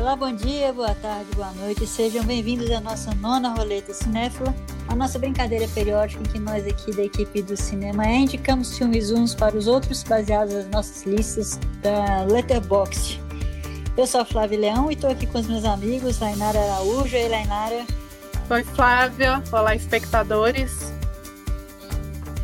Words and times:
Olá, 0.00 0.16
bom 0.16 0.32
dia, 0.32 0.72
boa 0.72 0.94
tarde, 0.94 1.26
boa 1.36 1.52
noite. 1.52 1.86
Sejam 1.86 2.24
bem-vindos 2.24 2.70
à 2.70 2.80
nossa 2.80 3.14
nona 3.16 3.50
roleta 3.50 3.92
cinéfila, 3.92 4.54
a 4.88 4.96
nossa 4.96 5.18
brincadeira 5.18 5.68
periódica 5.68 6.22
em 6.22 6.24
que 6.24 6.38
nós 6.38 6.66
aqui 6.66 6.90
da 6.90 7.04
equipe 7.04 7.42
do 7.42 7.54
cinema 7.54 8.06
indicamos 8.06 8.78
filmes 8.78 9.10
uns 9.10 9.34
para 9.34 9.54
os 9.54 9.66
outros 9.66 10.02
baseados 10.02 10.54
nas 10.54 10.68
nossas 10.68 11.02
listas 11.02 11.60
da 11.82 12.24
Letterboxd. 12.24 13.20
Eu 13.94 14.06
sou 14.06 14.22
a 14.22 14.24
Flávia 14.24 14.58
Leão 14.58 14.90
e 14.90 14.94
estou 14.94 15.10
aqui 15.10 15.26
com 15.26 15.38
os 15.38 15.46
meus 15.46 15.66
amigos, 15.66 16.18
Lainara 16.18 16.58
Araújo. 16.58 17.14
E 17.14 17.28
Lainara? 17.28 17.84
Oi, 18.48 18.64
Flávia. 18.64 19.42
Olá, 19.52 19.76
espectadores. 19.76 20.94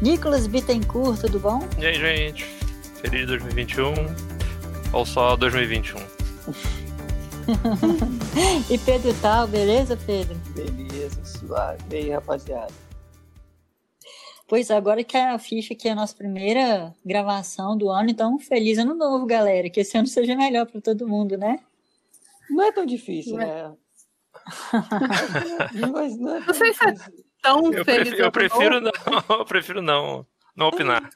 Nicolas 0.03 0.47
Bittencourt, 0.47 1.23
tudo 1.23 1.41
bom? 1.41 1.67
E 1.79 1.87
aí, 1.87 1.95
gente? 1.95 2.45
Feliz 3.01 3.27
2021 3.27 3.95
ou 4.93 5.07
só 5.07 5.35
2021? 5.37 5.99
e 8.71 8.79
Pedro 8.79 9.15
Tal, 9.21 9.47
beleza, 9.47 9.97
Pedro? 10.07 10.37
Beleza, 10.55 11.25
suave. 11.25 11.79
E 11.91 11.97
aí, 11.97 12.11
rapaziada? 12.11 12.73
Pois 14.49 14.71
agora 14.71 15.03
que 15.03 15.17
a 15.17 15.39
ficha 15.39 15.75
aqui 15.75 15.89
é 15.89 15.93
a 15.93 15.97
nossa 15.97 16.15
primeira 16.15 16.95
gravação 17.05 17.77
do 17.77 17.91
ano, 17.91 18.11
então 18.11 18.39
feliz 18.39 18.79
ano 18.79 18.95
novo, 18.95 19.27
galera. 19.27 19.69
Que 19.69 19.81
esse 19.81 19.99
ano 19.99 20.07
seja 20.07 20.37
melhor 20.37 20.67
para 20.67 20.81
todo 20.81 21.09
mundo, 21.09 21.37
né? 21.37 21.61
Não 22.49 22.65
é 22.65 22.73
tão 22.73 22.87
difícil, 22.87 23.37
né? 23.37 23.73
Mas 25.93 26.17
não, 26.17 26.37
é 26.37 26.41
não 26.41 26.55
sei 26.55 26.73
se 26.73 26.89
é 26.89 26.95
tão 27.43 27.73
eu 27.73 27.85
feliz. 27.85 28.09
Prefiro, 28.09 28.23
eu 28.23 28.33
prefiro 28.33 28.81
não, 28.81 28.93
eu 29.39 29.45
prefiro 29.45 29.83
não, 29.83 30.27
não 30.55 30.69
opinar. 30.69 31.11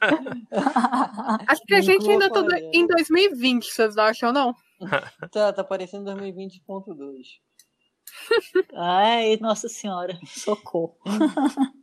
Acho 1.46 1.62
que 1.62 1.74
a 1.74 1.80
gente 1.80 2.10
ainda 2.10 2.28
tá 2.30 2.42
em 2.72 2.86
2020, 2.86 3.64
vocês 3.64 3.96
acham, 3.96 4.32
não? 4.32 4.56
tá, 5.30 5.52
tá 5.52 5.64
parecendo 5.64 6.10
2020.2. 6.10 7.40
Ai, 8.74 9.36
nossa 9.40 9.68
senhora, 9.68 10.18
socorro. 10.26 10.96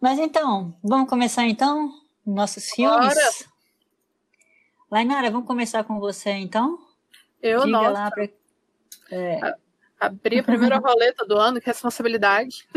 Mas 0.00 0.18
então, 0.18 0.78
vamos 0.82 1.08
começar 1.08 1.44
então 1.44 1.92
nossos 2.24 2.70
filmes? 2.70 3.14
Bora. 3.14 3.30
Lainara, 4.90 5.30
vamos 5.30 5.46
começar 5.46 5.84
com 5.84 5.98
você 5.98 6.30
então? 6.30 6.78
Eu 7.42 7.66
não. 7.66 7.90
Lá 7.90 8.10
pra... 8.10 8.28
é. 9.10 9.40
Abrir 9.98 10.38
a 10.38 10.44
primeira 10.44 10.78
roleta 10.80 11.26
do 11.26 11.36
ano, 11.36 11.60
que 11.60 11.66
responsabilidade. 11.66 12.68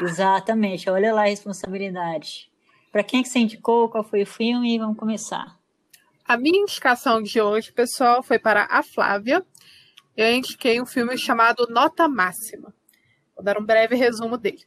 Exatamente, 0.00 0.88
olha 0.90 1.12
lá 1.12 1.22
a 1.22 1.28
responsabilidade. 1.28 2.50
Para 2.92 3.02
quem 3.02 3.22
que 3.22 3.28
você 3.28 3.38
indicou, 3.38 3.88
qual 3.88 4.04
foi 4.04 4.22
o 4.22 4.26
filme? 4.26 4.78
Vamos 4.78 4.98
começar. 4.98 5.59
A 6.30 6.36
minha 6.36 6.60
indicação 6.60 7.20
de 7.20 7.40
hoje, 7.40 7.72
pessoal, 7.72 8.22
foi 8.22 8.38
para 8.38 8.64
a 8.70 8.84
Flávia. 8.84 9.44
Eu 10.16 10.32
indiquei 10.32 10.80
um 10.80 10.86
filme 10.86 11.18
chamado 11.18 11.66
Nota 11.68 12.08
Máxima. 12.08 12.72
Vou 13.34 13.44
dar 13.44 13.58
um 13.58 13.66
breve 13.66 13.96
resumo 13.96 14.38
dele. 14.38 14.62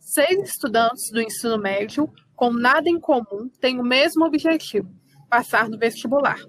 Seis 0.00 0.48
estudantes 0.48 1.10
do 1.12 1.20
ensino 1.20 1.58
médio, 1.58 2.10
com 2.34 2.50
nada 2.50 2.88
em 2.88 2.98
comum, 2.98 3.50
têm 3.60 3.78
o 3.78 3.84
mesmo 3.84 4.24
objetivo: 4.24 4.90
passar 5.28 5.68
no 5.68 5.76
vestibular. 5.76 6.40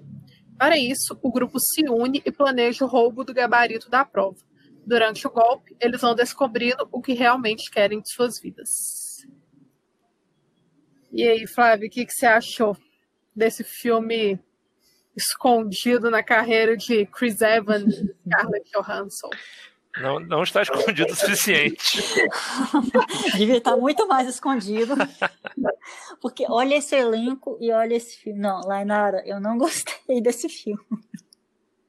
Para 0.56 0.78
isso, 0.78 1.20
o 1.22 1.30
grupo 1.30 1.58
se 1.60 1.86
une 1.90 2.22
e 2.24 2.32
planeja 2.32 2.86
o 2.86 2.88
roubo 2.88 3.22
do 3.22 3.34
gabarito 3.34 3.90
da 3.90 4.06
prova. 4.06 4.38
Durante 4.86 5.26
o 5.26 5.30
golpe, 5.30 5.76
eles 5.78 6.00
vão 6.00 6.14
descobrindo 6.14 6.88
o 6.90 7.02
que 7.02 7.12
realmente 7.12 7.70
querem 7.70 8.00
de 8.00 8.10
suas 8.10 8.40
vidas. 8.40 8.70
E 11.12 11.28
aí, 11.28 11.46
Flávio, 11.46 11.88
o 11.88 11.90
que, 11.90 12.06
que 12.06 12.12
você 12.14 12.24
achou? 12.24 12.74
Desse 13.34 13.64
filme 13.64 14.38
escondido 15.16 16.10
na 16.10 16.22
carreira 16.22 16.76
de 16.76 17.06
Chris 17.06 17.40
Evans 17.40 17.94
e 17.94 18.14
Scarlett 18.26 18.70
Johansson. 18.72 19.30
Não, 19.98 20.20
não 20.20 20.42
está 20.42 20.62
escondido 20.62 21.12
o 21.12 21.16
suficiente. 21.16 21.98
Devia 23.36 23.58
estar 23.58 23.76
muito 23.76 24.06
mais 24.06 24.28
escondido. 24.28 24.94
Porque 26.20 26.46
olha 26.48 26.76
esse 26.76 26.94
elenco 26.94 27.58
e 27.60 27.72
olha 27.72 27.94
esse 27.94 28.18
filme. 28.18 28.38
Não, 28.38 28.60
Lainara, 28.60 29.22
eu 29.26 29.40
não 29.40 29.58
gostei 29.58 30.20
desse 30.20 30.48
filme. 30.48 30.80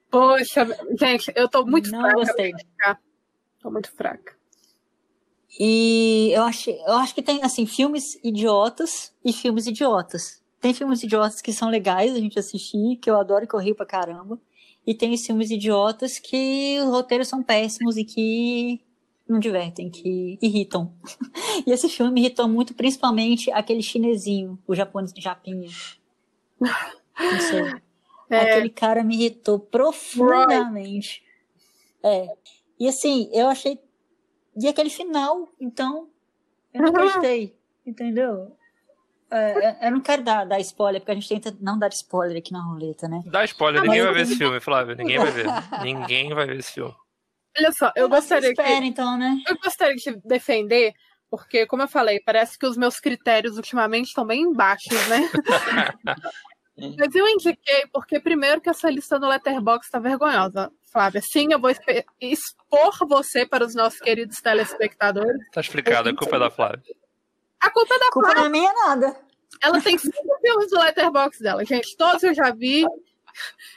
Poxa, 0.10 0.68
gente, 1.00 1.32
eu 1.36 1.48
tô 1.48 1.66
muito 1.66 1.92
não 1.92 2.02
fraca. 2.02 2.16
Não 2.16 2.26
gostei. 2.26 2.54
Tô 3.62 3.72
muito 3.72 3.92
fraca. 3.92 4.36
E 5.60 6.32
eu, 6.34 6.44
achei, 6.44 6.80
eu 6.82 6.94
acho 6.94 7.14
que 7.14 7.22
tem, 7.22 7.44
assim, 7.44 7.66
filmes 7.66 8.16
idiotas 8.24 9.14
e 9.24 9.32
filmes 9.32 9.68
idiotas. 9.68 10.41
Tem 10.62 10.76
filmes 10.76 11.02
idiotas 11.02 11.42
que 11.42 11.52
são 11.52 11.70
legais 11.70 12.16
a 12.16 12.20
gente 12.20 12.38
assistir, 12.38 12.98
que 12.98 13.10
eu 13.10 13.20
adoro 13.20 13.44
e 13.44 13.48
que 13.48 13.56
eu 13.56 13.60
rio 13.60 13.76
pra 13.76 13.86
caramba. 13.86 14.40
E 14.86 14.94
tem 14.94 15.12
os 15.14 15.26
filmes 15.26 15.50
idiotas 15.50 16.20
que 16.20 16.80
os 16.80 16.86
roteiros 16.86 17.28
são 17.28 17.42
péssimos 17.42 17.98
e 17.98 18.06
que 18.06 18.80
não 19.28 19.40
divertem, 19.40 19.90
que 19.90 20.38
irritam. 20.42 20.94
e 21.66 21.72
esse 21.72 21.90
filme 21.90 22.12
me 22.12 22.22
irritou 22.22 22.48
muito, 22.48 22.76
principalmente 22.76 23.52
aquele 23.52 23.82
chinesinho, 23.82 24.60
o 24.68 24.76
japonês, 24.76 25.12
japinha. 25.18 25.70
Não 26.60 27.40
sei. 27.40 27.82
É. 28.32 28.54
Aquele 28.54 28.70
cara 28.70 29.04
me 29.04 29.14
irritou 29.16 29.60
profundamente. 29.60 31.22
Right. 32.02 32.30
É. 32.30 32.34
E 32.80 32.88
assim, 32.88 33.30
eu 33.34 33.50
achei. 33.50 33.78
E 34.56 34.70
aquele 34.70 34.90
final, 34.90 35.52
então, 35.60 36.08
eu 36.74 36.82
não 36.82 36.94
gostei. 36.96 37.54
Entendeu? 37.86 38.56
É, 39.32 39.88
eu 39.88 39.92
não 39.92 40.02
quero 40.02 40.24
dar, 40.24 40.46
dar 40.46 40.60
spoiler, 40.60 41.00
porque 41.00 41.12
a 41.12 41.16
gente 41.16 41.30
tenta 41.30 41.58
não 41.62 41.80
dar 41.80 41.90
spoiler 41.90 42.38
aqui 42.38 42.52
na 42.52 42.62
roleta, 42.62 43.08
né? 43.08 43.22
Dá 43.26 43.46
spoiler, 43.46 43.82
ah, 43.82 43.86
ninguém 43.86 44.02
vai 44.04 44.14
ver 44.14 44.22
esse 44.22 44.36
filme, 44.36 44.60
Flávio. 44.60 44.96
Ninguém 44.96 45.18
vai 45.18 45.32
ver. 45.32 45.46
ninguém 45.82 46.34
vai 46.34 46.46
ver 46.46 46.58
esse 46.58 46.74
filme. 46.74 46.94
Olha 47.58 47.72
só, 47.72 47.92
eu 47.96 48.10
gostaria 48.10 48.50
espera, 48.50 48.82
que. 48.82 48.88
então, 48.88 49.18
né? 49.18 49.38
Eu 49.48 49.58
gostaria 49.58 49.96
de 49.96 50.22
defender, 50.26 50.94
porque, 51.30 51.66
como 51.66 51.84
eu 51.84 51.88
falei, 51.88 52.20
parece 52.26 52.60
que 52.60 52.66
os 52.66 52.76
meus 52.76 53.00
critérios 53.00 53.56
ultimamente 53.56 54.08
estão 54.08 54.26
bem 54.26 54.52
baixos, 54.54 55.08
né? 55.08 55.30
Mas 56.98 57.14
eu 57.14 57.28
indiquei 57.28 57.86
porque, 57.94 58.20
primeiro, 58.20 58.60
que 58.60 58.70
essa 58.70 58.90
lista 58.90 59.20
no 59.20 59.28
Letterboxd 59.28 59.86
está 59.86 60.00
vergonhosa, 60.00 60.72
Flávia. 60.92 61.22
Sim, 61.22 61.50
eu 61.52 61.60
vou 61.60 61.70
expor 62.20 63.08
você 63.08 63.46
para 63.46 63.66
os 63.66 63.76
nossos 63.76 64.00
queridos 64.00 64.42
telespectadores. 64.42 65.42
Tá 65.52 65.62
explicado, 65.62 66.10
a 66.10 66.16
culpa 66.16 66.38
é 66.38 66.40
da 66.40 66.50
Flávia. 66.50 66.82
A 67.62 67.70
culpa 67.70 67.96
é 67.96 68.00
da 68.00 68.10
culpa 68.12 68.32
Flávia. 68.32 68.42
não 68.42 68.48
é 68.48 68.50
minha 68.50 68.74
nada. 68.74 69.16
Ela 69.62 69.80
tem 69.82 69.98
cinco 69.98 70.40
filmes 70.42 70.72
no 70.72 70.80
letterbox 70.80 71.40
dela, 71.40 71.64
gente. 71.64 71.96
Todos 71.96 72.24
eu 72.24 72.34
já 72.34 72.52
vi. 72.52 72.86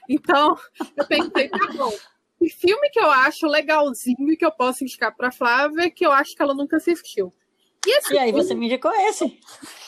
Então, 0.09 0.57
eu 0.97 1.07
pensei, 1.07 1.49
tá 1.49 1.73
bom. 1.77 1.93
Que 2.39 2.49
filme 2.49 2.91
que 2.91 2.99
eu 2.99 3.11
acho 3.11 3.47
legalzinho 3.47 4.33
e 4.33 4.37
que 4.37 4.45
eu 4.45 4.53
posso 4.53 4.83
indicar 4.83 5.15
pra 5.15 5.31
Flávia 5.31 5.91
que 5.91 6.05
eu 6.05 6.13
acho 6.13 6.35
que 6.35 6.43
ela 6.43 6.55
nunca 6.55 6.77
assistiu. 6.77 7.33
E, 7.87 8.15
e 8.15 8.19
aí, 8.19 8.31
filme... 8.31 8.45
você 8.45 8.55
me 8.55 8.67
indicou 8.67 8.93
esse? 8.93 9.25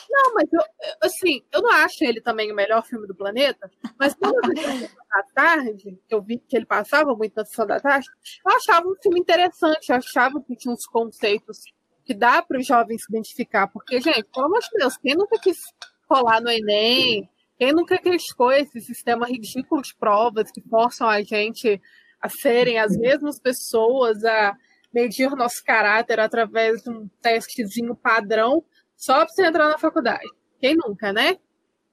Não, 0.09 0.33
mas 0.33 0.47
eu, 0.53 0.61
assim, 1.01 1.43
eu 1.51 1.61
não 1.61 1.71
acho 1.71 2.03
ele 2.03 2.21
também 2.21 2.51
o 2.51 2.55
melhor 2.55 2.85
filme 2.85 3.07
do 3.07 3.15
planeta, 3.15 3.69
mas 3.99 4.13
quando 4.13 4.35
eu 4.35 4.49
vi 4.49 4.87
da 4.87 5.23
tarde, 5.33 5.99
eu 6.09 6.21
vi 6.21 6.37
que 6.37 6.55
ele 6.55 6.65
passava 6.65 7.13
muito 7.15 7.35
na 7.35 7.43
sessão 7.43 7.65
da 7.65 7.79
tarde, 7.79 8.07
eu 8.45 8.55
achava 8.55 8.87
um 8.87 8.95
filme 9.01 9.19
interessante, 9.19 9.89
eu 9.89 9.95
achava 9.95 10.41
que 10.41 10.55
tinha 10.55 10.73
uns 10.73 10.85
conceitos 10.85 11.63
que 12.07 12.13
dá 12.13 12.41
para 12.41 12.57
os 12.57 12.65
jovens 12.65 13.03
se 13.03 13.11
identificar. 13.11 13.67
Porque, 13.67 13.99
gente, 13.99 14.23
pelo 14.33 14.45
amor 14.45 14.61
de 14.61 14.69
Deus, 14.77 14.95
quem 14.97 15.13
nunca 15.13 15.37
quis 15.37 15.57
colar 16.07 16.41
no 16.41 16.49
Enem? 16.49 17.29
Quem 17.59 17.73
nunca 17.73 17.97
criticou 17.97 18.51
esse 18.53 18.79
sistema 18.79 19.27
ridículo 19.27 19.81
de 19.81 19.93
provas 19.93 20.49
que 20.49 20.61
forçam 20.61 21.09
a 21.09 21.21
gente 21.21 21.81
a 22.21 22.29
serem 22.29 22.79
as 22.79 22.95
mesmas 22.97 23.39
pessoas, 23.39 24.23
a 24.23 24.55
medir 24.93 25.29
nosso 25.31 25.61
caráter 25.65 26.19
através 26.19 26.81
de 26.81 26.89
um 26.89 27.09
testezinho 27.21 27.93
padrão 27.93 28.63
só 28.95 29.25
para 29.25 29.27
você 29.27 29.45
entrar 29.45 29.67
na 29.67 29.77
faculdade? 29.77 30.27
Quem 30.61 30.75
nunca, 30.75 31.11
né? 31.11 31.37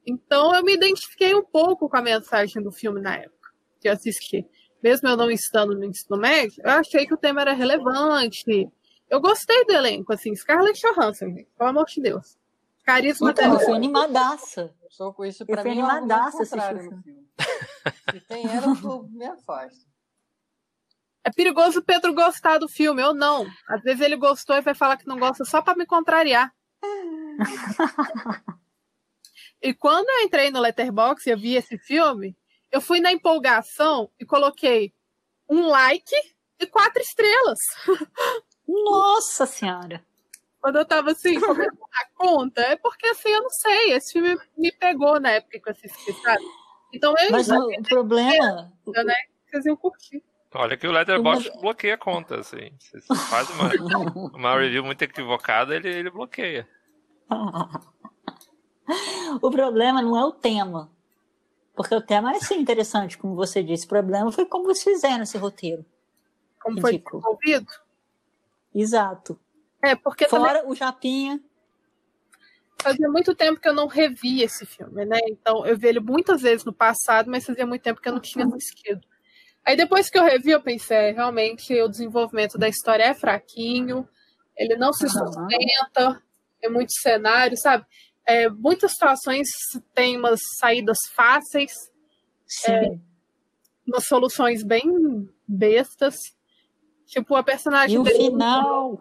Então 0.06 0.54
eu 0.54 0.62
me 0.62 0.74
identifiquei 0.74 1.34
um 1.34 1.44
pouco 1.44 1.88
com 1.88 1.97
a 1.97 2.03
mensagem 2.03 2.62
do 2.62 2.70
filme 2.70 3.00
na 3.00 3.16
época 3.16 3.50
que 3.80 3.89
eu 3.89 3.92
assisti. 3.92 4.47
Mesmo 4.80 5.09
eu 5.09 5.16
não 5.16 5.30
estando 5.30 5.74
no 5.74 5.84
ensino 5.84 6.16
médio, 6.16 6.62
eu 6.62 6.71
achei 6.71 7.04
que 7.04 7.15
o 7.15 7.18
tema 7.18 7.41
era 7.41 7.53
relevante, 7.53 8.44
eu 9.09 9.21
gostei 9.21 9.65
do 9.65 9.72
elenco, 9.72 10.12
assim, 10.12 10.34
Scarlett 10.34 10.80
Johansson, 10.80 11.34
pelo 11.56 11.71
amor 11.71 11.86
de 11.86 12.01
Deus. 12.01 12.36
Carisma 12.84 13.30
então, 13.30 13.54
eu 13.54 13.60
fui 13.60 13.74
animadaça. 13.74 14.74
Só 14.91 15.12
com 15.12 15.24
isso 15.24 15.45
pra 15.47 15.60
eu 15.60 15.62
fui 15.62 15.71
mim, 15.71 15.80
animadaça 15.80 16.42
é 16.42 16.47
filme. 16.47 17.03
Se 18.12 18.21
tem 18.21 18.47
ela, 18.47 18.66
eu 18.66 19.09
me 19.10 19.27
afasto. 19.27 19.86
É 21.24 21.30
perigoso 21.30 21.78
o 21.78 21.84
Pedro 21.84 22.12
gostar 22.12 22.59
do 22.59 22.68
filme, 22.68 23.03
eu 23.03 23.15
não. 23.15 23.47
Às 23.66 23.83
vezes 23.83 24.03
ele 24.03 24.16
gostou 24.16 24.56
e 24.56 24.60
vai 24.60 24.74
falar 24.74 24.98
que 24.98 25.06
não 25.06 25.18
gosta 25.18 25.45
só 25.45 25.62
para 25.62 25.74
me 25.74 25.86
contrariar. 25.86 26.54
e 29.62 29.72
quando 29.72 30.06
eu 30.10 30.27
entrei 30.27 30.51
no 30.51 30.60
Letterboxd 30.60 31.28
e 31.28 31.33
eu 31.33 31.39
vi 31.39 31.54
esse 31.54 31.78
filme, 31.78 32.36
eu 32.71 32.80
fui 32.80 33.01
na 33.01 33.10
empolgação 33.10 34.10
e 34.21 34.27
coloquei 34.27 34.92
um 35.48 35.66
like 35.66 36.15
e 36.60 36.66
quatro 36.66 37.01
estrelas. 37.01 37.59
Nossa 38.66 39.47
Senhora! 39.47 40.05
Quando 40.61 40.77
eu 40.77 40.87
tava 40.87 41.11
assim, 41.11 41.37
a 41.93 42.07
conta, 42.16 42.63
é 42.63 42.77
porque 42.77 43.07
assim, 43.09 43.28
eu 43.28 43.43
não 43.43 43.51
sei, 43.51 43.93
esse 43.93 44.13
filme 44.15 44.34
me 44.57 44.72
pegou 44.72 45.21
na 45.21 45.33
época 45.33 45.61
que 45.61 45.69
eu 45.69 45.72
assisti, 45.72 46.13
sabe? 46.22 46.43
Então 46.93 47.15
eu 47.19 47.31
Mas 47.31 47.51
o 47.51 47.83
problema. 47.83 48.72
né? 48.87 49.15
vocês 49.51 49.66
iam 49.66 49.77
curtir. 49.77 50.22
Olha 50.55 50.77
que 50.77 50.87
o 50.87 50.93
Letterboxd 50.93 51.51
bloqueia 51.61 51.95
a 51.95 51.99
conta, 51.99 52.39
assim. 52.39 52.72
Você 52.78 53.01
faz 53.28 53.51
uma, 53.51 53.69
uma 54.34 54.57
review 54.57 54.84
muito 54.84 55.03
equivocada, 55.03 55.75
ele, 55.75 55.89
ele 55.89 56.11
bloqueia. 56.11 56.66
o 59.43 59.51
problema 59.51 60.01
não 60.01 60.16
é 60.16 60.25
o 60.25 60.33
tema. 60.33 60.91
Porque 61.75 61.95
o 61.95 62.01
tema 62.01 62.31
é 62.31 62.41
sim 62.41 62.61
interessante, 62.61 63.19
como 63.19 63.34
você 63.34 63.63
disse. 63.63 63.84
O 63.84 63.89
problema 63.89 64.31
foi 64.31 64.47
como 64.47 64.65
vocês 64.65 64.84
fizeram 64.84 65.25
esse 65.25 65.37
roteiro. 65.37 65.84
Como 66.63 66.81
foi 66.81 66.93
Ridículo. 66.93 67.21
desenvolvido. 67.21 67.84
Exato. 68.74 69.38
É, 69.82 69.94
porque 69.94 70.26
também 70.26 70.47
Fora 70.47 70.68
o 70.68 70.74
Japinha. 70.74 71.41
fazia 72.80 73.09
muito 73.09 73.34
tempo 73.34 73.60
que 73.60 73.68
eu 73.68 73.74
não 73.74 73.86
revi 73.86 74.42
esse 74.42 74.66
filme, 74.66 75.04
né? 75.04 75.18
Então 75.28 75.66
eu 75.66 75.76
vi 75.76 75.88
ele 75.88 76.00
muitas 76.00 76.42
vezes 76.42 76.65
no 76.65 76.72
passado, 76.72 77.30
mas 77.30 77.44
fazia 77.44 77.66
muito 77.66 77.82
tempo 77.82 78.00
que 78.00 78.09
eu 78.09 78.12
não 78.12 78.21
tinha 78.21 78.47
assistido. 78.47 79.06
Aí 79.65 79.76
depois 79.76 80.10
que 80.10 80.18
eu 80.18 80.24
revi, 80.24 80.50
eu 80.50 80.60
pensei, 80.62 80.97
é, 80.97 81.10
realmente 81.12 81.72
o 81.80 81.88
desenvolvimento 81.88 82.59
da 82.59 82.68
história 82.68 83.04
é 83.04 83.15
fraquinho, 83.15 84.06
ele 84.56 84.77
não 84.77 84.92
se 84.92 85.09
sustenta, 85.09 86.22
é 86.62 86.68
muito 86.68 86.92
cenário, 86.92 87.56
sabe? 87.56 87.84
É, 88.27 88.48
muitas 88.48 88.92
situações 88.92 89.48
têm 89.94 90.18
umas 90.18 90.41
saídas 90.59 90.98
fáceis, 91.15 91.72
Sim. 92.47 93.00
umas 93.86 94.06
soluções 94.06 94.62
bem 94.62 95.28
bestas. 95.47 96.16
Tipo, 97.06 97.36
a 97.36 97.42
personagem 97.42 97.97
e 97.97 97.98
o 97.98 98.03
dele- 98.03 98.18
final. 98.30 99.01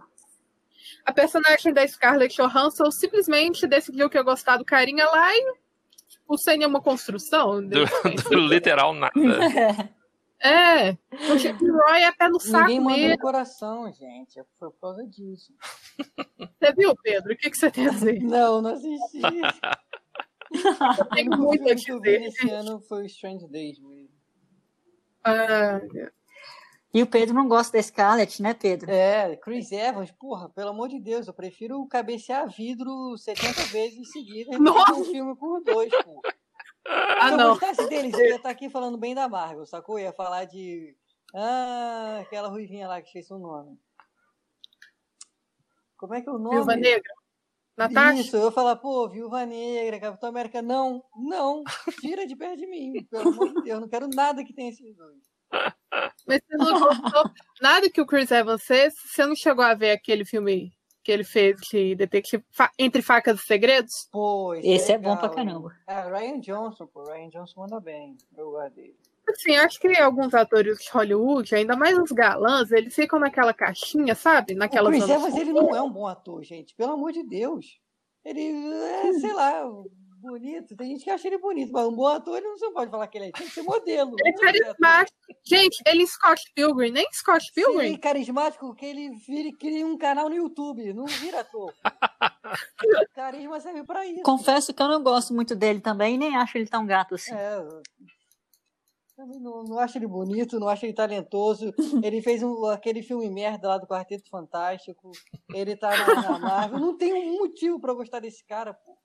a 1.06 1.12
personagem 1.14 1.74
da 1.74 1.88
Scarlett 1.88 2.36
Johansson 2.36 2.92
simplesmente 2.92 3.66
decidiu 3.68 4.10
que 4.10 4.18
ia 4.18 4.24
gostar 4.24 4.58
do 4.58 4.66
carinha 4.66 5.06
lá 5.06 5.34
e 5.36 5.54
tipo, 6.08 6.38
sem 6.38 6.58
nenhuma 6.58 6.82
construção. 6.82 7.62
Do, 7.66 7.86
do 8.30 8.40
literal 8.48 8.94
nada. 8.94 9.14
É, 10.46 10.92
o 11.32 11.38
Jake 11.38 11.66
Roy 11.66 12.04
é 12.04 12.12
pé 12.12 12.28
no 12.28 12.38
saco 12.38 12.64
Ninguém 12.68 12.82
manda 12.82 12.98
mesmo. 12.98 13.12
no 13.14 13.18
coração, 13.20 13.90
gente. 13.94 14.38
É 14.38 14.44
Foi 14.60 14.70
por 14.72 14.78
causa 14.82 15.08
disso. 15.08 15.54
Você 16.60 16.74
viu, 16.74 16.94
Pedro? 17.02 17.32
O 17.32 17.38
que, 17.38 17.50
que 17.50 17.58
você 17.58 17.72
tem 17.72 17.88
a 17.88 17.92
dizer? 17.92 18.20
Não, 18.22 18.62
não 18.62 18.72
assisti. 18.72 19.22
Eu 21.00 21.06
tenho 21.14 21.34
O 21.34 21.38
muito 21.38 21.70
a 21.70 21.74
dizer. 21.74 22.24
esse 22.24 22.50
ano 22.50 22.82
foi 22.90 23.04
o 23.04 23.06
Strange 23.06 23.48
Days 23.48 23.80
mesmo. 23.80 24.10
Ah, 25.24 25.80
E 26.94 27.02
o 27.02 27.08
Pedro 27.08 27.34
não 27.34 27.48
gosta 27.48 27.76
da 27.76 27.82
Scarlett, 27.82 28.40
né, 28.42 28.54
Pedro? 28.54 28.92
É, 28.92 29.36
Chris 29.38 29.72
Evans, 29.72 30.12
porra, 30.12 30.48
pelo 30.50 30.70
amor 30.70 30.90
de 30.90 31.00
Deus, 31.00 31.28
eu 31.28 31.34
prefiro 31.34 31.84
cabecear 31.88 32.48
vidro 32.48 33.18
70 33.18 33.64
vezes 33.72 34.12
seguidas 34.12 34.56
do 34.56 34.64
Nossa! 34.64 34.94
um 34.94 35.04
filme 35.06 35.36
por 35.36 35.64
dois, 35.64 35.90
pô. 36.04 36.22
ah, 36.88 37.28
Se 37.28 37.34
eu 37.34 37.38
não. 37.38 37.50
gostasse 37.50 37.90
deles, 37.90 38.14
eu 38.14 38.26
ia 38.28 38.36
estar 38.36 38.52
aqui 38.52 38.70
falando 38.70 38.98
bem 38.98 39.16
da 39.16 39.28
Marvel, 39.28 39.66
sacou? 39.66 39.98
Eu 39.98 40.06
ia 40.06 40.14
falar 40.14 40.46
de. 40.46 40.96
Ah, 41.34 42.20
aquela 42.22 42.48
ruivinha 42.48 42.88
lá 42.88 43.02
que 43.02 43.08
esqueci 43.08 43.34
o 43.34 43.40
nome. 43.40 43.76
Como 45.98 46.14
é 46.14 46.22
que 46.22 46.30
é 46.30 46.32
o 46.32 46.38
nome? 46.38 46.58
Viúva 46.58 46.76
Negra. 46.76 47.12
Natasha? 47.76 48.22
Isso, 48.22 48.38
eu 48.38 48.46
ia 48.46 48.52
falar, 48.52 48.76
pô, 48.76 49.10
Viúva 49.10 49.48
Negra, 49.48 50.00
Capitão 50.00 50.30
América. 50.30 50.62
Não, 50.62 51.04
não, 51.16 51.64
tira 52.00 52.28
de 52.28 52.36
perto 52.36 52.58
de 52.58 52.68
mim, 52.68 53.04
pelo 53.10 53.30
amor 53.30 53.48
de 53.48 53.54
Deus, 53.56 53.68
eu 53.68 53.82
não 53.82 53.90
quero 53.90 54.08
nada 54.10 54.44
que 54.46 54.54
tenha 54.54 54.70
esses 54.70 54.96
dois. 54.96 55.33
Mas 56.28 56.40
você 56.48 56.58
não 56.58 56.80
gostou 56.80 57.32
nada 57.62 57.90
que 57.90 58.02
o 58.02 58.06
Chris 58.06 58.32
Evans 58.32 58.64
fez? 58.64 58.94
Você 59.06 59.26
não 59.26 59.36
chegou 59.36 59.64
a 59.64 59.74
ver 59.74 59.92
aquele 59.92 60.26
filme 60.26 60.72
que 61.04 61.12
ele 61.12 61.24
fez 61.24 61.58
de 61.70 61.96
detetive 61.96 62.44
Fa- 62.50 62.72
Entre 62.80 63.02
Facas 63.02 63.40
e 63.42 63.44
Segredos? 63.46 64.08
Pô, 64.12 64.54
Esse 64.56 64.94
é 64.94 64.98
bom 64.98 65.10
legal, 65.10 65.20
pra 65.20 65.30
caramba. 65.30 65.76
É, 65.86 66.02
Ryan 66.10 66.40
Johnson, 66.40 66.88
pô, 66.88 67.04
Ryan 67.04 67.30
Johnson 67.30 67.60
manda 67.60 67.80
bem, 67.80 68.18
eu 68.38 68.52
gosto 68.52 68.74
dele. 68.76 68.96
Assim, 69.30 69.56
acho 69.56 69.80
que 69.80 69.88
alguns 70.00 70.34
atores 70.34 70.78
de 70.80 70.90
Hollywood, 70.92 71.56
ainda 71.56 71.76
mais 71.78 71.98
os 71.98 72.12
galãs, 72.12 72.72
eles 72.72 72.94
ficam 72.94 73.20
naquela 73.20 73.54
caixinha, 73.54 74.16
sabe? 74.16 74.54
Naquela 74.54 74.90
o 74.90 74.92
Chris 74.92 75.08
Evans, 75.10 75.36
ele 75.36 75.54
não 75.54 75.74
é 75.76 75.82
um 75.82 75.90
bom 75.92 76.08
ator, 76.08 76.44
gente. 76.44 76.76
Pelo 76.76 76.94
amor 76.94 77.12
de 77.14 77.24
Deus. 77.24 77.80
Ele 78.26 78.42
é, 78.42 79.14
sei 79.14 79.34
lá, 79.34 79.64
bonito. 80.24 80.76
Tem 80.76 80.88
gente 80.90 81.04
que 81.04 81.10
acha 81.10 81.28
ele 81.28 81.38
bonito, 81.38 81.72
mas 81.72 81.86
um 81.86 81.96
bom 81.96 82.08
ator, 82.08 82.38
ele 82.38 82.48
não 82.48 82.74
pode 82.74 82.90
falar 82.90 83.08
que 83.08 83.18
ele 83.18 83.26
é. 83.28 83.32
Tem 83.32 83.46
que 83.48 83.54
ser 83.54 83.62
modelo. 83.64 84.16
Ele 84.20 84.30
é 84.30 84.34
carismático. 84.40 85.18
Gente, 85.46 85.82
ele 85.86 86.04
em 86.04 86.08
Scott 86.08 86.42
Pilgrim, 86.56 86.92
nem 86.92 87.06
Scott 87.12 87.52
Pilgrim. 87.54 87.94
é 87.94 87.98
carismático, 87.98 88.74
que 88.74 88.86
ele 88.86 89.10
vire, 89.28 89.52
crie 89.54 89.84
um 89.84 89.98
canal 89.98 90.30
no 90.30 90.36
YouTube. 90.36 90.94
Não 90.94 91.06
vira 91.06 91.42
ator. 91.42 91.74
Carisma 93.14 93.60
serve 93.60 93.84
pra 93.84 94.06
isso. 94.06 94.24
Confesso 94.24 94.74
que 94.74 94.82
eu 94.82 94.88
não 94.88 95.04
gosto 95.04 95.34
muito 95.34 95.56
dele 95.56 95.80
também, 95.82 96.18
nem 96.18 96.36
acho 96.36 96.58
ele 96.58 96.68
tão 96.68 96.86
gato 96.86 97.16
assim. 97.16 97.34
É, 97.34 97.68
também 99.16 99.40
não, 99.40 99.64
não 99.64 99.80
acho 99.80 99.98
ele 99.98 100.08
bonito, 100.08 100.60
não 100.60 100.68
acho 100.68 100.86
ele 100.86 100.94
talentoso. 100.94 101.72
Ele 102.04 102.20
fez 102.22 102.42
um- 102.42 102.66
aquele 102.66 103.04
filme 103.04 103.30
merda 103.30 103.68
lá 103.68 103.78
do 103.78 103.86
Quarteto 103.88 104.28
Fantástico. 104.30 105.12
Ele 105.54 105.76
tá 105.78 105.90
na, 105.96 106.22
na 106.32 106.40
Marvel. 106.40 106.80
Não 106.80 106.98
tem 106.98 107.14
um 107.14 107.38
motivo 107.38 107.80
pra 107.80 107.92
eu 107.92 107.96
gostar 107.96 108.20
desse 108.20 108.44
cara, 108.44 108.74
pô. 108.74 108.98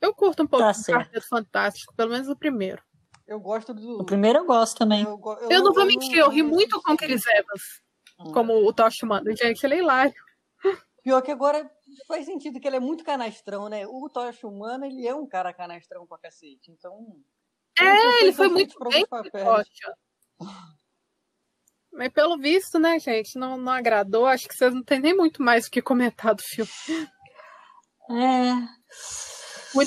Eu 0.00 0.14
curto 0.14 0.42
um 0.42 0.46
pouco 0.46 0.64
Tá 0.64 0.72
do 0.72 0.76
certo. 0.78 0.98
Quarteto 1.06 1.28
Fantástico, 1.28 1.94
pelo 1.94 2.10
menos 2.12 2.28
o 2.28 2.36
primeiro. 2.36 2.82
Eu 3.26 3.38
gosto 3.40 3.74
do. 3.74 4.00
O 4.00 4.04
primeiro 4.04 4.38
eu 4.40 4.46
gosto 4.46 4.78
também. 4.78 5.02
Eu, 5.04 5.18
go- 5.18 5.34
Eu 5.50 5.62
não 5.62 5.72
vou 5.72 5.84
mentir, 5.84 6.16
eu 6.18 6.30
ri 6.30 6.42
não 6.42 6.50
muito 6.50 6.80
com. 6.82 6.96
Chris 6.96 7.22
Evans, 7.26 7.82
Hum. 8.20 8.32
como 8.32 8.54
o 8.66 8.72
Tosh 8.72 9.02
manda. 9.02 9.34
Gente, 9.36 9.62
ele 9.64 9.74
é 9.74 9.78
hilário. 9.78 10.14
Pior 11.02 11.20
que 11.22 11.30
agora 11.30 11.70
faz 12.06 12.24
sentido 12.26 12.58
que 12.60 12.66
ele 12.66 12.76
é 12.76 12.80
muito 12.80 13.04
canastrão, 13.04 13.68
né? 13.68 13.86
O 13.86 14.08
Tocha 14.08 14.46
Humano, 14.46 14.84
ele 14.84 15.06
é 15.06 15.14
um 15.14 15.26
cara 15.26 15.52
canastrão 15.52 16.06
pra 16.06 16.18
cacete. 16.18 16.70
Então. 16.70 17.16
É, 17.78 18.22
ele 18.22 18.32
foi 18.32 18.48
muito 18.48 18.76
pra 18.78 18.88
bem. 18.90 19.06
Tocha. 19.06 19.94
Mas 21.92 22.12
pelo 22.12 22.36
visto, 22.38 22.78
né, 22.78 22.98
gente, 22.98 23.38
não, 23.38 23.56
não 23.56 23.72
agradou. 23.72 24.26
Acho 24.26 24.48
que 24.48 24.54
vocês 24.54 24.72
não 24.74 24.82
têm 24.82 25.00
nem 25.00 25.16
muito 25.16 25.42
mais 25.42 25.66
o 25.66 25.70
que 25.70 25.80
comentar 25.82 26.34
do 26.34 26.42
filme. 26.42 26.70
É. 28.10 28.52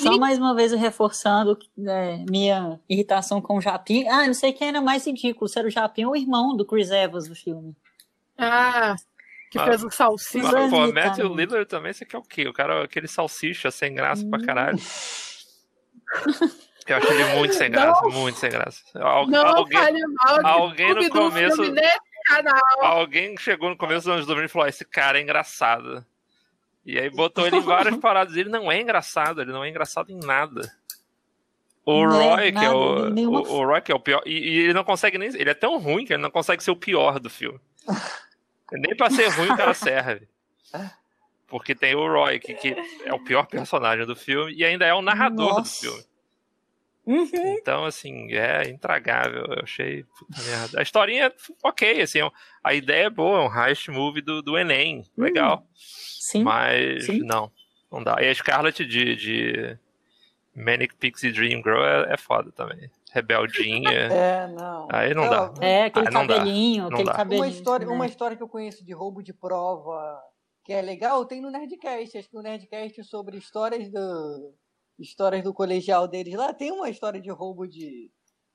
Só 0.00 0.16
mais 0.18 0.38
uma 0.38 0.54
vez 0.54 0.72
reforçando 0.72 1.58
é, 1.86 2.18
minha 2.28 2.78
irritação 2.88 3.40
com 3.40 3.56
o 3.56 3.60
Japim. 3.60 4.06
Ah, 4.08 4.26
não 4.26 4.34
sei 4.34 4.52
quem 4.52 4.68
era 4.68 4.80
mais 4.80 5.06
ridículo, 5.06 5.48
se 5.48 5.58
era 5.58 5.66
o 5.68 5.70
Japim 5.70 6.04
ou 6.04 6.12
o 6.12 6.16
irmão 6.16 6.56
do 6.56 6.64
Chris 6.64 6.90
Evans 6.90 7.28
do 7.28 7.34
filme. 7.34 7.74
Ah, 8.38 8.94
que 9.50 9.58
Ah, 9.58 9.64
fez 9.64 9.82
o 9.84 9.90
salsicha. 9.90 10.50
Mas- 10.50 10.70
pô, 10.70 10.92
Matthew 10.92 11.34
Lillard 11.34 11.66
também, 11.66 11.92
você 11.92 12.04
quer 12.04 12.18
o 12.18 12.22
quê? 12.22 12.46
O 12.48 12.52
cara, 12.52 12.84
aquele 12.84 13.06
salsicha 13.08 13.70
sem 13.70 13.94
graça 13.94 14.24
pra 14.28 14.40
caralho. 14.44 14.78
Eu 16.86 16.96
acho 16.96 17.12
ele 17.12 17.24
muito 17.36 17.54
sem 17.54 17.70
graça, 17.70 18.02
muito 18.08 18.38
sem 18.38 18.50
graça. 18.50 18.82
Al- 18.98 19.26
Não 19.28 19.46
alguém, 19.46 19.78
fale 19.78 20.00
mal 20.06 20.38
de 20.38 20.46
alguém 20.46 20.94
no 20.94 21.10
começo- 21.10 21.62
filme 21.62 21.80
nesse 21.80 21.98
canal. 22.26 22.60
alguém 22.80 23.36
chegou 23.36 23.70
no 23.70 23.76
começo 23.76 24.06
dos 24.06 24.14
anos 24.14 24.26
2000 24.26 24.46
e 24.46 24.48
falou: 24.48 24.68
esse 24.68 24.84
cara 24.84 25.18
é 25.18 25.22
engraçado. 25.22 26.04
E 26.84 26.98
aí 26.98 27.08
botou 27.10 27.46
ele 27.46 27.56
em 27.56 27.60
várias 27.60 27.96
paradas. 28.00 28.36
Ele 28.36 28.48
não 28.50 28.70
é 28.70 28.80
engraçado, 28.80 29.40
ele 29.40 29.52
não 29.52 29.64
é 29.64 29.68
engraçado 29.68 30.10
em 30.10 30.18
nada. 30.18 30.70
O 31.84 32.04
Não 32.06 32.20
é 32.22 32.34
Roy, 32.36 32.52
que 32.52 32.58
é 32.58 32.62
nada, 32.62 32.76
o, 32.76 33.10
nenhuma- 33.10 33.40
o, 33.40 33.52
o 33.60 33.64
Roy, 33.66 33.80
que 33.80 33.90
é 33.90 33.94
o 33.94 34.00
pior. 34.00 34.22
E, 34.24 34.30
e 34.32 34.58
ele 34.60 34.72
não 34.72 34.84
consegue 34.84 35.18
nem. 35.18 35.28
Ele 35.28 35.50
é 35.50 35.54
tão 35.54 35.78
ruim 35.78 36.04
que 36.04 36.12
ele 36.12 36.22
não 36.22 36.30
consegue 36.30 36.62
ser 36.62 36.70
o 36.70 36.76
pior 36.76 37.18
do 37.18 37.28
filme. 37.28 37.58
nem 38.72 38.96
pra 38.96 39.10
ser 39.10 39.28
ruim 39.28 39.50
o 39.50 39.56
cara 39.56 39.74
serve. 39.74 40.28
Porque 41.48 41.74
tem 41.74 41.94
o 41.94 42.06
Roy, 42.06 42.38
que, 42.38 42.54
que 42.54 42.74
é 43.04 43.12
o 43.12 43.22
pior 43.22 43.46
personagem 43.46 44.06
do 44.06 44.16
filme, 44.16 44.52
e 44.54 44.64
ainda 44.64 44.86
é 44.86 44.94
o 44.94 45.02
narrador 45.02 45.56
Nossa. 45.58 45.62
do 45.86 45.90
filme. 45.92 46.11
Uhum. 47.06 47.56
Então, 47.58 47.84
assim, 47.84 48.32
é 48.32 48.68
intragável. 48.68 49.44
Eu 49.44 49.62
achei 49.62 50.04
puta 50.04 50.42
merda. 50.42 50.80
A 50.80 50.82
historinha, 50.82 51.32
ok, 51.62 52.00
assim, 52.00 52.20
a 52.62 52.74
ideia 52.74 53.06
é 53.06 53.10
boa, 53.10 53.40
é 53.40 53.48
um 53.48 53.64
heist 53.64 53.88
movie 53.88 54.22
do, 54.22 54.40
do 54.40 54.56
Enem, 54.56 55.04
legal. 55.16 55.66
Sim. 55.74 56.44
Mas 56.44 57.06
sim. 57.06 57.18
não, 57.20 57.50
não 57.90 58.02
dá. 58.02 58.16
E 58.20 58.28
a 58.28 58.34
Scarlett 58.34 58.84
de, 58.84 59.16
de 59.16 59.78
Manic 60.54 60.94
Pixie 60.94 61.32
Dream 61.32 61.60
Girl 61.62 61.82
é, 61.82 62.14
é 62.14 62.16
foda 62.16 62.52
também. 62.52 62.90
Rebeldinha. 63.12 64.08
É, 64.12 64.46
não. 64.46 64.88
Aí 64.90 65.12
não 65.12 65.28
dá. 65.28 65.52
É, 65.60 65.84
aquele 65.84 66.10
não 66.10 66.26
dá, 66.26 66.36
cabelinho, 66.36 66.86
aquele 66.86 67.04
dá. 67.04 67.12
cabelinho. 67.12 67.44
Uma 67.44 67.50
história, 67.50 67.86
né? 67.86 67.92
uma 67.92 68.06
história 68.06 68.36
que 68.36 68.42
eu 68.42 68.48
conheço 68.48 68.84
de 68.84 68.92
roubo 68.92 69.22
de 69.22 69.32
prova 69.32 70.22
que 70.64 70.72
é 70.72 70.80
legal, 70.80 71.24
tem 71.24 71.40
no 71.40 71.50
Nerdcast. 71.50 72.16
Acho 72.16 72.28
que 72.28 72.34
no 72.34 72.42
Nerdcast 72.42 73.02
sobre 73.04 73.36
histórias 73.36 73.90
do, 73.90 74.54
histórias 74.98 75.42
do 75.42 75.54
colegial 75.54 76.06
deles 76.06 76.34
lá, 76.34 76.52
tem 76.52 76.70
uma 76.70 76.90
história 76.90 77.20
de 77.20 77.30
roubo 77.30 77.66
de, 77.66 78.10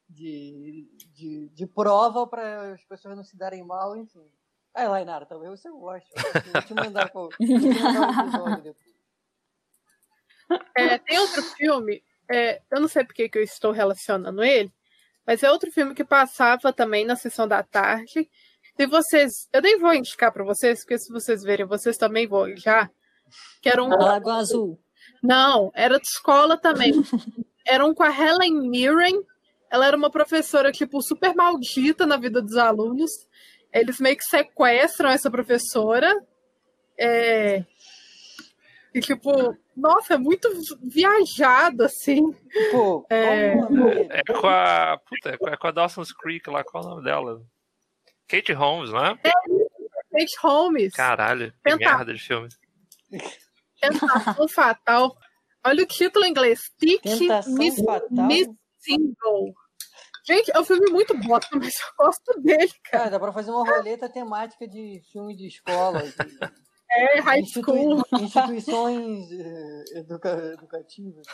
de, 0.09 0.87
de, 1.13 1.49
de 1.49 1.67
prova 1.67 2.27
para 2.27 2.73
as 2.73 2.83
pessoas 2.85 3.15
não 3.15 3.23
se 3.23 3.37
darem 3.37 3.63
mal, 3.63 3.95
enfim. 3.95 4.29
Aí, 4.73 4.87
Lainara, 4.87 5.25
talvez 5.25 5.59
você 5.59 5.69
goste. 5.69 6.09
Eu 6.15 6.51
Vou 6.51 6.61
te 6.61 6.73
mandar, 6.73 7.11
um 7.13 7.27
episódio 7.27 8.63
depois. 8.63 8.97
É, 10.77 10.97
tem 10.97 11.19
outro 11.19 11.43
filme, 11.43 12.01
é, 12.31 12.61
eu 12.71 12.79
não 12.79 12.87
sei 12.87 13.03
porque 13.03 13.27
que 13.27 13.37
eu 13.37 13.43
estou 13.43 13.73
relacionando 13.73 14.41
ele, 14.41 14.71
mas 15.25 15.43
é 15.43 15.51
outro 15.51 15.69
filme 15.69 15.93
que 15.93 16.05
passava 16.05 16.71
também 16.71 17.03
na 17.03 17.17
sessão 17.17 17.45
da 17.45 17.61
tarde. 17.61 18.29
E 18.79 18.85
vocês, 18.85 19.49
eu 19.51 19.61
nem 19.61 19.77
vou 19.77 19.93
indicar 19.93 20.31
para 20.31 20.45
vocês, 20.45 20.79
porque 20.79 20.97
se 20.97 21.11
vocês 21.11 21.43
verem, 21.43 21.65
vocês 21.65 21.97
também 21.97 22.25
vão 22.27 22.55
já. 22.55 22.89
Que 23.61 23.67
era 23.67 23.83
um. 23.83 23.89
Lagoa 23.89 24.35
Azul. 24.35 24.79
Não, 25.23 25.71
era 25.75 25.97
de 25.99 26.07
escola 26.07 26.57
também. 26.57 26.91
Era 27.69 27.85
um 27.85 27.93
com 27.93 28.03
a 28.03 28.09
Helen 28.09 28.69
Mirren 28.69 29.21
ela 29.69 29.85
era 29.85 29.97
uma 29.97 30.09
professora, 30.09 30.71
tipo, 30.71 31.01
super 31.01 31.35
maldita 31.35 32.05
na 32.05 32.15
vida 32.15 32.41
dos 32.41 32.55
alunos. 32.55 33.11
Eles 33.73 33.99
meio 33.99 34.15
que 34.15 34.23
sequestram 34.23 35.09
essa 35.09 35.29
professora. 35.29 36.15
É... 36.97 37.65
E, 38.93 39.01
tipo, 39.01 39.57
nossa, 39.75 40.13
é 40.13 40.17
muito 40.17 40.47
viajado, 40.81 41.83
assim. 41.83 42.33
Pô, 42.71 43.05
É. 43.09 43.55
É 44.09 44.23
com 44.23 44.47
a. 44.47 44.97
Puta, 45.05 45.31
é 45.31 45.37
com- 45.37 45.49
é 45.49 45.57
com 45.57 45.67
a 45.67 45.71
Dawson's 45.71 46.13
Creek 46.13 46.49
lá, 46.49 46.63
qual 46.63 46.81
é 46.81 46.87
o 46.87 46.89
nome 46.91 47.03
dela? 47.03 47.41
Kate 48.29 48.53
Holmes, 48.53 48.91
não 48.91 49.05
é? 49.05 49.17
Kate 49.17 50.37
Holmes. 50.41 50.93
Caralho, 50.93 51.53
que 51.65 51.75
merda 51.75 52.13
de 52.13 52.19
filme. 52.21 52.47
Tentação 53.89 54.47
Fatal. 54.47 55.15
Olha 55.65 55.83
o 55.83 55.87
título 55.87 56.25
em 56.25 56.29
inglês. 56.29 56.61
Tick 56.79 57.01
Tentação 57.01 57.53
Miss, 58.27 58.47
Single. 58.79 59.53
Gente, 60.25 60.51
é 60.53 60.59
um 60.59 60.65
filme 60.65 60.91
muito 60.91 61.17
bosta, 61.17 61.55
mas 61.57 61.73
eu 61.79 62.05
gosto 62.05 62.41
dele, 62.41 62.71
cara. 62.83 63.03
Cara, 63.05 63.09
dá 63.11 63.19
pra 63.19 63.31
fazer 63.33 63.51
uma 63.51 63.63
roleta 63.69 64.09
temática 64.09 64.67
de 64.67 65.01
filme 65.11 65.35
de 65.35 65.47
escola. 65.47 66.03
de- 66.03 66.13
É 66.89 67.19
high 67.19 67.39
institui- 67.41 67.79
school. 67.81 68.03
instituições 68.21 69.31
eh, 69.31 69.83
educa- 69.99 70.53
educativas. 70.53 71.25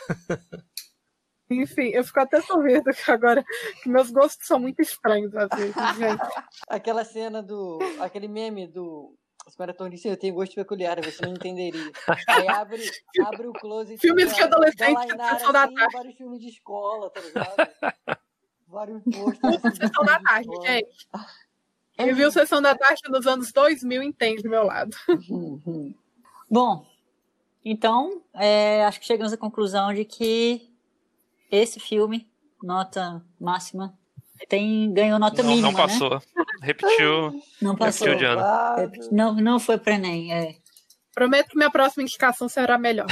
Enfim, 1.50 1.88
eu 1.92 2.02
fico 2.02 2.20
até 2.20 2.40
sorrindo 2.40 2.90
que 2.90 3.10
agora 3.10 3.44
que 3.82 3.88
meus 3.88 4.10
gostos 4.10 4.46
são 4.46 4.58
muito 4.58 4.80
estranhos 4.80 5.34
às 5.36 5.48
vezes, 5.56 5.74
gente. 5.96 6.22
Aquela 6.68 7.04
cena 7.04 7.42
do. 7.42 7.78
aquele 8.00 8.26
meme 8.28 8.66
do. 8.66 9.14
Os 9.46 9.56
dizem, 9.90 10.10
eu 10.10 10.16
tenho 10.16 10.34
gosto 10.34 10.54
peculiar, 10.54 11.00
você 11.02 11.24
não 11.24 11.34
entenderia. 11.34 11.92
Aí 12.28 12.48
abre, 12.48 12.82
abre 13.26 13.46
o 13.46 13.52
closet. 13.52 13.98
Filmes 13.98 14.34
de 14.34 14.42
adolescente, 14.42 15.06
sessão 15.06 15.52
da 15.52 15.68
tarde. 15.68 15.92
vários 15.92 16.16
filmes 16.16 16.40
de 16.40 16.48
escola, 16.48 17.10
tá 17.10 17.20
ligado? 17.20 18.20
vários 18.74 19.00
assim, 19.00 19.70
de 19.70 19.76
Sessão 19.76 20.04
da 20.04 20.20
tarde, 20.20 20.48
gente. 20.62 20.88
Quem 21.92 22.12
viu 22.12 22.30
Sessão 22.32 22.60
da 22.60 22.76
Tarde 22.76 23.02
nos 23.08 23.24
anos 23.24 23.52
2000 23.52 24.02
entende 24.02 24.42
do 24.42 24.50
meu 24.50 24.64
lado. 24.64 24.96
Bom, 26.50 26.84
então, 27.64 28.20
é, 28.34 28.84
acho 28.84 28.98
que 28.98 29.06
chegamos 29.06 29.32
à 29.32 29.36
conclusão 29.36 29.94
de 29.94 30.04
que 30.04 30.74
esse 31.50 31.78
filme, 31.78 32.28
nota 32.60 33.24
máxima, 33.40 33.96
tem, 34.48 34.92
ganhou 34.92 35.18
nota 35.18 35.42
não, 35.42 35.50
mínima, 35.50 35.68
não 35.68 35.76
passou. 35.76 36.22
Repetiu. 36.62 37.42
Não 37.60 37.76
passou. 37.76 38.06
Repetiu 38.06 38.18
de 38.18 38.24
ano. 38.32 38.40
Claro. 38.40 38.92
Não, 39.12 39.34
não 39.34 39.58
foi 39.58 39.78
para 39.78 39.94
Enem, 39.94 40.32
é. 40.32 40.56
Prometo 41.14 41.50
que 41.50 41.56
minha 41.56 41.70
próxima 41.70 42.02
indicação 42.02 42.48
será 42.48 42.76
melhor. 42.76 43.06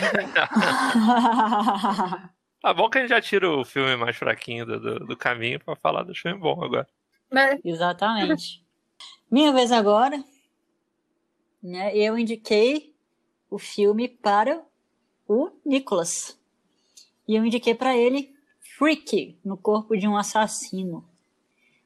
Tá 2.61 2.75
bom 2.75 2.91
que 2.91 2.99
a 2.99 3.01
gente 3.03 3.11
já 3.11 3.21
tira 3.21 3.49
o 3.49 3.65
filme 3.65 3.97
mais 3.97 4.17
fraquinho 4.17 4.67
do, 4.67 4.81
do, 4.81 5.07
do 5.07 5.17
caminho 5.17 5.61
pra 5.61 5.77
falar 5.77 6.03
do 6.03 6.15
filme 6.15 6.39
bom 6.39 6.62
agora. 6.65 6.89
Né? 7.31 7.61
Exatamente. 7.65 8.65
Minha 9.31 9.53
vez 9.53 9.71
agora, 9.71 10.23
né? 11.62 11.97
Eu 11.97 12.19
indiquei 12.19 12.93
o 13.49 13.59
filme 13.59 14.09
para 14.09 14.61
o 15.29 15.51
Nicholas. 15.65 16.39
E 17.27 17.37
eu 17.37 17.45
indiquei 17.45 17.75
para 17.75 17.97
ele 17.97 18.35
Freaky, 18.77 19.39
no 19.45 19.57
corpo 19.57 19.97
de 19.97 20.09
um 20.09 20.17
assassino. 20.17 21.09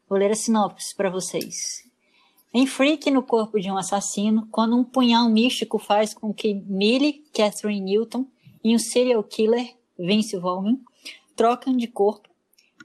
Vou 0.08 0.18
ler 0.18 0.30
a 0.30 0.34
sinopse 0.34 0.94
para 0.94 1.10
vocês. 1.10 1.84
Em 2.54 2.66
Freak, 2.66 3.10
no 3.10 3.22
corpo 3.22 3.60
de 3.60 3.70
um 3.70 3.76
assassino, 3.76 4.48
quando 4.50 4.76
um 4.76 4.84
punhal 4.84 5.28
místico 5.28 5.78
faz 5.78 6.14
com 6.14 6.32
que 6.32 6.54
Millie, 6.54 7.24
Catherine 7.34 7.80
Newton 7.80 8.26
e 8.62 8.74
um 8.74 8.78
serial 8.78 9.22
killer, 9.22 9.74
Vince 9.98 10.36
Vaughn, 10.36 10.76
trocam 11.34 11.76
de 11.76 11.86
corpo, 11.86 12.28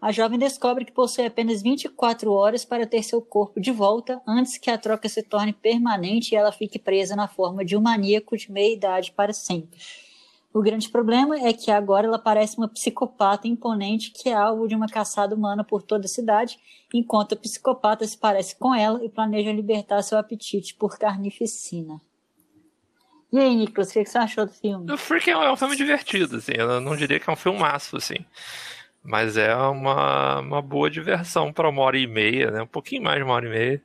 a 0.02 0.12
jovem 0.12 0.40
descobre 0.40 0.84
que 0.84 0.92
possui 0.92 1.28
apenas 1.28 1.62
24 1.62 2.32
horas 2.32 2.66
para 2.66 2.88
ter 2.88 3.04
seu 3.04 3.22
corpo 3.22 3.62
de 3.62 3.72
volta 3.72 4.20
antes 4.28 4.58
que 4.58 4.72
a 4.72 4.78
troca 4.78 5.08
se 5.08 5.22
torne 5.22 5.54
permanente 5.54 6.34
e 6.34 6.36
ela 6.36 6.52
fique 6.52 6.80
presa 6.80 7.16
na 7.16 7.28
forma 7.28 7.64
de 7.64 7.78
um 7.78 7.82
maníaco 7.82 8.36
de 8.36 8.52
meia 8.52 8.74
idade 8.74 9.12
para 9.12 9.32
sempre. 9.32 9.80
O 10.54 10.62
grande 10.62 10.90
problema 10.90 11.40
é 11.40 11.54
que 11.54 11.72
agora 11.72 12.06
ela 12.08 12.20
parece 12.20 12.58
uma 12.58 12.68
psicopata 12.68 13.48
imponente 13.48 14.12
que 14.12 14.28
é 14.30 14.34
alvo 14.34 14.68
de 14.68 14.76
uma 14.76 14.88
caçada 14.88 15.34
humana 15.34 15.64
por 15.64 15.82
toda 15.82 16.06
a 16.06 16.10
cidade, 16.10 16.58
enquanto 16.94 17.34
a 17.34 17.38
psicopata 17.38 18.06
se 18.06 18.18
parece 18.18 18.58
com 18.58 18.76
ela 18.76 19.04
e 19.04 19.08
planeja 19.10 19.52
libertar 19.54 20.02
seu 20.02 20.18
apetite 20.18 20.76
por 20.76 20.98
carnificina. 21.00 22.02
E 23.32 23.40
aí, 23.40 23.56
Nicolas, 23.56 23.90
o 23.90 23.94
que 23.94 24.06
você 24.06 24.18
achou 24.18 24.46
do 24.46 24.52
filme? 24.52 24.92
O 24.92 24.98
Freak 24.98 25.30
é 25.30 25.38
um, 25.38 25.42
é 25.44 25.52
um 25.54 25.56
filme 25.56 25.78
divertido, 25.78 26.36
assim. 26.36 26.52
Eu 26.54 26.82
não 26.82 26.98
diria 26.98 27.18
que 27.18 27.30
é 27.30 27.32
um 27.32 27.38
filmaço, 27.38 27.96
assim. 27.96 28.18
Mas 29.02 29.38
é 29.38 29.56
uma, 29.56 30.42
uma 30.42 30.62
boa 30.62 30.90
diversão 30.90 31.54
pra 31.54 31.70
uma 31.70 31.82
hora 31.82 31.98
e 31.98 32.06
meia, 32.06 32.52
né? 32.52 32.62
Um 32.62 32.68
pouquinho 32.68 33.04
mais 33.04 33.16
de 33.18 33.24
uma 33.24 33.34
hora 33.34 33.46
e 33.48 33.50
meia. 33.50 33.82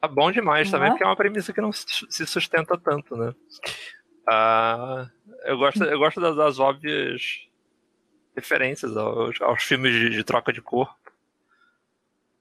Tá 0.00 0.08
bom 0.08 0.32
demais 0.32 0.70
também, 0.70 0.86
Uhum. 0.88 0.92
porque 0.94 1.04
é 1.04 1.06
uma 1.06 1.16
premissa 1.16 1.52
que 1.52 1.60
não 1.60 1.70
se 1.70 1.84
se 2.08 2.26
sustenta 2.26 2.78
tanto, 2.78 3.14
né? 3.14 3.34
Ah, 4.26 5.06
eu 5.44 5.58
gosto, 5.58 5.84
eu 5.84 5.98
gosto 5.98 6.20
das, 6.20 6.36
das 6.36 6.58
óbvias 6.58 7.46
referências 8.34 8.96
aos, 8.96 9.40
aos 9.40 9.62
filmes 9.62 9.92
de, 9.92 10.10
de 10.10 10.24
troca 10.24 10.52
de 10.52 10.60
corpo. 10.62 10.94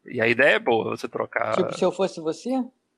E 0.06 0.22
a 0.22 0.27
ideia 0.27 0.56
é 0.56 0.60
boa, 0.60 0.96
você 0.98 1.08
trocar. 1.08 1.56
Tipo, 1.56 1.74
se 1.77 1.84
eu 1.84 1.91
fosse 1.91 2.20
você? 2.22 2.50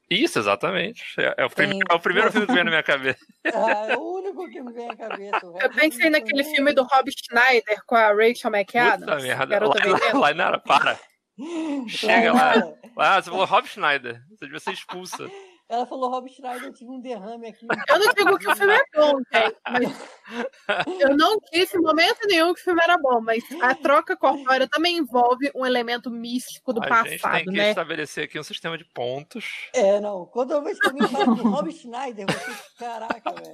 Isso, 0.09 0.39
exatamente. 0.39 1.03
É, 1.17 1.35
é 1.37 1.45
o, 1.45 1.49
Tem- 1.49 1.79
é 1.89 1.93
o 1.93 1.99
primeiro 1.99 2.29
filme 2.31 2.45
que 2.47 2.53
vem 2.53 2.63
na 2.63 2.69
minha 2.69 2.83
cabeça. 2.83 3.25
Ah, 3.45 3.87
é 3.91 3.97
o 3.97 4.01
único 4.01 4.49
que 4.49 4.61
me 4.61 4.71
vem 4.73 4.89
à 4.89 4.95
cabeça. 4.95 5.39
Eu 5.61 5.69
pensei 5.71 6.09
naquele 6.09 6.43
filme 6.43 6.73
do 6.73 6.83
Rob 6.83 7.09
Schneider 7.11 7.81
com 7.85 7.95
a 7.95 8.09
Rachel 8.13 8.51
McAdams. 8.51 9.05
Puta 9.05 9.19
merda. 9.21 9.67
Lá, 9.67 9.73
Veneno. 9.73 10.19
lá, 10.19 10.33
Nara, 10.33 10.59
para. 10.59 10.99
Chega 11.87 12.33
lá. 12.33 12.53
Lainara, 12.55 12.77
Ah, 12.97 13.21
você 13.21 13.29
falou 13.29 13.45
Rob 13.45 13.67
Schneider. 13.67 14.21
Você 14.29 14.45
devia 14.45 14.59
ser 14.59 14.71
expulsa. 14.73 15.29
Ela 15.71 15.85
falou 15.85 16.09
Rob 16.09 16.29
Schneider, 16.29 16.65
eu 16.65 16.73
tive 16.73 16.91
um 16.91 16.99
derrame 16.99 17.47
aqui. 17.47 17.65
Eu 17.87 17.97
não 17.97 18.13
digo 18.13 18.37
que 18.37 18.45
o 18.49 18.55
filme 18.57 18.73
é 18.73 18.83
bom, 18.93 19.13
gente, 19.33 19.55
mas 19.71 19.89
eu 20.99 21.15
não 21.15 21.37
disse 21.53 21.77
em 21.77 21.81
momento 21.81 22.19
nenhum 22.27 22.53
que 22.53 22.59
o 22.59 22.63
filme 22.65 22.81
era 22.83 22.97
bom, 22.97 23.21
mas 23.21 23.41
a 23.61 23.73
troca 23.73 24.17
corpórea 24.17 24.67
também 24.67 24.97
envolve 24.97 25.49
um 25.55 25.65
elemento 25.65 26.11
místico 26.11 26.73
do 26.73 26.83
a 26.83 26.87
gente 26.87 27.03
tem 27.11 27.19
passado, 27.19 27.43
que 27.45 27.51
né? 27.51 27.69
estabelecer 27.69 28.25
aqui 28.25 28.37
um 28.37 28.43
sistema 28.43 28.77
de 28.77 28.83
pontos. 28.83 29.69
É, 29.73 30.01
não. 30.01 30.25
Quando 30.25 30.51
eu 30.51 30.61
vejo 30.61 30.77
que 30.77 30.89
alguém 30.89 31.07
fala 31.07 31.35
do 31.35 31.49
Rob 31.49 31.71
Schneider, 31.71 32.25
você. 32.27 32.51
Caraca, 32.77 33.31
velho. 33.31 33.53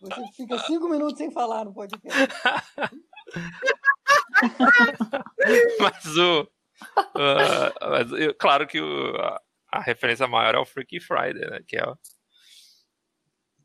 Você 0.00 0.26
fica 0.36 0.58
cinco 0.58 0.88
minutos 0.88 1.16
sem 1.16 1.30
falar 1.30 1.64
no 1.64 1.72
podcast. 1.72 2.10
Mas 5.80 6.16
o. 6.16 6.48
ah, 7.14 7.72
mas 7.88 8.12
eu- 8.12 8.34
claro 8.34 8.66
que 8.66 8.80
o- 8.80 9.14
a, 9.76 9.80
a 9.80 9.82
referência 9.82 10.26
maior 10.26 10.54
é 10.54 10.58
o 10.58 10.64
Freaky 10.66 11.00
Friday, 11.00 11.48
né? 11.50 11.60
Que 11.66 11.76
é, 11.78 11.84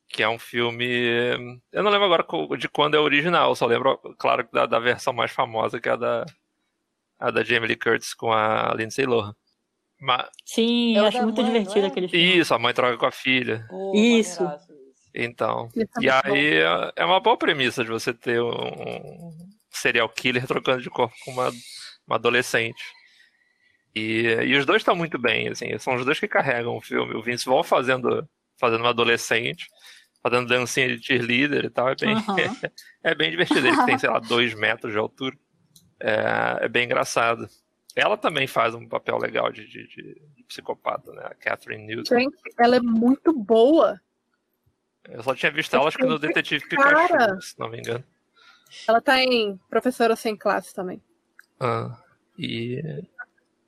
que 0.10 0.24
é 0.24 0.28
um 0.30 0.38
filme. 0.40 0.86
Eu 1.72 1.84
não 1.84 1.92
lembro 1.92 2.06
agora 2.06 2.26
de 2.58 2.68
quando 2.68 2.96
é 2.96 3.00
o 3.00 3.04
original, 3.04 3.56
só 3.56 3.66
lembro, 3.66 3.98
claro, 4.20 4.48
da, 4.52 4.66
da 4.66 4.80
versão 4.80 5.14
mais 5.14 5.32
famosa, 5.32 5.80
que 5.80 5.88
é 5.90 5.94
a 5.94 5.96
da, 5.96 6.26
a 7.20 7.32
da 7.32 7.44
Jamie 7.44 7.68
Lee 7.68 7.78
Curtis 7.78 8.14
com 8.14 8.32
a 8.32 8.74
Lindsay 8.76 9.06
Lohan. 9.06 9.34
Mas, 10.00 10.28
Sim, 10.46 10.98
É 10.98 11.00
eu 11.00 11.06
acho 11.06 11.18
da 11.20 11.24
muito 11.24 11.42
mãe, 11.42 11.52
divertido 11.52 11.86
é? 11.86 11.90
aquele 11.90 12.08
filme. 12.08 12.38
isso, 12.40 12.54
a 12.54 12.60
mãe 12.60 12.74
troca 12.74 12.98
com 12.98 13.06
a 13.06 13.12
filha. 13.12 13.66
Pô, 13.70 13.94
Isso. 13.96 14.44
Então. 15.14 15.70
É 15.78 16.04
E 16.04 16.10
aí 16.10 16.54
é- 16.56 16.92
é 16.96 17.06
uma 17.06 17.20
boa 17.20 17.38
premissa 17.38 17.84
de 17.84 17.90
você 17.92 18.14
ter 18.14 18.42
um 18.42 19.32
serial 19.70 20.10
killer 20.10 20.48
trocando 20.48 20.82
de 20.82 20.90
corpo 20.90 21.14
com 21.24 21.32
uma, 21.32 21.52
uma 22.08 22.16
adolescente. 22.16 22.82
E, 23.96 24.22
e 24.46 24.56
os 24.58 24.66
dois 24.66 24.82
estão 24.82 24.96
muito 24.96 25.18
bem, 25.20 25.50
assim, 25.50 25.78
são 25.78 25.96
os 25.96 26.06
dois 26.06 26.20
que 26.20 26.28
carregam 26.28 26.78
o 26.78 26.82
filme. 26.82 27.14
O 27.16 27.22
Vince 27.22 27.46
Vaughn 27.46 27.64
fazendo, 27.64 28.28
fazendo 28.58 28.82
uma 28.82 28.90
adolescente, 28.92 29.68
fazendo 30.24 30.48
dancinha 30.48 30.96
de 30.96 31.06
cheerleader 31.06 31.66
e 31.66 31.70
tal, 31.70 31.90
é 31.90 31.96
bem, 31.96 32.14
Aham. 32.16 32.36
é 33.04 33.14
bem 33.16 33.32
divertido. 33.32 33.68
Ele 33.68 33.86
tem, 33.86 33.98
sei 33.98 34.10
lá, 34.10 34.20
dois 34.24 34.54
metros 34.54 34.92
de 34.94 34.98
altura. 34.98 35.36
É, 36.00 36.60
é 36.62 36.68
bem 36.70 36.86
engraçado. 36.86 37.48
Ela 37.96 38.16
também 38.18 38.48
faz 38.48 38.74
um 38.74 38.88
papel 38.88 39.18
legal 39.18 39.52
de, 39.52 39.68
de, 39.68 39.86
de- 39.88 40.22
de 40.36 40.44
psicopata, 40.46 41.12
né? 41.12 41.24
A 41.26 41.36
Catherine 41.36 41.86
Newton. 41.86 42.18
Gente, 42.20 42.38
ela 42.58 42.78
é 42.78 42.80
muito 42.80 43.34
boa. 43.34 44.00
Eu 45.10 45.22
só 45.24 45.36
tinha 45.36 45.52
visto 45.52 45.76
ela, 45.76 45.88
acho 45.88 45.98
que 45.98 46.06
no 46.06 46.18
Detetive 46.18 46.64
Cara! 46.70 47.08
Pikachu, 47.08 47.42
se 47.42 47.60
não 47.60 47.70
me 47.70 47.80
engano. 47.80 48.04
Ela 48.88 49.02
tá 49.02 49.22
em 49.22 49.60
Professora 49.70 50.16
Sem 50.16 50.38
Classe 50.38 50.74
também. 50.74 51.02
Ah, 51.60 51.98
e 52.38 52.82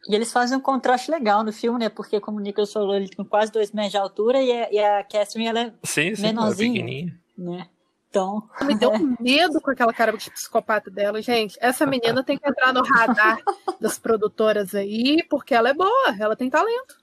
E 0.07 0.13
eles 0.15 0.31
fazem 0.33 0.57
um 0.57 0.62
contraste 0.62 1.10
legal 1.10 1.43
no 1.43 1.53
filme, 1.53 1.79
né? 1.79 1.89
Porque, 1.89 2.19
como 2.19 2.38
o 2.38 2.41
Nicolas 2.41 2.74
falou, 2.74 2.93
ele 2.95 3.07
tem 3.10 3.24
quase 3.25 3.51
dois 3.51 3.72
metros 3.72 3.91
de 3.91 3.98
altura 3.98 4.41
e 4.41 4.51
a, 4.51 4.72
e 4.72 4.79
a 4.79 5.03
Catherine, 5.03 5.48
ela 5.50 5.60
é, 5.62 5.74
Sim, 5.83 6.13
sim, 6.15 6.22
Menorzinha. 6.24 6.69
é 6.81 6.83
pequenininha. 6.83 7.19
né? 7.38 7.69
Então, 8.10 8.48
Me 8.63 8.75
deu 8.75 8.91
medo 9.19 9.60
com 9.62 9.72
aquela 9.72 9.93
cara 9.93 10.12
de 10.15 10.29
psicopata 10.29 10.91
dela. 10.91 11.22
Gente, 11.22 11.57
essa 11.62 11.86
menina 11.86 12.24
tem 12.24 12.38
que 12.38 12.48
entrar 12.48 12.74
no 12.74 12.81
radar 12.83 13.38
das 13.79 13.98
produtoras 13.98 14.75
aí, 14.75 15.24
porque 15.29 15.55
ela 15.55 15.69
é 15.69 15.74
boa, 15.74 16.15
ela 16.19 16.36
tem 16.36 16.50
talento. 16.50 17.01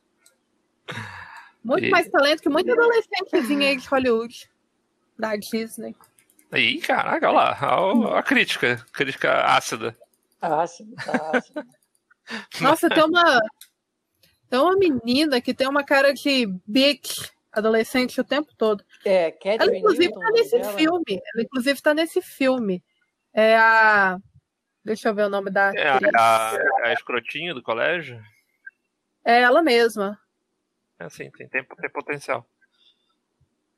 Muito 1.65 1.87
E- 1.87 1.91
mais 1.91 2.09
talento 2.09 2.43
que 2.43 2.49
muita 2.49 2.73
adolescentezinha 2.73 3.69
aí 3.71 3.77
de 3.77 3.89
Hollywood. 3.89 4.49
Da 5.19 5.37
Disney. 5.37 5.95
Ih, 6.53 6.81
caraca, 6.81 7.29
olha 7.29 7.37
lá, 7.37 7.59
olha 7.79 8.19
a 8.19 8.23
crítica, 8.23 8.85
crítica 8.93 9.45
ácida. 9.45 9.97
Ah, 10.41 10.67
sim. 10.67 10.95
Nossa, 12.61 12.89
tem 12.89 13.05
uma. 13.05 13.41
Tem 14.49 14.59
uma 14.59 14.77
menina 14.77 15.41
que 15.41 15.55
tem 15.55 15.69
uma 15.69 15.85
cara 15.85 16.13
de 16.13 16.47
bitch 16.67 17.31
adolescente 17.53 18.21
o 18.21 18.25
tempo 18.25 18.53
todo. 18.57 18.85
É, 19.05 19.25
Ela, 19.27 19.33
Catherine 19.33 19.79
inclusive, 19.79 20.07
Newton, 20.09 20.21
tá 20.21 20.31
nesse 20.33 20.59
dela. 20.59 20.73
filme. 20.73 21.05
Ela, 21.35 21.43
inclusive, 21.45 21.83
tá 21.83 21.95
nesse 21.95 22.21
filme. 22.23 22.83
É 23.33 23.57
a. 23.57 24.19
Deixa 24.85 25.09
eu 25.09 25.15
ver 25.15 25.25
o 25.27 25.29
nome 25.31 25.51
da 25.51 25.73
É 25.75 25.89
a, 25.89 25.99
a, 26.17 26.57
a 26.89 26.93
escrotinha 26.93 27.55
do 27.55 27.63
colégio. 27.63 28.21
É 29.25 29.41
ela 29.43 29.63
mesma. 29.63 30.19
É 30.99 31.05
assim, 31.05 31.31
tem, 31.31 31.49
tem, 31.49 31.65
tem 31.65 31.91
potencial. 31.91 32.45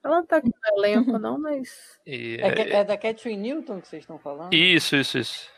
Ela 0.03 0.17
não 0.17 0.27
tá 0.27 0.37
aqui 0.39 0.49
no 0.49 0.79
elenco, 0.79 1.19
não, 1.19 1.39
mas. 1.39 1.99
E, 2.07 2.39
É, 2.41 2.51
que- 2.53 2.63
é 2.63 2.83
da 2.85 2.97
Catherine 2.97 3.41
Newton 3.55 3.81
que 3.81 3.89
vocês 3.89 4.03
estão 4.03 4.19
falando? 4.19 4.53
Isso, 4.55 4.97
isso, 4.97 5.19
isso. 5.19 5.51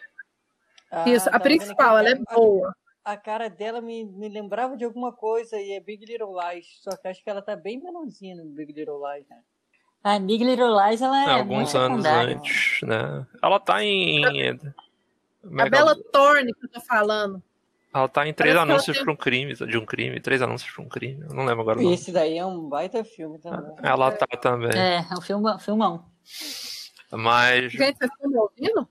Ah, 0.91 1.09
Isso, 1.09 1.25
tá 1.27 1.33
a 1.33 1.37
aqui, 1.37 1.43
principal, 1.45 1.99
ela 1.99 2.09
é 2.11 2.13
a- 2.15 2.35
boa. 2.35 2.75
A 3.05 3.17
cara 3.17 3.51
dela 3.51 3.81
me, 3.81 4.05
me 4.05 4.29
lembrava 4.29 4.77
de 4.77 4.85
alguma 4.85 5.13
coisa 5.13 5.61
e 5.61 5.73
é 5.73 5.81
Big 5.81 6.07
Little 6.07 6.35
Lies. 6.41 6.79
Só 6.83 6.97
que 6.97 7.07
acho 7.09 7.23
que 7.23 7.29
ela 7.29 7.43
tá 7.43 7.55
bem 7.55 7.79
menorzinha 7.83 8.35
no 8.37 8.45
Big 8.47 8.73
Little 8.73 8.99
Lies, 9.07 9.29
né? 9.29 9.41
A 10.03 10.19
Big 10.19 10.43
Little 10.43 10.75
Lies, 10.87 11.03
ela 11.03 11.23
é 11.25 11.39
Alguns 11.41 11.75
anos 11.75 12.05
antes, 12.05 12.81
né? 12.83 13.27
Ela 13.43 13.61
tá 13.61 13.83
em. 13.83 14.25
é 14.43 14.51
A 14.51 14.57
ela- 15.61 15.71
Bela 15.71 15.97
Thorne 16.13 16.53
que 16.55 16.65
eu 16.65 16.71
tô 16.71 16.81
falando. 16.81 17.43
Ela 17.95 18.09
tá 18.09 18.27
em 18.27 18.35
três 18.35 18.55
Parece 18.55 18.71
anúncios 18.73 18.97
tem- 18.97 19.05
pra 19.05 19.13
um 19.13 19.17
crime, 19.17 19.55
de 19.55 19.79
um 19.79 19.87
crime, 19.87 20.21
três 20.21 20.43
anúncios 20.43 20.71
pra 20.75 20.83
um 20.83 20.89
crime. 20.89 21.23
Eu 21.29 21.35
não 21.35 21.45
lembro 21.45 21.61
agora 21.61 21.83
E 21.83 21.93
esse 21.93 22.11
daí 22.11 22.37
é 22.39 22.45
um 22.45 22.69
baita 22.69 23.05
filme 23.05 23.39
também. 23.39 23.73
Ela 23.83 24.11
tá 24.11 24.27
também. 24.39 24.77
É, 24.77 24.97
é 24.99 25.15
um 25.17 25.21
filma, 25.21 25.59
filmão. 25.59 26.05
Mas. 27.13 27.71
Gente, 27.73 27.97
vocês 27.99 28.11
estão 28.11 28.31
me 28.31 28.37
ouvindo? 28.39 28.89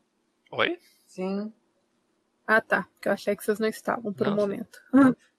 Oi? 0.51 0.79
Sim. 1.05 1.51
Ah, 2.47 2.62
tá. 2.62 2.85
Porque 2.93 3.07
eu 3.07 3.13
achei 3.13 3.35
que 3.35 3.43
vocês 3.43 3.59
não 3.59 3.67
estavam 3.67 4.13
por 4.13 4.27
um 4.27 4.31
Não, 4.31 4.38
momento. 4.38 4.79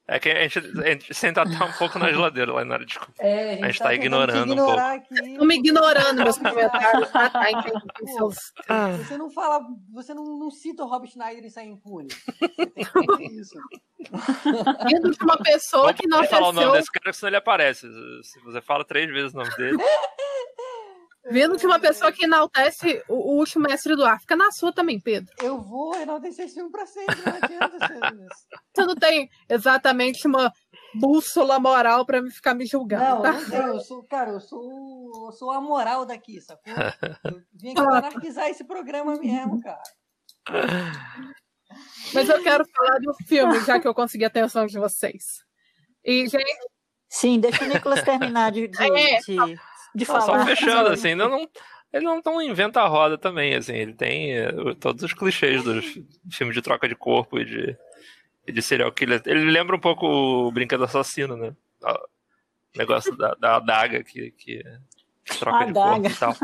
É 0.07 0.19
que 0.19 0.29
a 0.29 0.47
gente, 0.47 0.59
a 0.59 0.87
gente 0.89 1.13
senta 1.15 1.41
até 1.41 1.63
um 1.63 1.71
pouco 1.73 1.97
na 1.97 2.11
geladeira 2.11 2.53
lá 2.53 2.63
na 2.63 2.77
desculpa. 2.77 3.13
É, 3.19 3.63
A 3.63 3.67
gente 3.67 3.79
tá 3.79 3.89
tentando 3.89 3.89
te 3.89 4.05
ignorando 4.05 4.55
um 4.55 4.79
aqui. 4.79 5.13
Estão 5.15 5.45
me 5.47 5.55
ignorando 5.55 6.23
meus 6.23 6.37
comentários. 6.37 7.09
Ah, 7.11 7.29
tá, 7.29 7.49
entendi. 7.51 8.13
Seus... 8.13 8.35
Você 8.99 9.17
não 9.17 9.31
fala, 9.31 9.65
você 9.91 10.13
não, 10.13 10.23
não 10.37 10.51
cita 10.51 10.83
o 10.83 10.87
Rob 10.87 11.07
Schneider 11.07 11.45
e 11.45 11.49
sai 11.49 11.65
impune. 11.65 12.09
Que 13.17 13.23
isso. 13.23 13.57
Vindo 14.87 15.09
de 15.09 15.23
uma 15.23 15.37
pessoa 15.37 15.91
que 15.91 16.07
não 16.07 16.23
falar 16.25 16.49
o 16.49 16.53
nome 16.53 16.71
desse 16.73 16.91
cara, 16.91 17.11
senão 17.11 17.29
ele 17.29 17.37
aparece. 17.37 17.87
Se 18.21 18.39
você 18.41 18.61
fala 18.61 18.85
três 18.85 19.09
vezes 19.09 19.33
o 19.33 19.37
nome 19.37 19.55
dele. 19.55 19.77
Vindo 21.29 21.57
de 21.57 21.65
uma 21.65 21.79
pessoa 21.79 22.11
que 22.11 22.25
enaltece 22.25 23.03
o, 23.09 23.15
o 23.15 23.37
último 23.39 23.67
mestre 23.67 23.95
do 23.95 24.05
ar. 24.05 24.19
Fica 24.19 24.35
na 24.35 24.51
sua 24.51 24.71
também, 24.71 24.99
Pedro. 24.99 25.33
Eu 25.41 25.59
vou 25.59 25.95
enaltecer 25.95 26.45
esse 26.45 26.53
filme 26.55 26.71
pra 26.71 26.85
sempre, 26.85 27.15
não 27.25 27.35
adianta. 27.41 27.79
Você... 27.79 28.27
Você 28.75 28.85
não 28.85 28.95
tem 28.95 29.29
exatamente 29.49 30.27
uma 30.27 30.51
bússola 30.93 31.59
moral 31.59 32.05
pra 32.05 32.21
me 32.21 32.31
ficar 32.31 32.53
me 32.53 32.65
julgando, 32.65 33.03
Não, 33.03 33.21
tá? 33.21 33.29
eu 33.29 33.41
não 33.41 33.49
tenho. 33.49 33.67
Eu 33.67 33.79
sou, 33.79 34.03
cara, 34.03 34.31
eu 34.31 34.39
sou, 34.39 35.27
eu 35.27 35.31
sou 35.31 35.51
a 35.51 35.59
moral 35.59 36.05
daqui, 36.05 36.39
sacou? 36.39 36.71
Eu 37.23 37.41
vim 37.53 37.71
aqui 37.71 37.75
pra 37.83 37.97
anarquizar 37.97 38.47
esse 38.47 38.63
programa 38.63 39.17
mesmo, 39.17 39.61
cara. 39.61 39.83
Mas 42.13 42.29
eu 42.29 42.41
quero 42.43 42.65
falar 42.67 42.99
do 42.99 43.13
filme, 43.25 43.59
já 43.61 43.79
que 43.79 43.87
eu 43.87 43.95
consegui 43.95 44.23
a 44.23 44.27
atenção 44.27 44.67
de 44.67 44.77
vocês. 44.77 45.43
E, 46.03 46.27
gente, 46.27 46.69
Sim, 47.09 47.39
deixa 47.39 47.63
o 47.63 47.67
Nicolas 47.67 48.03
terminar 48.03 48.51
de, 48.51 48.67
de, 48.67 48.83
É. 48.83 49.19
de, 49.95 50.05
Não, 50.07 50.21
falar. 50.21 50.39
só 50.39 50.45
fechando, 50.45 50.89
assim, 50.89 51.15
não, 51.15 51.29
não, 51.29 51.49
ele 51.93 52.03
não, 52.05 52.21
não 52.23 52.41
inventa 52.41 52.81
a 52.81 52.87
roda 52.87 53.17
também, 53.17 53.55
assim, 53.55 53.73
ele 53.73 53.93
tem 53.93 54.33
eh, 54.33 54.51
todos 54.79 55.03
os 55.03 55.13
clichês 55.13 55.63
dos 55.63 55.85
filmes 56.31 56.55
de 56.55 56.61
troca 56.61 56.87
de 56.87 56.95
corpo 56.95 57.39
e 57.39 57.45
de, 57.45 57.77
e 58.45 58.51
de 58.51 58.61
serial 58.61 58.91
killer. 58.91 59.21
Ele 59.25 59.49
lembra 59.49 59.75
um 59.75 59.79
pouco 59.79 60.05
o 60.05 60.51
Brinquedo 60.51 60.83
Assassino, 60.83 61.37
né? 61.37 61.55
O 61.83 62.77
negócio 62.77 63.15
da, 63.15 63.33
da 63.35 63.55
adaga 63.55 64.03
que, 64.03 64.31
que 64.31 64.63
troca 65.39 65.65
de 65.65 65.71
Adaga. 65.71 65.91
corpo 65.91 66.07
e 66.07 66.15
tal. 66.15 66.35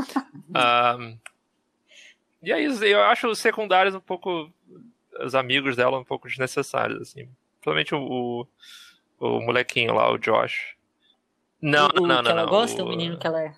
Ahn, 0.56 1.18
e 2.42 2.52
é 2.52 2.60
isso, 2.60 2.84
eu 2.84 3.02
acho 3.04 3.28
os 3.28 3.40
secundários 3.40 3.94
um 3.94 4.00
pouco, 4.00 4.52
os 5.20 5.36
amigos 5.36 5.76
dela 5.76 6.00
um 6.00 6.04
pouco 6.04 6.28
desnecessários, 6.28 7.02
assim. 7.02 7.30
Principalmente 7.60 7.94
o, 7.94 8.48
o, 9.20 9.28
o 9.28 9.42
molequinho 9.42 9.94
lá, 9.94 10.12
o 10.12 10.18
Josh. 10.18 10.76
Não, 11.62 11.88
o, 11.88 12.04
o 12.04 12.08
não, 12.08 12.16
não, 12.18 12.24
que 12.24 12.30
ela 12.30 12.44
não. 12.44 12.50
gosta, 12.50 12.82
o- 12.84 12.86
o 12.86 12.90
menino 12.90 13.18
que 13.18 13.28
ela 13.28 13.42
é. 13.42 13.54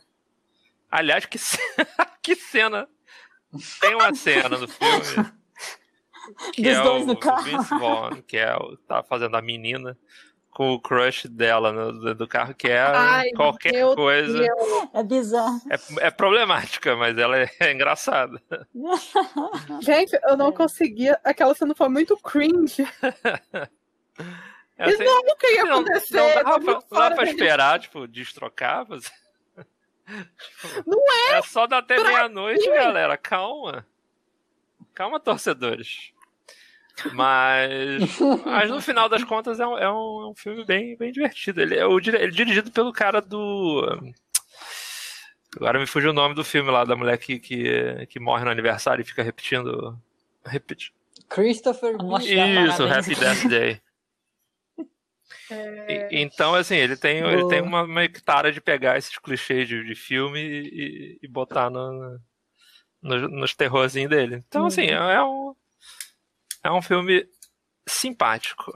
Aliás, 0.92 1.26
que, 1.26 1.38
que 2.22 2.36
cena. 2.36 2.88
Tem 3.80 3.96
uma 3.96 4.13
cena 4.13 4.50
no 4.50 4.68
filme. 4.68 5.32
Que 6.54 6.62
Dos 6.63 6.72
é 6.72 6.82
dois 6.84 7.04
o 7.04 7.08
no 7.08 7.18
carro. 7.18 7.44
Vince 7.44 7.70
Vaughn, 7.78 8.22
que 8.26 8.38
é 8.38 8.56
o, 8.56 8.78
tá 8.88 9.04
fazendo 9.04 9.36
a 9.36 9.42
menina 9.42 9.98
com 10.52 10.72
o 10.72 10.80
crush 10.80 11.28
dela 11.28 11.70
no, 11.74 11.92
do- 11.92 12.16
do 12.16 12.26
carro, 12.30 12.54
que 12.56 12.70
é 12.70 12.80
Ai, 12.80 13.30
qualquer 13.32 13.74
meu 13.74 13.94
coisa. 13.94 14.39
Deus. 14.39 14.88
É 14.94 15.04
bizarro. 15.04 15.60
É, 15.70 16.08
é 16.08 16.10
problemática, 16.12 16.96
mas 16.96 17.18
ela 17.18 17.38
é, 17.38 17.50
é 17.60 17.74
engraçada. 17.74 18.42
gente, 19.82 20.18
eu 20.24 20.38
não 20.38 20.54
conseguia. 20.54 21.20
Aquela 21.26 21.54
cena 21.54 21.76
foi 21.76 21.89
muito 21.89 22.16
cringe. 22.16 22.88
É 24.78 24.86
assim, 24.86 25.04
Isso 25.04 25.24
nunca 25.24 25.52
ia 25.52 25.64
não, 25.66 25.80
acontecer. 25.80 26.18
não 26.18 26.28
dá 26.28 26.44
pra, 26.44 26.60
muito 26.60 26.86
não 26.92 27.16
pra 27.16 27.24
esperar, 27.24 27.80
tipo, 27.80 28.08
destrocar. 28.08 28.86
Mas... 28.88 29.12
Não 30.86 31.00
é! 31.32 31.42
só 31.44 31.66
dar 31.66 31.78
até 31.78 31.98
meia-noite, 32.02 32.66
galera. 32.70 33.18
Calma. 33.18 33.88
Calma, 34.94 35.18
torcedores. 35.18 36.12
Mas, 37.14 38.20
mas 38.46 38.70
no 38.70 38.82
final 38.82 39.10
das 39.10 39.24
contas 39.24 39.60
é 39.60 39.66
um, 39.66 39.78
é 39.78 39.90
um, 39.90 40.22
é 40.22 40.28
um 40.30 40.36
filme 40.36 40.64
bem, 40.66 40.96
bem 40.96 41.12
divertido. 41.12 41.62
Ele 41.62 41.78
é, 41.78 41.86
o, 41.86 41.98
ele 41.98 42.18
é 42.18 42.28
dirigido 42.28 42.72
pelo 42.72 42.92
cara 42.92 43.22
do. 43.22 44.14
Agora 45.56 45.80
me 45.80 45.88
fugiu 45.88 46.12
o 46.12 46.14
nome 46.14 46.36
do 46.36 46.44
filme 46.44 46.70
lá, 46.70 46.84
da 46.84 46.96
mulher 46.96 47.18
que, 47.18 47.40
que, 47.40 48.06
que 48.08 48.20
morre 48.20 48.44
no 48.44 48.52
aniversário 48.52 49.02
e 49.02 49.06
fica 49.06 49.24
repetindo. 49.24 49.98
Repeti... 50.46 50.94
Christopher 51.30 51.96
Isso. 52.22 52.84
Happy 52.84 53.16
Death 53.16 53.48
Day. 53.48 53.82
É, 55.54 55.94
E- 56.12 56.22
então, 56.24 56.56
assim, 56.56 56.76
ele 56.76 56.96
tem, 56.96 57.18
ele 57.20 57.48
tem 57.48 57.62
uma, 57.62 57.84
uma 57.84 58.02
tara 58.26 58.52
de 58.52 58.60
pegar 58.62 58.98
esses 58.98 59.18
clichês 59.18 59.68
de, 59.68 59.84
de 59.86 59.96
filme 59.96 60.39
e, 60.39 61.20
e 61.22 61.28
botar 61.28 61.70
no, 61.70 62.20
no- 63.02 63.28
nos 63.30 63.54
terrorzinhos 63.54 64.10
dele. 64.10 64.44
Então, 64.48 64.66
assim, 64.66 64.84
é, 64.86 64.94
é 64.94 65.24
um, 65.24 65.54
é 66.63 66.72
um 66.72 66.82
filme 66.82 67.26
simpático. 67.88 68.72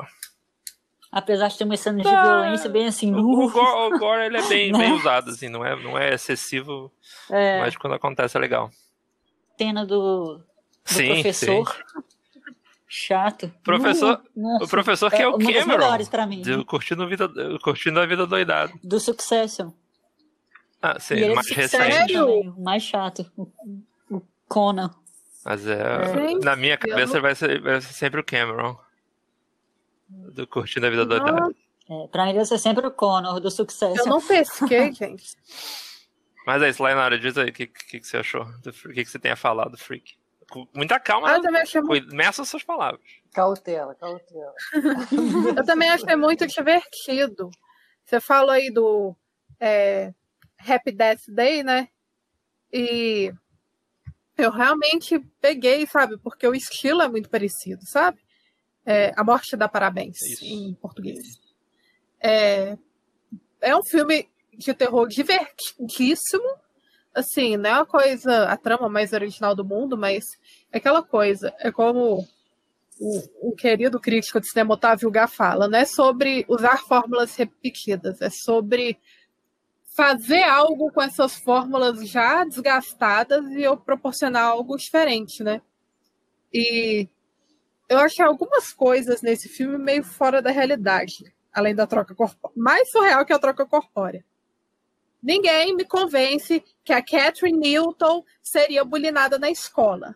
Apesar 1.11 1.47
de 1.47 1.57
ter 1.57 1.63
umas 1.63 1.79
cenas 1.79 2.05
de 2.05 2.11
Tá. 2.11 2.21
violência 2.21 2.69
bem 2.69 2.85
assim. 2.87 3.13
O, 3.15 3.19
o 3.45 3.49
gore, 3.51 3.93
o 3.93 3.97
gore, 3.97 4.25
ele 4.25 4.37
é 4.37 4.47
bem, 4.49 4.71
Né? 4.73 4.79
bem 4.79 4.91
usado, 4.93 5.29
assim, 5.31 5.47
não 5.47 5.65
é, 5.65 5.75
não 5.81 5.97
é 5.97 6.13
excessivo, 6.13 6.91
é, 7.31 7.59
mas 7.59 7.75
quando 7.77 7.93
acontece 7.93 8.35
é 8.37 8.39
legal. 8.39 8.69
cena 9.57 9.85
do, 9.85 10.35
do 10.37 10.43
Sim, 10.85 11.07
professor. 11.07 11.85
Chato. 12.87 13.51
Professor- 13.63 14.21
Uh, 14.35 14.41
nossa. 14.41 14.65
O 14.65 14.67
professor 14.69 15.09
que 15.11 15.21
é, 15.21 15.27
o 15.27 15.35
uma 15.35 15.51
das 15.51 15.65
Cameron, 15.65 16.05
pra 16.05 16.25
mim. 16.25 16.41
do 16.41 16.63
Curtindo, 16.65 17.07
Vida, 17.07 17.29
Curtindo 17.61 17.99
a 17.99 18.05
Vida 18.05 18.25
Doidada. 18.25 18.71
Do 18.83 18.99
Succession. 18.99 19.71
Ah, 20.81 20.99
sim, 20.99 21.15
ele 21.15 21.25
é 21.31 21.35
mais 21.35 21.47
do 21.47 21.53
recente. 21.53 22.13
Também, 22.13 22.49
o 22.49 22.61
mais 22.61 22.83
chato. 22.83 23.29
O, 23.35 23.47
o 24.09 24.21
Conan. 24.47 24.93
Mas 25.43 25.65
é, 25.67 26.13
Gente, 26.29 26.45
na 26.45 26.55
minha 26.55 26.77
cabeça 26.77 27.19
vai, 27.19 27.35
ser, 27.35 27.59
vai 27.61 27.81
ser 27.81 27.93
sempre 27.93 28.19
o 28.21 28.23
Cameron. 28.23 28.77
Do 30.09 30.47
Curtindo 30.47 30.85
a 30.85 30.89
Vida 30.89 31.05
Doidada. 31.05 31.53
É, 31.89 32.07
pra 32.07 32.25
mim 32.25 32.33
deve 32.33 32.45
ser 32.45 32.57
sempre 32.57 32.85
o 32.85 32.91
Connor 32.91 33.39
do 33.39 33.49
Succession. 33.51 33.95
eu 33.97 34.05
não 34.05 34.21
pesquei, 34.25 34.91
gente. 34.95 35.35
Mas 36.45 36.61
é 36.61 36.69
isso, 36.69 36.81
Lainara, 36.81 37.19
diz 37.19 37.37
aí 37.37 37.49
o 37.49 37.53
que, 37.53 37.67
que, 37.67 37.99
que 37.99 38.07
você 38.07 38.17
achou, 38.17 38.43
o 38.43 38.61
que, 38.93 39.03
que 39.03 39.05
você 39.05 39.19
tem 39.19 39.31
a 39.31 39.35
falar 39.35 39.67
do 39.67 39.77
Freak. 39.77 40.15
Com 40.49 40.65
muita 40.73 40.99
calma, 40.99 41.27
Ah, 41.29 41.31
eu 41.33 41.37
né? 41.37 41.43
também 41.43 41.61
achei 41.61 41.81
muito, 41.81 42.03
Cuida- 42.07 42.15
meça 42.15 42.45
suas 42.45 42.63
palavras. 42.63 43.01
Cautela, 43.33 43.93
cautela. 43.95 44.53
eu 45.57 45.65
também 45.65 45.89
achei 45.89 46.15
muito 46.15 46.47
divertido. 46.47 47.49
Você 48.05 48.19
falou 48.21 48.51
aí 48.51 48.71
do 48.71 49.15
é, 49.59 50.13
Happy 50.65 50.91
Death 50.91 51.23
Day, 51.27 51.63
né? 51.63 51.89
E 52.71 53.33
eu 54.37 54.51
realmente 54.51 55.19
peguei, 55.41 55.85
sabe? 55.85 56.17
Porque 56.17 56.47
o 56.47 56.55
estilo 56.55 57.01
é 57.01 57.07
muito 57.09 57.29
parecido, 57.29 57.81
sabe? 57.85 58.19
É, 58.85 59.11
a 59.17 59.23
Morte 59.23 59.57
dá 59.57 59.67
Parabéns, 59.67 60.21
Isso. 60.21 60.45
em 60.45 60.73
português. 60.75 61.19
É, 62.21 62.77
é 63.59 63.75
um 63.75 63.83
filme 63.83 64.29
de 64.57 64.73
terror 64.73 65.07
divertidíssimo. 65.07 66.47
Assim, 67.17 67.57
não 67.57 67.67
é 67.67 67.73
uma 67.73 67.85
coisa, 67.85 68.43
a 68.43 68.55
trama 68.55 68.87
mais 68.87 69.11
original 69.11 69.55
do 69.55 69.65
mundo, 69.65 69.97
mas 69.97 70.23
é 70.71 70.77
aquela 70.77 71.01
coisa. 71.01 71.51
É 71.57 71.71
como 71.71 72.23
o, 72.99 73.49
o 73.49 73.55
querido 73.55 73.99
crítico 73.99 74.39
de 74.39 74.47
cinema 74.47 74.75
Otávio 74.75 75.09
Gá 75.09 75.27
fala, 75.27 75.67
não 75.67 75.79
é 75.79 75.85
sobre 75.85 76.45
usar 76.47 76.77
fórmulas 76.77 77.35
repetidas, 77.35 78.21
é 78.21 78.29
sobre 78.29 78.99
fazer 79.95 80.43
algo 80.43 80.91
com 80.91 81.01
essas 81.01 81.33
fórmulas 81.37 82.07
já 82.07 82.43
desgastadas 82.43 83.43
e 83.49 83.63
eu 83.63 83.75
proporcionar 83.75 84.43
algo 84.43 84.77
diferente, 84.77 85.43
né? 85.43 85.59
E 86.53 87.09
eu 87.89 87.97
achei 87.97 88.23
algumas 88.23 88.71
coisas 88.71 89.23
nesse 89.23 89.49
filme 89.49 89.79
meio 89.79 90.03
fora 90.03 90.39
da 90.39 90.51
realidade, 90.51 91.33
além 91.51 91.73
da 91.73 91.87
troca 91.87 92.13
corpórea. 92.13 92.53
Mais 92.55 92.91
surreal 92.91 93.25
que 93.25 93.33
a 93.33 93.39
troca 93.39 93.65
corpórea. 93.65 94.23
Ninguém 95.21 95.75
me 95.75 95.83
convence 95.83 96.63
que 96.83 96.93
a 96.93 97.01
Catherine 97.01 97.57
Newton 97.57 98.23
seria 98.41 98.83
bulinada 98.85 99.37
na 99.39 99.49
escola. 99.49 100.15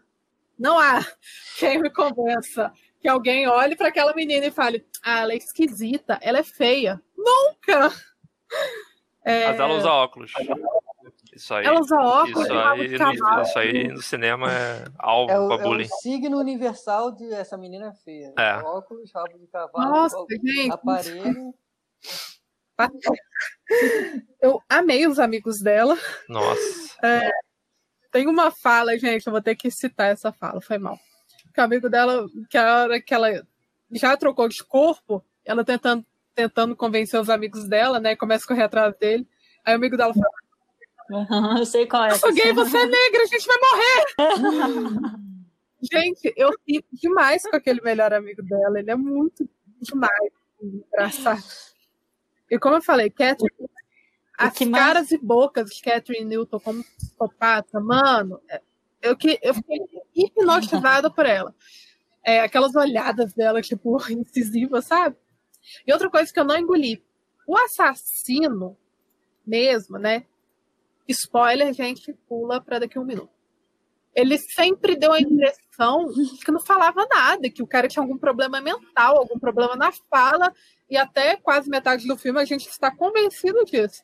Não 0.58 0.80
há 0.80 1.00
quem 1.58 1.82
me 1.82 1.90
convença 1.90 2.72
que 3.00 3.08
alguém 3.08 3.48
olhe 3.48 3.76
para 3.76 3.88
aquela 3.88 4.14
menina 4.14 4.46
e 4.46 4.52
fale: 4.52 4.86
ah, 5.04 5.22
ela 5.22 5.34
é 5.34 5.38
esquisita, 5.38 6.20
ela 6.22 6.40
é 6.40 6.44
feia. 6.44 7.02
Nunca! 7.18 7.92
É... 9.24 9.48
Mas 9.48 9.60
ela 9.60 9.74
usa 9.76 9.92
óculos. 9.92 10.34
Isso 11.34 11.54
aí, 11.54 11.66
ela 11.66 11.80
usa 11.80 11.96
óculos. 11.96 12.46
Isso 12.46 12.54
aí, 12.54 13.18
no, 13.18 13.42
isso 13.42 13.60
aí 13.60 13.88
no 13.88 14.02
cinema 14.02 14.52
é 14.52 14.84
alvo 15.00 15.32
é 15.32 15.48
pra 15.48 15.64
bullying. 15.66 15.84
É 15.84 15.88
o 15.88 15.98
signo 16.00 16.38
universal 16.38 17.12
de 17.12 17.32
essa 17.34 17.58
menina 17.58 17.88
é 17.88 17.94
feia. 17.94 18.34
É. 18.38 18.58
Óculos, 18.58 19.12
rabo 19.14 19.38
de 19.38 19.48
cavalo, 19.48 19.90
Nossa, 19.90 20.18
gente. 20.30 20.72
aparelho. 20.72 21.54
Eu 24.42 24.62
amei 24.70 25.08
os 25.08 25.20
amigos 25.20 25.62
dela. 25.62 25.98
Nossa. 26.28 26.96
É, 27.04 27.32
tem 28.12 28.28
uma 28.28 28.52
fala, 28.52 28.98
gente, 28.98 29.26
eu 29.26 29.32
vou 29.32 29.42
ter 29.42 29.56
que 29.56 29.72
citar 29.72 30.12
essa 30.12 30.32
fala, 30.32 30.62
foi 30.62 30.78
mal. 30.78 31.00
Que 31.54 31.62
o 31.62 31.64
amigo 31.64 31.90
dela, 31.90 32.28
que 32.50 32.58
a 32.58 32.84
hora 32.84 33.02
que 33.02 33.14
ela 33.14 33.46
já 33.92 34.16
trocou 34.18 34.48
de 34.48 34.64
corpo, 34.64 35.24
ela 35.46 35.64
tentando, 35.64 36.06
tentando 36.34 36.76
convencer 36.76 37.20
os 37.20 37.30
amigos 37.30 37.68
dela, 37.68 38.00
né? 38.00 38.16
Começa 38.16 38.46
a 38.46 38.48
correr 38.48 38.64
atrás 38.64 38.96
dele. 38.98 39.28
Aí 39.66 39.74
o 39.74 39.78
amigo 39.78 39.98
dela 39.98 40.14
fala: 40.14 40.32
Uhum, 41.12 41.58
eu 41.58 41.66
sei 41.66 41.86
qual 41.86 42.06
é. 42.06 42.12
Eu 42.12 42.16
sou 42.16 42.34
gay, 42.34 42.54
você 42.54 42.78
é 42.78 42.86
negra, 42.86 43.24
a 43.24 43.26
gente 43.26 43.46
vai 43.46 43.58
morrer! 43.58 45.20
gente, 45.92 46.34
eu 46.38 46.52
ri 46.68 46.86
demais 46.94 47.44
com 47.44 47.56
aquele 47.56 47.82
melhor 47.82 48.14
amigo 48.14 48.42
dela. 48.44 48.80
Ele 48.80 48.92
é 48.92 48.96
muito 48.96 49.48
demais, 49.82 50.32
engraçado. 50.62 51.44
E 52.52 52.60
como 52.60 52.76
eu 52.76 52.82
falei, 52.82 53.10
Catherine, 53.10 53.70
as 54.38 54.58
caras 54.58 55.10
mais... 55.10 55.12
e 55.14 55.18
bocas 55.18 55.70
de 55.70 55.82
Catherine 55.82 56.26
Newton 56.26 56.60
como 56.60 56.84
psicopata, 56.84 57.80
mano, 57.80 58.42
é, 58.50 58.62
eu, 59.02 59.16
que, 59.16 59.40
eu 59.42 59.54
fiquei 59.54 59.80
hipnotizada 60.14 61.10
por 61.10 61.26
ela. 61.26 61.56
É, 62.22 62.42
aquelas 62.42 62.76
olhadas 62.76 63.34
dela, 63.34 63.62
tipo, 63.62 63.98
incisivas, 64.12 64.86
sabe? 64.86 65.16
E 65.88 65.94
outra 65.94 66.10
coisa 66.10 66.32
que 66.32 66.38
eu 66.38 66.44
não 66.44 66.58
engoli. 66.58 67.02
O 67.48 67.58
assassino 67.58 68.78
mesmo, 69.48 69.98
né? 69.98 70.26
Spoiler, 71.08 71.74
gente, 71.74 72.14
pula 72.28 72.60
para 72.60 72.80
daqui 72.80 72.98
a 72.98 73.02
um 73.02 73.06
minuto. 73.06 73.41
Ele 74.14 74.38
sempre 74.38 74.96
deu 74.96 75.14
a 75.14 75.20
impressão 75.20 76.08
que 76.44 76.52
não 76.52 76.60
falava 76.60 77.08
nada, 77.10 77.50
que 77.50 77.64
o 77.64 77.68
cara 77.68 77.88
tinha 77.88 78.04
algum 78.04 78.18
problema 78.18 78.60
mental, 78.60 79.18
algum 79.18 79.40
problema 79.40 79.76
na 79.76 79.92
fala, 80.10 80.54
e 80.90 80.98
até 80.98 81.38
quase 81.38 81.70
metade 81.70 82.06
do 82.08 82.18
filme 82.18 82.40
a 82.40 82.46
gente 82.46 82.68
está 82.68 82.94
convencido 82.94 83.64
disso. 83.64 84.04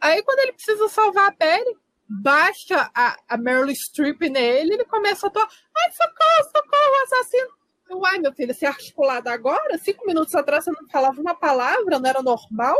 Aí, 0.00 0.22
quando 0.22 0.40
ele 0.40 0.52
precisa 0.52 0.88
salvar 0.88 1.28
a 1.28 1.32
pele, 1.32 1.76
baixa 2.08 2.90
a, 2.94 3.16
a 3.28 3.36
Meryl 3.36 3.74
Streep 3.74 4.20
nele, 4.22 4.74
ele 4.74 4.84
começa 4.84 5.26
a 5.26 5.28
atuar. 5.28 5.48
Ai, 5.76 5.92
socorro, 5.92 6.44
socorro, 6.44 7.02
assassino. 7.04 7.48
Eu, 7.88 8.04
ai, 8.04 8.18
meu 8.18 8.32
filho, 8.32 8.52
você 8.52 8.66
é 8.66 8.68
articulado 8.68 9.28
agora? 9.28 9.78
Cinco 9.78 10.06
minutos 10.06 10.34
atrás 10.34 10.64
você 10.64 10.72
não 10.72 10.88
falava 10.88 11.20
uma 11.20 11.34
palavra, 11.34 11.98
não 11.98 12.08
era 12.08 12.22
normal? 12.22 12.76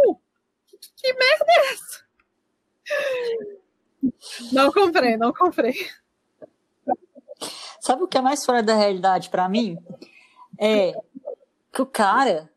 Que, 0.67 0.77
que 0.79 1.13
merda 1.13 1.47
é 1.49 1.73
essa? 1.73 2.05
Não 4.53 4.71
comprei, 4.73 5.17
não 5.17 5.33
comprei. 5.33 5.75
Sabe 7.81 8.03
o 8.03 8.09
que 8.09 8.19
é 8.19 8.21
mais 8.21 8.45
fora 8.45 8.63
da 8.63 8.75
realidade 8.75 9.29
para 9.29 9.49
mim? 9.49 9.79
É 10.59 10.93
que 11.73 11.83
o 11.83 11.87
cara 11.87 12.49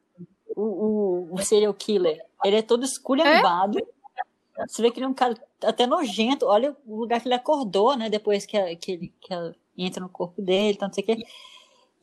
o, 0.55 0.61
o, 0.61 1.33
o 1.33 1.37
serial 1.39 1.73
killer, 1.73 2.23
ele 2.43 2.57
é 2.57 2.61
todo 2.61 2.83
esculhambado. 2.83 3.79
É? 3.79 4.67
Você 4.67 4.81
vê 4.81 4.89
que 4.89 4.99
ele 4.99 5.05
é 5.05 5.09
um 5.09 5.13
cara 5.13 5.35
até 5.63 5.85
nojento. 5.85 6.45
Olha 6.45 6.75
o 6.85 6.95
lugar 6.95 7.21
que 7.21 7.27
ele 7.27 7.35
acordou, 7.35 7.95
né? 7.95 8.09
Depois 8.09 8.45
que, 8.45 8.57
a, 8.57 8.75
que, 8.75 8.91
ele, 8.91 9.13
que 9.21 9.33
ela 9.33 9.55
entra 9.77 10.01
no 10.01 10.09
corpo 10.09 10.41
dele, 10.41 10.77
tanto 10.77 10.95
sei 10.95 11.03
o 11.03 11.07
que. 11.07 11.25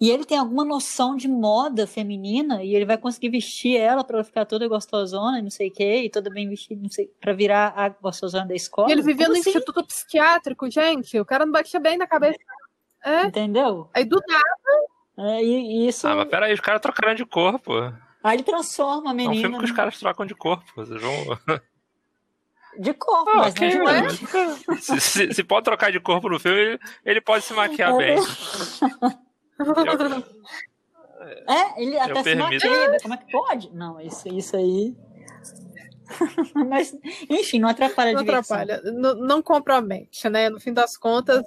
E 0.00 0.10
ele 0.10 0.24
tem 0.24 0.37
alguma 0.37 0.64
noção 0.64 1.16
de 1.16 1.28
moda 1.28 1.87
feminina 1.87 2.62
e 2.64 2.74
ele 2.74 2.84
vai 2.84 2.98
conseguir 2.98 3.28
vestir 3.28 3.76
ela 3.76 4.02
para 4.02 4.16
ela 4.16 4.24
ficar 4.24 4.44
toda 4.44 4.66
gostosona, 4.68 5.40
não 5.40 5.50
sei 5.50 5.68
o 5.68 5.72
que, 5.72 6.02
e 6.02 6.10
toda 6.10 6.30
bem 6.30 6.48
vestida, 6.48 6.82
não 6.82 6.90
sei, 6.90 7.10
para 7.20 7.32
virar 7.32 7.72
a 7.76 7.88
gostosona 7.88 8.44
da 8.44 8.54
escola. 8.54 8.88
E 8.88 8.92
ele 8.92 9.02
vivia 9.02 9.26
Como 9.26 9.37
no 9.37 9.40
assim? 9.40 9.50
instituto 9.50 9.84
psiquiátrico, 9.84 10.68
gente. 10.68 11.18
O 11.18 11.24
cara 11.24 11.46
não 11.46 11.52
batia 11.52 11.78
bem 11.78 11.96
na 11.96 12.06
cabeça. 12.06 12.38
É. 13.05 13.27
Entendeu? 13.27 13.90
Aí 13.93 14.05
do 14.05 14.21
nada. 14.27 15.31
É, 15.31 15.43
e, 15.43 15.87
isso. 15.87 16.09
Ah, 16.09 16.17
mas 16.17 16.29
peraí, 16.29 16.55
os 16.55 16.61
caras 16.61 16.81
trocaram 16.81 17.14
de 17.14 17.25
corpo. 17.25 17.75
Aí 18.23 18.37
ele 18.37 18.43
transforma 18.43 19.11
a 19.11 19.14
menina. 19.14 19.35
É 19.35 19.37
um 19.37 19.40
filme 19.40 19.59
que 19.59 19.64
os 19.64 19.73
caras 19.73 19.99
trocam 19.99 20.25
de 20.25 20.35
corpo. 20.35 20.64
Vocês 20.75 21.01
vão. 21.01 21.38
De 22.79 22.95
corpo, 22.95 23.31
ah, 23.31 23.37
mas 23.37 23.53
okay, 23.53 23.79
não 23.79 23.88
é. 23.88 24.09
Se, 24.81 25.01
se, 25.01 25.35
se, 25.35 25.45
pode 25.45 25.64
trocar 25.64 25.93
de 25.93 26.01
corpo 26.01 26.29
no 26.29 26.40
filme, 26.40 26.59
ele, 26.59 26.81
ele 27.05 27.21
pode 27.21 27.45
se 27.45 27.55
maquiar 27.55 27.95
é. 27.95 27.97
bem. 27.97 28.19
é, 31.47 31.83
ele 31.83 31.99
até 31.99 32.23
se 32.23 32.35
maquia. 32.35 32.97
Como 33.01 33.14
é 33.14 33.17
que 33.17 33.31
pode? 33.31 33.71
Não, 33.73 34.01
isso, 34.01 34.29
isso 34.29 34.57
aí. 34.57 34.97
mas, 36.69 36.93
enfim, 37.31 37.61
não 37.61 37.69
atrapalha 37.69 38.12
não 38.12 38.21
a 38.21 38.25
diversão. 38.25 38.59
atrapalha, 38.59 38.93
não, 38.93 39.14
não 39.14 39.43
compromete, 39.43 40.29
né? 40.29 40.51
No 40.51 40.59
fim 40.59 40.73
das 40.73 40.97
contas, 40.97 41.45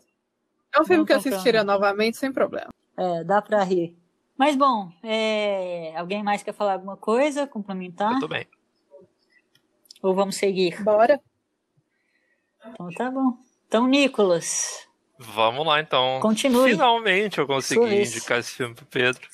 é 0.78 0.82
um 0.82 0.86
filme 0.86 1.06
que 1.06 1.14
eu 1.14 1.18
assistiria 1.18 1.64
novamente 1.64 2.18
sem 2.18 2.32
problema. 2.32 2.70
É, 2.96 3.24
dá 3.24 3.42
pra 3.42 3.64
rir. 3.64 3.96
Mas 4.38 4.56
bom, 4.56 4.92
é... 5.04 5.94
alguém 5.98 6.22
mais 6.22 6.44
quer 6.44 6.54
falar 6.54 6.74
alguma 6.74 6.96
coisa, 6.96 7.48
complementar? 7.48 8.12
Muito 8.12 8.28
bem. 8.28 8.48
Ou 10.02 10.14
vamos 10.14 10.36
seguir? 10.36 10.82
Bora. 10.84 11.20
Então 12.66 12.90
tá 12.92 13.10
bom. 13.10 13.38
Então, 13.68 13.88
Nicolas. 13.88 14.88
Vamos 15.18 15.66
lá 15.66 15.80
então. 15.80 16.20
Continue. 16.22 16.72
Finalmente 16.72 17.40
eu 17.40 17.48
consegui 17.48 18.04
indicar 18.04 18.40
esse 18.40 18.54
filme 18.54 18.76
pro 18.76 18.86
Pedro. 18.86 19.28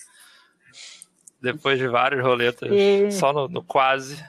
Depois 1.42 1.78
de 1.78 1.88
várias 1.90 2.24
roletas, 2.24 2.70
e... 2.72 3.12
só 3.12 3.34
no, 3.34 3.50
no 3.50 3.62
quase, 3.62 4.24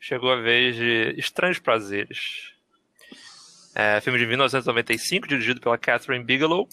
chegou 0.00 0.32
a 0.32 0.36
vez 0.36 0.74
de 0.74 1.14
Estranhos 1.18 1.58
Prazeres. 1.58 2.54
É, 3.80 4.00
filme 4.00 4.18
de 4.18 4.26
1995, 4.26 5.28
dirigido 5.28 5.60
pela 5.60 5.78
Catherine 5.78 6.24
Bigelow 6.24 6.68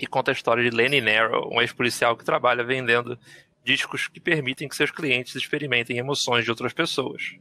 e 0.00 0.06
conta 0.06 0.30
a 0.30 0.32
história 0.32 0.64
de 0.64 0.74
Lenny 0.74 1.02
Narrow, 1.02 1.52
um 1.52 1.60
ex-policial 1.60 2.16
que 2.16 2.24
trabalha 2.24 2.64
vendendo 2.64 3.18
discos 3.62 4.08
que 4.08 4.18
permitem 4.18 4.66
que 4.66 4.74
seus 4.74 4.90
clientes 4.90 5.34
experimentem 5.36 5.98
emoções 5.98 6.46
de 6.46 6.50
outras 6.50 6.72
pessoas. 6.72 7.36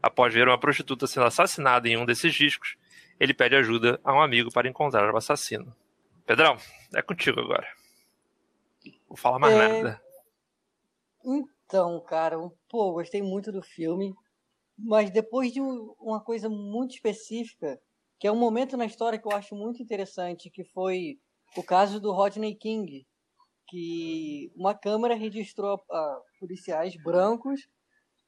Após 0.00 0.32
ver 0.32 0.46
uma 0.46 0.60
prostituta 0.60 1.08
sendo 1.08 1.26
assassinada 1.26 1.88
em 1.88 1.96
um 1.96 2.06
desses 2.06 2.32
discos, 2.32 2.76
ele 3.18 3.34
pede 3.34 3.56
ajuda 3.56 3.98
a 4.04 4.14
um 4.14 4.20
amigo 4.20 4.52
para 4.52 4.68
encontrar 4.68 5.12
o 5.12 5.16
assassino. 5.16 5.74
Pedrão, 6.24 6.56
é 6.94 7.02
contigo 7.02 7.40
agora. 7.40 7.66
Vou 9.08 9.16
falar 9.16 9.40
mais 9.40 9.54
é... 9.54 9.58
nada. 9.58 10.02
Então, 11.24 12.00
cara, 12.06 12.36
pô, 12.68 12.92
gostei 12.92 13.22
muito 13.22 13.50
do 13.50 13.60
filme, 13.60 14.14
mas 14.78 15.10
depois 15.10 15.52
de 15.52 15.60
uma 15.60 16.20
coisa 16.20 16.48
muito 16.48 16.94
específica, 16.94 17.80
que 18.18 18.26
é 18.26 18.32
um 18.32 18.38
momento 18.38 18.76
na 18.76 18.86
história 18.86 19.18
que 19.18 19.26
eu 19.26 19.32
acho 19.32 19.54
muito 19.54 19.82
interessante, 19.82 20.50
que 20.50 20.64
foi 20.64 21.18
o 21.56 21.62
caso 21.62 22.00
do 22.00 22.12
Rodney 22.12 22.54
King, 22.54 23.06
que 23.68 24.52
uma 24.54 24.74
câmera 24.74 25.14
registrou 25.14 25.76
uh, 25.76 26.38
policiais 26.38 26.94
brancos 27.02 27.68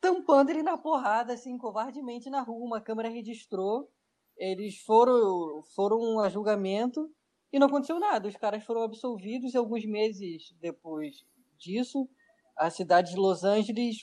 tampando 0.01 0.51
ele 0.51 0.63
na 0.63 0.79
porrada, 0.79 1.33
assim, 1.33 1.57
covardemente 1.59 2.31
na 2.31 2.41
rua. 2.41 2.65
Uma 2.65 2.81
câmera 2.81 3.09
registrou, 3.09 3.91
eles 4.37 4.79
foram, 4.83 5.63
foram 5.75 6.21
a 6.21 6.29
julgamento 6.29 7.11
e 7.53 7.59
não 7.59 7.67
aconteceu 7.67 7.99
nada. 7.99 8.29
Os 8.29 8.37
caras 8.37 8.65
foram 8.65 8.83
absolvidos 8.83 9.55
e 9.55 9.57
alguns 9.57 9.85
meses 9.85 10.55
depois 10.61 11.25
disso, 11.59 12.09
a 12.57 12.71
cidade 12.71 13.13
de 13.13 13.17
Los 13.17 13.45
Angeles 13.45 13.99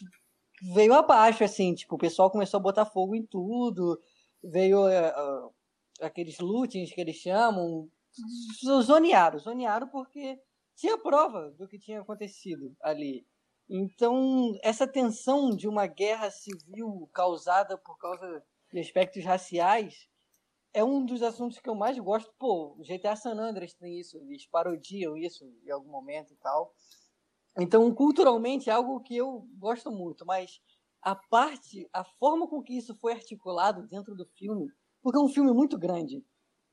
veio 0.61 0.93
abaixo, 0.93 1.43
assim, 1.43 1.73
tipo, 1.73 1.95
o 1.95 1.99
pessoal 1.99 2.31
começou 2.31 2.59
a 2.59 2.63
botar 2.63 2.85
fogo 2.85 3.15
em 3.15 3.25
tudo, 3.25 3.99
veio 4.43 4.87
uh, 4.87 5.53
aqueles 6.01 6.39
lootings 6.39 6.91
que 6.91 7.01
eles 7.01 7.17
chamam, 7.17 7.89
zonearam, 8.83 9.39
zonearam 9.39 9.87
porque 9.87 10.39
tinha 10.75 10.97
prova 10.97 11.51
do 11.51 11.67
que 11.67 11.79
tinha 11.79 12.01
acontecido 12.01 12.75
ali. 12.81 13.25
Então, 13.69 14.53
essa 14.61 14.87
tensão 14.87 15.49
de 15.55 15.67
uma 15.67 15.87
guerra 15.87 16.29
civil 16.29 17.09
causada 17.13 17.77
por 17.77 17.97
causa 17.97 18.43
de 18.71 18.79
aspectos 18.79 19.23
raciais 19.23 20.07
é 20.73 20.83
um 20.83 21.03
dos 21.03 21.23
assuntos 21.23 21.59
que 21.59 21.69
eu 21.69 21.73
mais 21.73 21.97
gosto. 21.97 22.31
Pô, 22.37 22.75
o 22.77 22.83
GTA 22.83 23.15
San 23.15 23.39
Andreas 23.39 23.73
tem 23.73 23.99
isso, 23.99 24.17
eles 24.17 24.45
parodiam 24.45 25.17
isso 25.17 25.45
em 25.65 25.71
algum 25.71 25.89
momento 25.89 26.33
e 26.33 26.35
tal. 26.37 26.73
Então, 27.57 27.93
culturalmente 27.93 28.69
é 28.69 28.73
algo 28.73 28.99
que 29.01 29.15
eu 29.15 29.47
gosto 29.57 29.91
muito, 29.91 30.25
mas 30.25 30.59
a 31.01 31.15
parte, 31.15 31.87
a 31.93 32.03
forma 32.03 32.47
com 32.47 32.61
que 32.61 32.77
isso 32.77 32.95
foi 32.95 33.13
articulado 33.13 33.87
dentro 33.87 34.15
do 34.15 34.25
filme, 34.25 34.71
porque 35.01 35.17
é 35.17 35.21
um 35.21 35.29
filme 35.29 35.53
muito 35.53 35.77
grande, 35.77 36.23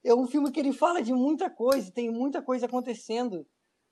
é 0.05 0.15
um 0.15 0.27
filme 0.27 0.51
que 0.51 0.61
ele 0.61 0.73
fala 0.73 1.03
de 1.03 1.13
muita 1.15 1.51
coisa, 1.51 1.93
tem 1.93 2.11
muita 2.11 2.43
coisa 2.43 2.67
acontecendo. 2.67 3.47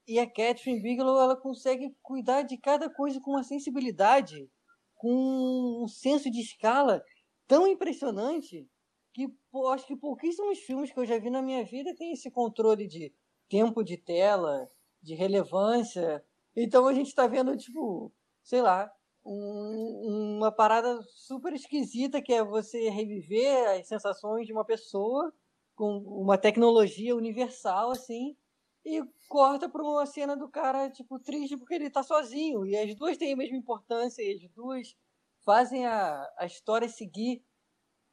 e 0.06 0.18
a 0.18 0.26
Catherine 0.26 0.82
Bigelow 0.82 1.20
ela 1.20 1.36
consegue 1.36 1.94
cuidar 2.02 2.42
de 2.42 2.58
cada 2.58 2.90
coisa 2.90 3.20
com 3.20 3.32
uma 3.32 3.44
sensibilidade, 3.44 4.50
com 4.96 5.84
um 5.84 5.88
senso 5.88 6.30
de 6.30 6.40
escala 6.40 7.02
tão 7.46 7.66
impressionante 7.66 8.68
que 9.14 9.28
acho 9.72 9.86
que 9.86 9.96
pouquíssimos 9.96 10.58
filmes 10.60 10.92
que 10.92 10.98
eu 11.00 11.06
já 11.06 11.18
vi 11.18 11.30
na 11.30 11.42
minha 11.42 11.64
vida 11.64 11.94
têm 11.96 12.12
esse 12.12 12.30
controle 12.30 12.86
de 12.86 13.12
tempo 13.48 13.82
de 13.84 13.96
tela, 13.96 14.68
de 15.02 15.14
relevância. 15.14 16.24
Então 16.56 16.86
a 16.86 16.94
gente 16.94 17.08
está 17.08 17.26
vendo, 17.26 17.56
tipo, 17.56 18.12
sei 18.42 18.62
lá, 18.62 18.90
um, 19.24 20.36
uma 20.38 20.52
parada 20.52 21.00
super 21.08 21.52
esquisita 21.52 22.22
que 22.22 22.32
é 22.32 22.42
você 22.44 22.88
reviver 22.90 23.68
as 23.70 23.86
sensações 23.86 24.46
de 24.46 24.52
uma 24.52 24.64
pessoa 24.64 25.32
com 25.74 25.98
uma 25.98 26.36
tecnologia 26.38 27.16
universal, 27.16 27.90
assim, 27.90 28.36
e 28.84 29.02
corta 29.28 29.68
para 29.68 29.82
uma 29.82 30.06
cena 30.06 30.36
do 30.36 30.48
cara, 30.48 30.90
tipo, 30.90 31.18
triste 31.18 31.56
porque 31.56 31.74
ele 31.74 31.90
tá 31.90 32.02
sozinho. 32.02 32.66
E 32.66 32.76
as 32.76 32.94
duas 32.94 33.16
têm 33.16 33.32
a 33.32 33.36
mesma 33.36 33.56
importância, 33.56 34.22
e 34.22 34.34
as 34.34 34.50
duas 34.52 34.96
fazem 35.44 35.86
a, 35.86 36.28
a 36.38 36.46
história 36.46 36.88
seguir 36.88 37.42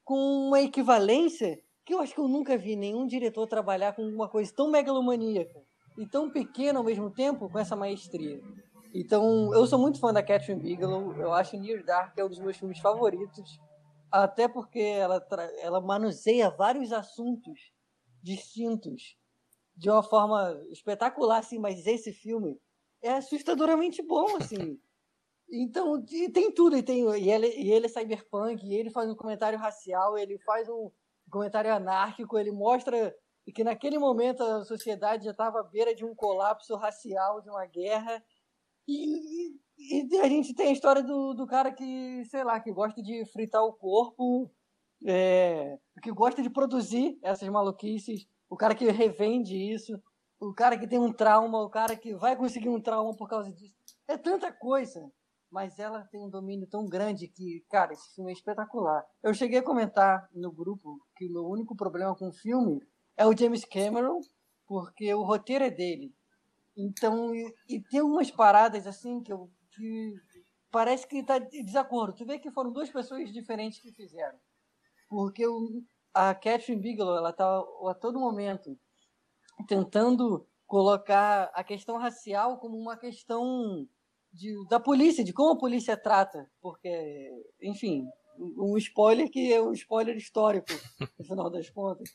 com 0.06 0.16
uma 0.48 0.62
equivalência 0.62 1.62
que 1.86 1.94
eu 1.94 2.00
acho 2.02 2.14
que 2.14 2.20
eu 2.20 2.28
nunca 2.28 2.58
vi 2.58 2.76
nenhum 2.76 3.08
diretor 3.08 3.48
trabalhar 3.48 3.94
com 3.96 4.04
uma 4.04 4.30
coisa 4.30 4.54
tão 4.54 4.70
megalomaníaca 4.70 5.67
e 5.98 6.06
tão 6.06 6.30
pequena 6.30 6.80
ao 6.80 6.86
mesmo 6.86 7.10
tempo 7.10 7.50
com 7.50 7.60
essa 7.60 7.76
maestria. 7.76 8.42
Então, 8.94 9.54
eu 9.54 9.66
sou 9.68 9.80
muito 9.80 10.00
fã 10.00 10.14
da 10.14 10.24
Catherine 10.24 10.62
Bigelow. 10.62 11.14
Eu 11.18 11.34
acho 11.34 11.58
Near 11.58 11.84
Dark 11.84 12.18
é 12.18 12.24
um 12.24 12.30
dos 12.30 12.40
meus 12.40 12.58
filmes 12.58 12.80
favoritos, 12.80 13.60
até 14.12 14.48
porque 14.48 14.80
ela, 14.80 15.26
ela 15.60 15.82
manuseia 15.82 16.50
vários 16.50 16.92
assuntos 16.92 17.72
distintos 18.24 19.18
de 19.76 19.90
uma 19.90 20.02
forma 20.02 20.60
espetacular, 20.72 21.40
assim, 21.40 21.60
mas 21.60 21.86
esse 21.86 22.12
filme 22.12 22.60
é 23.02 23.14
assustadoramente 23.14 24.02
bom, 24.02 24.38
assim. 24.38 24.80
Então, 25.50 26.04
tem 26.34 26.52
tudo, 26.52 26.76
e, 26.76 26.84
tem, 26.84 27.04
e, 27.20 27.32
ele, 27.32 27.48
e 27.48 27.72
ele 27.72 27.86
é 27.86 27.90
cyberpunk, 27.90 28.68
ele 28.74 28.90
faz 28.90 29.10
um 29.10 29.16
comentário 29.16 29.58
racial, 29.58 30.18
ele 30.18 30.38
faz 30.40 30.68
um 30.68 30.92
comentário 31.30 31.74
anárquico, 31.74 32.38
ele 32.38 32.52
mostra 32.52 33.16
que 33.52 33.64
naquele 33.64 33.98
momento 33.98 34.44
a 34.44 34.64
sociedade 34.66 35.26
já 35.26 35.32
estava 35.32 35.60
à 35.60 35.64
beira 35.64 35.96
de 35.96 36.06
um 36.06 36.14
colapso 36.14 36.76
racial, 36.76 37.42
de 37.42 37.50
uma 37.50 37.66
guerra, 37.66 38.24
e, 38.88 39.52
e, 39.78 40.08
e, 40.08 40.20
a 40.20 40.28
gente 40.28 40.54
tem 40.54 40.70
a 40.70 40.72
história 40.72 41.04
do, 41.04 41.34
do 41.34 41.46
cara 41.46 41.72
que, 41.72 42.24
sei 42.26 42.44
lá, 42.44 42.60
que 42.60 42.72
gosta 42.72 43.02
de 43.02 43.26
fritar 43.32 43.64
o 43.64 43.74
corpo, 43.74 44.52
é, 45.06 45.78
que 46.02 46.12
gosta 46.12 46.42
de 46.42 46.50
produzir 46.50 47.20
essas 47.22 47.48
maluquices, 47.50 48.26
o 48.50 48.56
cara 48.56 48.74
que 48.74 48.90
revende 48.90 49.56
isso, 49.56 50.02
o 50.40 50.54
cara 50.54 50.78
que 50.78 50.88
tem 50.88 51.00
um 51.00 51.12
trauma, 51.12 51.62
o 51.62 51.70
cara 51.70 51.96
que 51.96 52.16
vai 52.16 52.36
conseguir 52.36 52.70
um 52.70 52.82
trauma 52.82 53.16
por 53.16 53.28
causa 53.28 53.52
disso. 53.52 53.76
É 54.08 54.18
tanta 54.18 54.52
coisa 54.52 55.12
mas 55.52 55.80
ela 55.80 56.04
tem 56.06 56.22
um 56.22 56.30
domínio 56.30 56.68
tão 56.68 56.86
grande 56.88 57.28
que, 57.28 57.66
cara, 57.70 57.94
esse 57.94 58.14
filme 58.14 58.32
é 58.32 58.34
espetacular. 58.34 59.04
Eu 59.24 59.34
cheguei 59.34 59.60
a 59.60 59.64
comentar 59.64 60.28
no 60.34 60.52
grupo 60.52 61.00
que 61.16 61.26
o 61.26 61.32
meu 61.32 61.46
único 61.46 61.76
problema 61.76 62.16
com 62.16 62.30
o 62.30 62.34
filme 62.34 62.82
é 63.18 63.26
o 63.26 63.36
James 63.36 63.66
Cameron, 63.66 64.22
porque 64.66 65.14
o 65.14 65.24
roteiro 65.24 65.66
é 65.66 65.70
dele. 65.70 66.14
Então, 66.78 67.34
e, 67.34 67.54
e 67.68 67.82
tem 67.82 68.02
umas 68.02 68.30
paradas 68.30 68.86
assim 68.86 69.22
que, 69.22 69.34
eu, 69.34 69.50
que 69.72 70.14
parece 70.72 71.08
que 71.08 71.18
está 71.18 71.40
de 71.40 71.64
desacordo. 71.64 72.14
Tu 72.14 72.26
vê 72.26 72.38
que 72.38 72.52
foram 72.52 72.72
duas 72.72 72.90
pessoas 72.90 73.34
diferentes 73.34 73.80
que 73.80 73.92
fizeram. 73.92 74.38
Porque 75.10 75.46
o, 75.48 75.84
a 76.14 76.36
Catherine 76.36 76.82
Bigelow, 76.82 77.18
ela 77.18 77.34
tá 77.34 77.60
a 77.90 77.94
todo 77.96 78.20
momento 78.20 78.78
tentando 79.68 80.48
colocar 80.68 81.50
a 81.54 81.64
questão 81.64 81.98
racial 81.98 82.60
como 82.60 82.78
uma 82.78 82.98
questão 82.98 83.88
de, 84.32 84.54
da 84.68 84.80
polícia, 84.80 85.24
de 85.24 85.34
como 85.34 85.54
a 85.54 85.58
polícia 85.58 85.98
trata, 85.98 86.48
porque, 86.62 87.32
enfim, 87.62 88.06
um 88.38 88.78
spoiler 88.78 89.32
que 89.32 89.52
é 89.52 89.62
um 89.62 89.72
spoiler 89.72 90.16
histórico, 90.16 90.68
no 91.18 91.26
final 91.26 91.50
das 91.50 91.70
contas. 91.70 92.10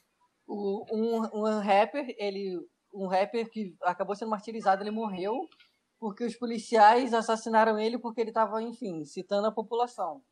Um, 0.53 1.23
um 1.33 1.61
rapper, 1.61 2.15
ele, 2.19 2.59
um 2.93 3.07
rapper 3.07 3.51
que 3.51 3.77
acabou 3.83 4.15
sendo 4.15 4.31
martirizado, 4.31 4.83
ele 4.83 4.91
morreu 4.91 5.49
porque 5.99 6.25
os 6.25 6.37
policiais 6.37 7.15
assassinaram 7.15 7.79
ele 7.79 7.99
porque 7.99 8.21
ele 8.21 8.31
estava, 8.31 8.61
enfim, 8.61 9.05
citando 9.05 9.47
a 9.47 9.53
população. 9.53 10.23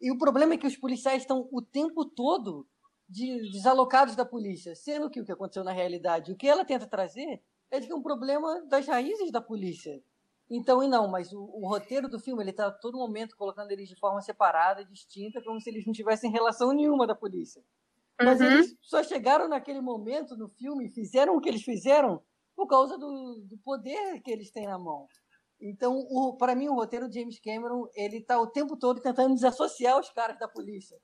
E 0.00 0.10
o 0.10 0.18
problema 0.18 0.54
é 0.54 0.58
que 0.58 0.66
os 0.66 0.76
policiais 0.76 1.22
estão 1.22 1.48
o 1.52 1.62
tempo 1.62 2.04
todo 2.04 2.66
de, 3.08 3.50
desalocados 3.52 4.16
da 4.16 4.24
polícia, 4.24 4.74
sendo 4.74 5.08
que 5.08 5.20
o 5.20 5.24
que 5.24 5.32
aconteceu 5.32 5.62
na 5.62 5.72
realidade, 5.72 6.32
o 6.32 6.36
que 6.36 6.48
ela 6.48 6.64
tenta 6.64 6.86
trazer 6.86 7.40
é 7.70 7.80
de 7.80 7.86
que 7.86 7.92
é 7.92 7.96
um 7.96 8.02
problema 8.02 8.60
das 8.66 8.86
raízes 8.86 9.30
da 9.30 9.40
polícia 9.40 10.02
então, 10.50 10.82
e 10.82 10.88
não, 10.88 11.08
mas 11.08 11.32
o, 11.32 11.42
o 11.42 11.66
roteiro 11.66 12.08
do 12.08 12.20
filme, 12.20 12.42
ele 12.42 12.52
tá 12.52 12.70
todo 12.70 12.98
momento 12.98 13.36
colocando 13.36 13.70
eles 13.70 13.88
de 13.88 13.96
forma 13.96 14.20
separada, 14.20 14.84
distinta, 14.84 15.42
como 15.42 15.60
se 15.60 15.70
eles 15.70 15.86
não 15.86 15.92
tivessem 15.92 16.30
relação 16.30 16.72
nenhuma 16.72 17.06
da 17.06 17.14
polícia. 17.14 17.62
Mas 18.20 18.40
uhum. 18.40 18.46
eles 18.46 18.76
só 18.80 19.02
chegaram 19.02 19.48
naquele 19.48 19.80
momento 19.80 20.36
no 20.36 20.48
filme, 20.48 20.90
fizeram 20.90 21.36
o 21.36 21.40
que 21.40 21.48
eles 21.48 21.62
fizeram 21.62 22.22
por 22.54 22.66
causa 22.66 22.96
do, 22.96 23.42
do 23.48 23.58
poder 23.58 24.20
que 24.22 24.30
eles 24.30 24.50
têm 24.50 24.66
na 24.66 24.78
mão. 24.78 25.06
Então, 25.60 25.98
para 26.38 26.54
mim, 26.54 26.68
o 26.68 26.74
roteiro 26.74 27.08
de 27.08 27.20
James 27.20 27.40
Cameron, 27.40 27.86
ele 27.94 28.20
tá 28.20 28.38
o 28.38 28.46
tempo 28.46 28.76
todo 28.76 29.00
tentando 29.00 29.34
desassociar 29.34 29.98
os 29.98 30.10
caras 30.10 30.38
da 30.38 30.46
polícia. 30.46 30.96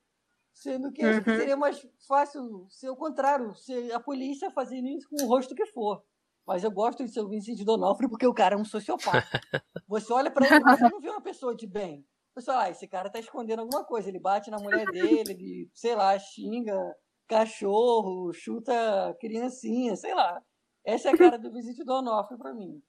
Sendo 0.52 0.92
que 0.92 1.04
uhum. 1.04 1.24
seria 1.24 1.56
mais 1.56 1.86
fácil 2.06 2.66
ser 2.68 2.90
o 2.90 2.96
contrário, 2.96 3.54
ser 3.54 3.92
a 3.92 4.00
polícia 4.00 4.50
fazendo 4.50 4.88
isso 4.88 5.08
com 5.08 5.24
o 5.24 5.28
rosto 5.28 5.54
que 5.54 5.66
for. 5.66 6.02
Mas 6.46 6.64
eu 6.64 6.70
gosto 6.70 7.04
de 7.04 7.12
ser 7.12 7.20
o 7.20 7.28
Vincent 7.28 7.64
Donofrio 7.64 8.10
porque 8.10 8.26
o 8.26 8.34
cara 8.34 8.54
é 8.54 8.58
um 8.58 8.64
sociopata. 8.64 9.22
Você 9.88 10.12
olha 10.12 10.30
para 10.30 10.46
ele, 10.46 10.64
você 10.64 10.88
não 10.88 11.00
vê 11.00 11.10
uma 11.10 11.20
pessoa 11.20 11.54
de 11.54 11.66
bem. 11.66 12.06
Você 12.34 12.46
fala, 12.46 12.64
ah, 12.64 12.70
esse 12.70 12.86
cara 12.86 13.10
tá 13.10 13.18
escondendo 13.18 13.60
alguma 13.60 13.84
coisa. 13.84 14.08
Ele 14.08 14.20
bate 14.20 14.50
na 14.50 14.58
mulher 14.58 14.86
dele, 14.86 15.30
ele, 15.30 15.70
sei 15.74 15.94
lá, 15.94 16.18
xinga 16.18 16.94
cachorro, 17.26 18.32
chuta 18.32 19.16
criancinha, 19.20 19.94
sei 19.96 20.14
lá. 20.14 20.42
Essa 20.84 21.10
é 21.10 21.12
a 21.12 21.18
cara 21.18 21.38
do 21.38 21.52
Vincent 21.52 21.84
Donofrio 21.84 22.38
para 22.38 22.54
mim. 22.54 22.82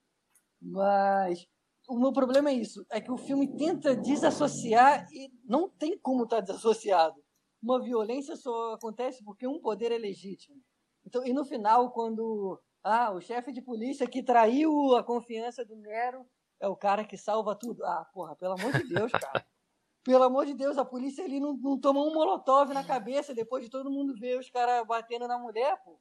Mas 0.60 1.46
o 1.88 1.98
meu 1.98 2.12
problema 2.12 2.50
é 2.50 2.54
isso, 2.54 2.84
é 2.90 3.00
que 3.00 3.10
o 3.10 3.16
filme 3.16 3.56
tenta 3.56 3.94
desassociar 3.94 5.06
e 5.12 5.30
não 5.44 5.68
tem 5.68 5.98
como 5.98 6.24
estar 6.24 6.36
tá 6.36 6.42
desassociado. 6.42 7.22
Uma 7.62 7.80
violência 7.80 8.36
só 8.36 8.74
acontece 8.74 9.22
porque 9.24 9.46
um 9.46 9.60
poder 9.60 9.92
é 9.92 9.98
legítimo. 9.98 10.56
Então, 11.04 11.24
e 11.26 11.32
no 11.32 11.44
final, 11.44 11.90
quando 11.92 12.60
ah, 12.82 13.12
o 13.12 13.20
chefe 13.20 13.52
de 13.52 13.60
polícia 13.60 14.08
que 14.08 14.22
traiu 14.22 14.96
a 14.96 15.04
confiança 15.04 15.64
do 15.64 15.76
Nero 15.76 16.26
é 16.62 16.68
o 16.68 16.76
cara 16.76 17.04
que 17.04 17.16
salva 17.16 17.56
tudo. 17.56 17.84
Ah, 17.84 18.08
porra, 18.14 18.36
pelo 18.36 18.54
amor 18.54 18.72
de 18.72 18.84
Deus, 18.84 19.10
cara. 19.10 19.44
pelo 20.04 20.22
amor 20.22 20.46
de 20.46 20.54
Deus, 20.54 20.78
a 20.78 20.84
polícia 20.84 21.24
ali 21.24 21.40
não, 21.40 21.54
não 21.54 21.78
tomou 21.78 22.08
um 22.08 22.14
molotov 22.14 22.72
na 22.72 22.84
cabeça 22.84 23.34
depois 23.34 23.64
de 23.64 23.70
todo 23.70 23.90
mundo 23.90 24.14
ver 24.14 24.38
os 24.38 24.48
caras 24.48 24.86
batendo 24.86 25.26
na 25.26 25.38
mulher, 25.38 25.76
pô. 25.84 25.98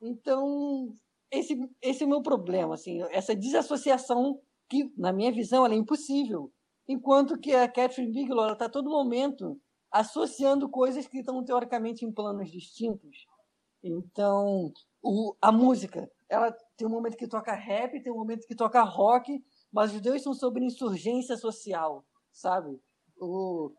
Então, 0.00 0.94
esse, 1.30 1.58
esse 1.80 2.02
é 2.02 2.06
o 2.06 2.08
meu 2.08 2.22
problema, 2.22 2.74
assim, 2.74 3.02
essa 3.10 3.34
desassociação 3.34 4.40
que, 4.68 4.92
na 4.96 5.12
minha 5.12 5.32
visão, 5.32 5.64
ela 5.64 5.74
é 5.74 5.78
impossível. 5.78 6.52
Enquanto 6.86 7.38
que 7.38 7.54
a 7.54 7.66
Catherine 7.66 8.12
Bigelow, 8.12 8.44
ela 8.44 8.52
está 8.52 8.68
todo 8.68 8.90
momento 8.90 9.58
associando 9.90 10.68
coisas 10.68 11.06
que 11.06 11.18
estão 11.18 11.42
teoricamente 11.42 12.04
em 12.04 12.12
planos 12.12 12.50
distintos. 12.50 13.26
Então, 13.82 14.70
o, 15.02 15.34
a 15.40 15.50
música, 15.50 16.10
ela 16.28 16.54
tem 16.76 16.86
um 16.86 16.90
momento 16.90 17.16
que 17.16 17.28
toca 17.28 17.54
rap, 17.54 18.02
tem 18.02 18.12
um 18.12 18.16
momento 18.16 18.46
que 18.46 18.54
toca 18.54 18.82
rock, 18.82 19.42
mas 19.74 19.92
os 19.92 20.00
dois 20.00 20.22
são 20.22 20.32
sobre 20.32 20.64
insurgência 20.64 21.36
social, 21.36 22.06
sabe? 22.30 22.80
O, 23.18 23.72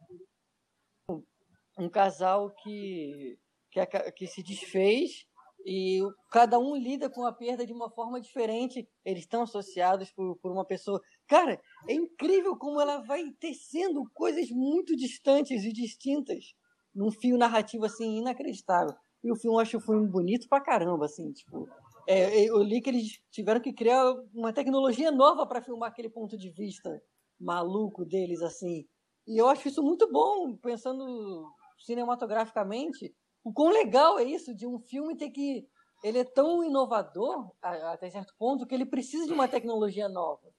um 1.79 1.89
casal 1.89 2.51
que, 2.51 3.39
que, 3.71 3.85
que 4.11 4.27
se 4.27 4.43
desfez 4.43 5.25
e 5.65 6.01
cada 6.29 6.59
um 6.59 6.75
lida 6.75 7.09
com 7.09 7.25
a 7.25 7.31
perda 7.31 7.65
de 7.65 7.71
uma 7.71 7.89
forma 7.89 8.19
diferente. 8.19 8.85
Eles 9.05 9.21
estão 9.21 9.43
associados 9.43 10.11
por, 10.11 10.35
por 10.35 10.51
uma 10.51 10.65
pessoa. 10.65 11.01
Cara, 11.27 11.61
é 11.87 11.93
incrível 11.93 12.57
como 12.57 12.81
ela 12.81 12.97
vai 12.97 13.31
tecendo 13.39 14.03
coisas 14.13 14.49
muito 14.49 14.97
distantes 14.97 15.63
e 15.63 15.71
distintas 15.71 16.53
num 16.93 17.09
fio 17.09 17.37
narrativo 17.37 17.85
assim 17.85 18.17
inacreditável. 18.17 18.93
E 19.23 19.31
o 19.31 19.35
filme, 19.37 19.55
eu 19.55 19.61
acho 19.61 19.77
o 19.77 19.81
filme 19.81 20.05
bonito 20.09 20.49
pra 20.49 20.59
caramba, 20.59 21.05
assim, 21.05 21.31
tipo. 21.31 21.69
É, 22.07 22.43
eu 22.43 22.61
li 22.61 22.81
que 22.81 22.89
eles 22.89 23.19
tiveram 23.31 23.59
que 23.59 23.73
criar 23.73 24.13
uma 24.33 24.53
tecnologia 24.53 25.11
nova 25.11 25.45
para 25.45 25.61
filmar 25.61 25.89
aquele 25.89 26.09
ponto 26.09 26.37
de 26.37 26.49
vista 26.51 27.01
maluco 27.39 28.05
deles, 28.05 28.41
assim. 28.41 28.85
E 29.27 29.41
eu 29.41 29.47
acho 29.47 29.67
isso 29.67 29.81
muito 29.81 30.11
bom, 30.11 30.55
pensando 30.57 31.51
cinematograficamente, 31.79 33.13
o 33.43 33.51
quão 33.51 33.69
legal 33.69 34.19
é 34.19 34.23
isso 34.23 34.55
de 34.55 34.67
um 34.67 34.79
filme 34.79 35.17
ter 35.17 35.29
que. 35.29 35.67
Ele 36.03 36.19
é 36.19 36.23
tão 36.23 36.63
inovador, 36.63 37.51
até 37.61 38.09
certo 38.09 38.33
ponto, 38.37 38.67
que 38.67 38.75
ele 38.75 38.85
precisa 38.85 39.25
de 39.25 39.33
uma 39.33 39.47
tecnologia 39.47 40.07
nova. 40.07 40.51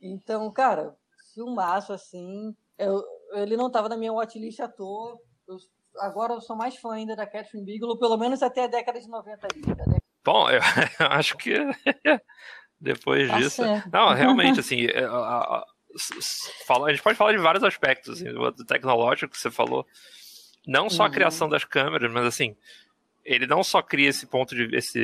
Então, 0.00 0.50
cara, 0.52 0.96
filmaço 1.34 1.92
assim. 1.92 2.54
Eu, 2.78 3.02
ele 3.34 3.56
não 3.56 3.66
estava 3.66 3.88
na 3.88 3.96
minha 3.96 4.12
watchlist 4.12 4.60
à 4.60 4.68
toa. 4.68 5.18
Eu 5.46 5.56
agora 5.98 6.34
eu 6.34 6.40
sou 6.40 6.56
mais 6.56 6.76
fã 6.76 6.94
ainda 6.94 7.14
da 7.14 7.26
Catherine 7.26 7.64
Bigelow, 7.64 7.98
pelo 7.98 8.16
menos 8.16 8.42
até 8.42 8.64
a 8.64 8.68
década 8.68 9.00
de 9.00 9.08
90 9.08 9.46
ali. 9.46 9.62
Bom, 10.24 10.48
eu 10.50 10.60
acho 11.10 11.36
que 11.36 11.54
Depois 12.80 13.30
Tá 13.30 13.36
disso. 13.38 13.56
certo. 13.64 13.90
Não, 13.92 14.12
realmente, 14.12 14.58
assim, 14.60 14.86
é, 14.86 15.04
a, 15.04 15.10
a- 15.10 15.64
a 16.86 16.90
gente 16.90 17.02
pode 17.02 17.16
falar 17.16 17.32
de 17.32 17.38
vários 17.38 17.62
aspectos, 17.62 18.14
assim, 18.14 18.32
do 18.32 18.64
tecnológico 18.64 19.32
que 19.32 19.38
você 19.38 19.50
falou. 19.50 19.86
Não 20.66 20.90
só 20.90 21.04
a 21.04 21.06
Uhum. 21.06 21.12
criação 21.12 21.48
das 21.48 21.64
câmeras, 21.64 22.10
mas 22.10 22.24
assim, 22.26 22.56
ele 23.24 23.46
não 23.46 23.62
só 23.62 23.80
cria 23.80 24.08
esse 24.08 24.26
ponto 24.26 24.54
de 24.54 24.74
esse, 24.76 25.00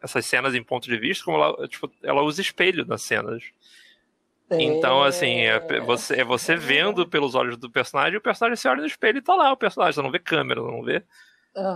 essas 0.00 0.24
cenas 0.26 0.54
em 0.54 0.62
ponto 0.62 0.88
de 0.88 0.96
vista, 0.96 1.24
como 1.24 1.38
ela, 1.42 1.66
tipo, 1.66 1.90
ela 2.02 2.22
usa 2.22 2.40
espelho 2.40 2.84
nas 2.86 3.02
cenas. 3.02 3.42
Então, 4.52 5.02
assim, 5.02 5.40
é, 5.40 5.56
É. 5.68 5.80
você, 5.80 6.20
é 6.20 6.24
você 6.24 6.54
vendo 6.54 7.06
pelos 7.08 7.34
olhos 7.34 7.56
do 7.56 7.68
personagem 7.68 8.14
e 8.14 8.18
o 8.18 8.20
personagem 8.22 8.56
se 8.56 8.68
olha 8.68 8.80
no 8.80 8.86
espelho 8.86 9.18
e 9.18 9.22
tá 9.22 9.34
lá 9.34 9.50
o 9.52 9.56
personagem. 9.56 9.94
Você 9.94 10.02
não 10.02 10.10
vê 10.12 10.20
câmera, 10.20 10.60
não 10.62 10.82
vê. 10.84 11.02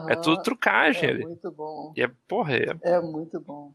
É 0.09 0.17
tudo 0.17 0.43
trucagem 0.43 1.09
É 1.09 1.13
ali. 1.13 1.23
muito 1.25 1.51
bom. 1.51 1.93
E 1.97 2.03
é, 2.03 2.09
porra, 2.29 2.55
é, 2.55 2.77
É 2.83 3.01
muito 3.01 3.41
bom. 3.41 3.73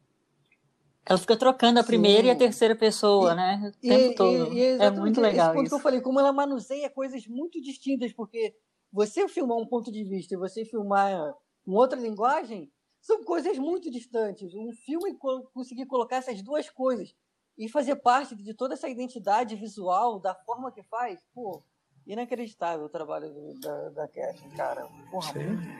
Ela 1.08 1.20
fica 1.20 1.38
trocando 1.38 1.80
a 1.80 1.84
primeira 1.84 2.28
e 2.28 2.30
a 2.32 2.34
Sim. 2.34 2.40
terceira 2.40 2.76
pessoa, 2.76 3.34
E- 3.34 3.36
né? 3.36 3.62
O 3.76 3.80
tempo 3.80 4.12
e- 4.12 4.16
todo. 4.16 4.54
e 4.54 4.62
é 4.64 4.90
muito 4.90 5.20
esse 5.20 5.22
legal 5.22 5.48
ponto 5.54 5.60
que 5.62 5.66
isso. 5.68 5.76
eu 5.76 5.80
falei, 5.80 6.02
como 6.02 6.20
ela 6.20 6.34
manuseia 6.34 6.90
coisas 6.90 7.26
muito 7.28 7.62
distintas, 7.62 8.12
porque 8.14 8.56
você 8.92 9.28
filmar 9.28 9.58
um 9.58 9.66
ponto 9.68 9.92
de 9.92 10.04
vista 10.04 10.34
e 10.34 10.38
você 10.38 10.66
filmar 10.66 11.36
uma 11.66 11.80
outra 11.80 12.00
linguagem 12.00 12.72
são 13.02 13.24
coisas 13.24 13.58
muito 13.60 13.92
distantes. 13.92 14.56
Um 14.56 14.72
filme 14.74 15.14
co- 15.16 15.44
conseguir 15.54 15.86
colocar 15.86 16.18
essas 16.18 16.42
duas 16.42 16.70
coisas 16.72 17.16
e 17.58 17.70
fazer 17.70 17.96
parte 17.98 18.36
de 18.36 18.54
toda 18.56 18.74
essa 18.74 18.90
identidade 18.90 19.56
visual, 19.56 20.20
da 20.20 20.34
forma 20.34 20.72
que 20.72 20.82
faz, 20.84 21.24
pô, 21.36 21.62
inacreditável 22.06 22.86
o 22.86 22.90
trabalho 22.90 23.30
do- 23.30 23.60
da, 23.60 23.90
da 23.90 24.08
Cashin, 24.08 24.50
cara. 24.56 24.86
Porra. 25.10 25.34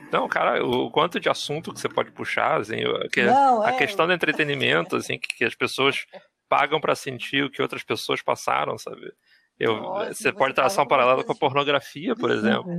Então, 0.08 0.28
cara, 0.28 0.64
o 0.64 0.90
quanto 0.90 1.20
de 1.20 1.28
assunto 1.28 1.72
que 1.72 1.80
você 1.80 1.88
pode 1.88 2.10
puxar, 2.12 2.60
assim, 2.60 2.84
o- 2.84 3.08
que 3.08 3.22
Não, 3.22 3.62
a 3.62 3.70
é, 3.70 3.72
questão 3.76 4.06
do 4.06 4.12
entretenimento, 4.12 4.96
assim, 4.96 5.18
que, 5.18 5.28
que 5.36 5.44
as 5.44 5.54
pessoas 5.54 6.04
pagam 6.48 6.80
pra 6.80 6.94
sentir 6.94 7.44
o 7.44 7.50
que 7.50 7.62
outras 7.62 7.82
pessoas 7.82 8.22
passaram, 8.22 8.76
sabe? 8.78 9.12
Eu, 9.58 9.76
Nossa, 9.76 10.06
você 10.14 10.22
você 10.24 10.32
pode 10.32 10.54
traçar 10.54 10.84
um 10.84 10.88
paralelo 10.88 11.24
com 11.24 11.32
a 11.32 11.36
pornografia, 11.36 12.14
por 12.14 12.30
exemplo, 12.30 12.70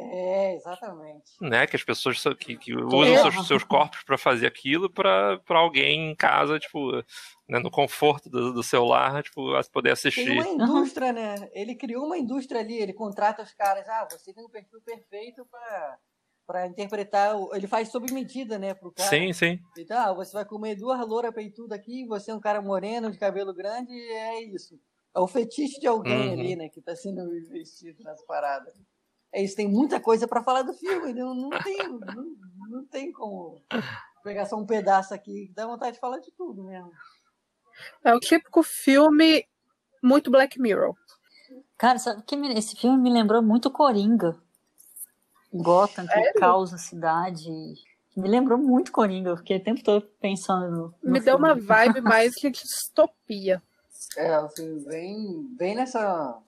É, 0.00 0.54
exatamente. 0.56 1.24
né? 1.40 1.66
Que 1.66 1.74
as 1.74 1.82
pessoas 1.82 2.22
que, 2.38 2.56
que 2.56 2.74
usam 2.76 3.16
seus, 3.32 3.46
seus 3.46 3.64
corpos 3.64 4.02
pra 4.04 4.16
fazer 4.18 4.46
aquilo 4.46 4.88
pra 4.90 5.40
alguém 5.48 6.10
em 6.10 6.14
casa, 6.14 6.58
tipo, 6.58 7.02
né, 7.48 7.58
no 7.58 7.70
conforto 7.70 8.28
do, 8.28 8.52
do 8.52 8.62
celular, 8.62 9.22
tipo, 9.22 9.42
poder 9.72 9.88
Tem 9.88 9.92
assistir. 9.92 10.32
uma 10.32 10.48
indústria, 10.48 11.12
né? 11.12 11.48
Ele 11.52 11.74
criou 11.74 12.04
uma 12.04 12.18
indústria 12.18 12.60
ali, 12.60 12.74
ele 12.74 12.92
contrata 12.92 13.42
os 13.42 13.52
caras, 13.54 13.88
ah, 13.88 14.06
você 14.10 14.32
tem 14.32 14.44
um 14.44 14.48
perfil 14.48 14.80
perfeito 14.82 15.46
pra, 15.46 15.98
pra 16.46 16.66
interpretar, 16.66 17.34
ele 17.52 17.66
faz 17.66 17.88
sob 17.88 18.12
medida, 18.12 18.58
né, 18.58 18.74
pro 18.74 18.92
cara. 18.92 19.10
Sim, 19.10 19.32
sim. 19.32 19.58
Então, 19.78 19.98
ah, 19.98 20.12
você 20.12 20.32
vai 20.32 20.44
comer 20.44 20.74
duas 20.76 20.98
louras 21.06 21.32
peitudas 21.34 21.78
aqui, 21.78 22.04
você 22.06 22.30
é 22.30 22.34
um 22.34 22.40
cara 22.40 22.60
moreno, 22.60 23.10
de 23.10 23.18
cabelo 23.18 23.54
grande, 23.54 23.92
e 23.92 24.12
é 24.12 24.42
isso. 24.44 24.78
É 25.16 25.20
o 25.20 25.26
fetiche 25.26 25.80
de 25.80 25.86
alguém 25.86 26.28
Uhum. 26.28 26.32
ali, 26.32 26.56
né, 26.56 26.68
que 26.68 26.82
tá 26.82 26.94
sendo 26.94 27.34
investido 27.34 28.02
nas 28.02 28.22
paradas. 28.24 28.74
É 29.32 29.42
isso, 29.42 29.56
tem 29.56 29.68
muita 29.68 30.00
coisa 30.00 30.26
pra 30.26 30.42
falar 30.42 30.62
do 30.62 30.72
filme, 30.74 31.12
não, 31.12 31.34
não, 31.34 31.50
tem, 31.50 31.88
não, 31.88 32.36
não 32.70 32.86
tem 32.86 33.12
como 33.12 33.62
pegar 34.22 34.46
só 34.46 34.56
um 34.56 34.66
pedaço 34.66 35.14
aqui, 35.14 35.50
dá 35.54 35.66
vontade 35.66 35.94
de 35.94 36.00
falar 36.00 36.18
de 36.18 36.30
tudo 36.32 36.64
mesmo. 36.64 36.90
É 38.04 38.14
o 38.14 38.20
típico 38.20 38.62
filme 38.62 39.44
muito 40.02 40.30
Black 40.30 40.60
Mirror. 40.60 40.94
Cara, 41.76 41.98
sabe 41.98 42.22
que 42.22 42.36
me- 42.36 42.54
esse 42.54 42.76
filme 42.76 42.98
me 42.98 43.10
lembrou 43.12 43.42
muito 43.42 43.70
Coringa. 43.70 44.36
Gotham, 45.52 46.06
que 46.06 46.32
causa 46.34 46.76
a 46.76 46.78
cidade. 46.78 47.48
Me 48.16 48.28
lembrou 48.28 48.58
muito 48.58 48.92
Coringa. 48.92 49.36
Fiquei 49.36 49.56
o 49.58 49.62
tempo 49.62 49.82
todo 49.82 50.02
pensando 50.20 50.70
no. 50.70 50.94
no 51.02 51.12
Me 51.12 51.20
deu 51.20 51.36
filme. 51.38 51.52
uma 51.52 51.54
vibe 51.54 52.00
mais 52.02 52.34
de 52.34 52.50
distopia. 52.50 53.62
É, 54.16 54.38
o 54.40 54.48
filme 54.50 54.84
bem, 54.84 55.46
bem 55.56 55.74
nessa. 55.74 56.38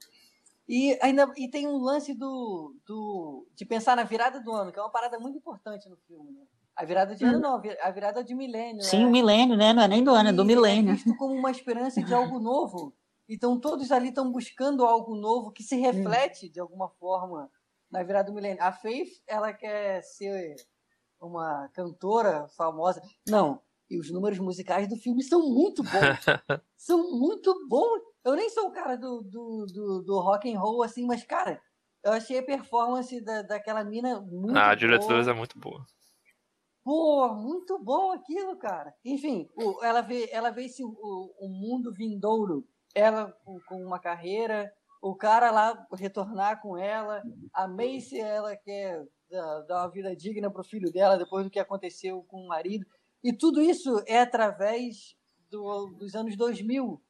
E 0.67 0.97
ainda 1.01 1.31
e 1.35 1.49
tem 1.49 1.67
um 1.67 1.77
lance 1.77 2.13
do, 2.13 2.75
do 2.85 3.45
de 3.55 3.65
pensar 3.65 3.95
na 3.95 4.03
virada 4.03 4.39
do 4.39 4.51
ano, 4.53 4.71
que 4.71 4.79
é 4.79 4.81
uma 4.81 4.91
parada 4.91 5.19
muito 5.19 5.37
importante 5.37 5.89
no 5.89 5.97
filme. 6.07 6.31
Né? 6.31 6.41
A 6.75 6.85
virada 6.85 7.15
de 7.15 7.23
ano 7.25 7.39
não, 7.39 7.55
a 7.55 7.57
vi- 7.59 7.77
a 7.79 7.91
virada 7.91 8.23
de 8.23 8.33
milênio. 8.33 8.81
Sim, 8.83 8.99
né? 9.01 9.05
o 9.05 9.11
milênio, 9.11 9.57
né? 9.57 9.73
Não 9.73 9.83
é 9.83 9.87
nem 9.87 10.03
do 10.03 10.11
ano, 10.11 10.29
é 10.29 10.33
do 10.33 10.43
E 10.43 10.45
milênio. 10.45 10.91
É 10.91 10.93
visto 10.95 11.15
como 11.17 11.33
uma 11.35 11.51
esperança 11.51 12.01
de 12.01 12.13
algo 12.13 12.39
novo. 12.39 12.93
Então 13.29 13.59
todos 13.59 13.91
ali 13.91 14.09
estão 14.09 14.31
buscando 14.31 14.85
algo 14.85 15.15
novo 15.15 15.51
que 15.51 15.63
se 15.63 15.75
reflete 15.75 16.49
de 16.49 16.59
alguma 16.59 16.89
forma 16.89 17.49
na 17.91 18.01
virada 18.03 18.31
do 18.31 18.35
milênio. 18.35 18.61
A 18.63 18.71
Faith, 18.71 19.21
ela 19.27 19.53
quer 19.53 20.01
ser 20.01 20.55
uma 21.19 21.69
cantora 21.73 22.47
famosa. 22.57 23.01
Não, 23.27 23.61
e 23.89 23.99
os 23.99 24.09
números 24.11 24.39
musicais 24.39 24.87
do 24.87 24.95
filme 24.95 25.21
são 25.23 25.41
muito 25.49 25.83
bons. 25.83 25.91
são 26.77 27.11
muito 27.11 27.67
bons. 27.67 28.01
Eu 28.23 28.35
nem 28.35 28.49
sou 28.49 28.67
o 28.67 28.71
cara 28.71 28.95
do, 28.95 29.21
do, 29.21 29.65
do, 29.65 30.01
do 30.03 30.19
rock 30.19 30.51
and 30.53 30.59
roll 30.59 30.81
assim, 30.83 31.05
mas 31.05 31.23
cara, 31.23 31.61
eu 32.03 32.11
achei 32.13 32.39
a 32.39 32.43
performance 32.43 33.19
da, 33.21 33.41
daquela 33.43 33.83
mina 33.83 34.19
muito 34.21 34.57
Ah, 34.57 34.63
a 34.63 34.67
boa. 34.67 34.77
Julia 34.79 35.01
Flores 35.01 35.27
é 35.27 35.33
muito 35.33 35.59
boa. 35.59 35.85
Pô, 36.83 37.33
muito 37.35 37.77
bom 37.77 38.11
aquilo, 38.11 38.55
cara. 38.57 38.93
Enfim, 39.05 39.47
o- 39.55 39.83
ela 39.83 40.01
vê, 40.01 40.27
ela 40.31 40.49
vê 40.49 40.65
esse, 40.65 40.83
o, 40.83 40.89
o 41.39 41.47
mundo 41.47 41.93
vindouro, 41.93 42.67
ela 42.95 43.31
com, 43.45 43.59
uma 43.85 43.99
carreira, 43.99 44.73
o 45.01 45.15
cara 45.15 45.51
lá 45.51 45.87
retornar 45.93 46.61
com 46.61 46.77
ela, 46.77 47.23
a 47.53 47.67
Macy, 47.67 48.19
ela 48.19 48.55
quer 48.55 49.05
dar, 49.29 49.83
uma 49.83 49.87
vida 49.91 50.15
digna 50.15 50.49
pro 50.51 50.63
filho 50.63 50.91
dela 50.91 51.17
depois 51.17 51.45
do 51.45 51.51
que 51.51 51.59
aconteceu 51.59 52.23
com 52.23 52.41
o 52.41 52.47
marido. 52.47 52.85
E 53.23 53.31
tudo 53.31 53.61
isso 53.61 54.01
é 54.07 54.19
através 54.19 55.15
do- 55.49 55.87
dos 55.97 56.15
anos 56.15 56.35
2000. 56.35 57.01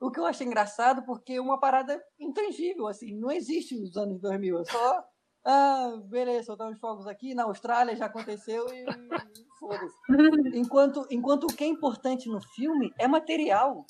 O 0.00 0.10
que 0.10 0.18
eu 0.18 0.26
acho 0.26 0.42
engraçado, 0.42 1.04
porque 1.04 1.34
é 1.34 1.40
uma 1.40 1.60
parada 1.60 2.02
intangível, 2.18 2.86
assim, 2.88 3.14
não 3.14 3.30
existe 3.30 3.76
os 3.76 3.96
anos 3.96 4.20
2000, 4.20 4.58
é 4.60 4.64
só 4.64 5.04
ah, 5.44 5.98
beleza, 6.04 6.44
soltar 6.44 6.70
uns 6.70 6.78
fogos 6.78 7.06
aqui, 7.06 7.34
na 7.34 7.44
Austrália 7.44 7.96
já 7.96 8.06
aconteceu 8.06 8.66
e 8.72 8.84
foda-se. 9.58 9.96
Enquanto, 10.58 11.06
enquanto 11.10 11.44
o 11.44 11.54
que 11.54 11.64
é 11.64 11.66
importante 11.66 12.28
no 12.28 12.40
filme 12.40 12.92
é 12.98 13.08
material. 13.08 13.86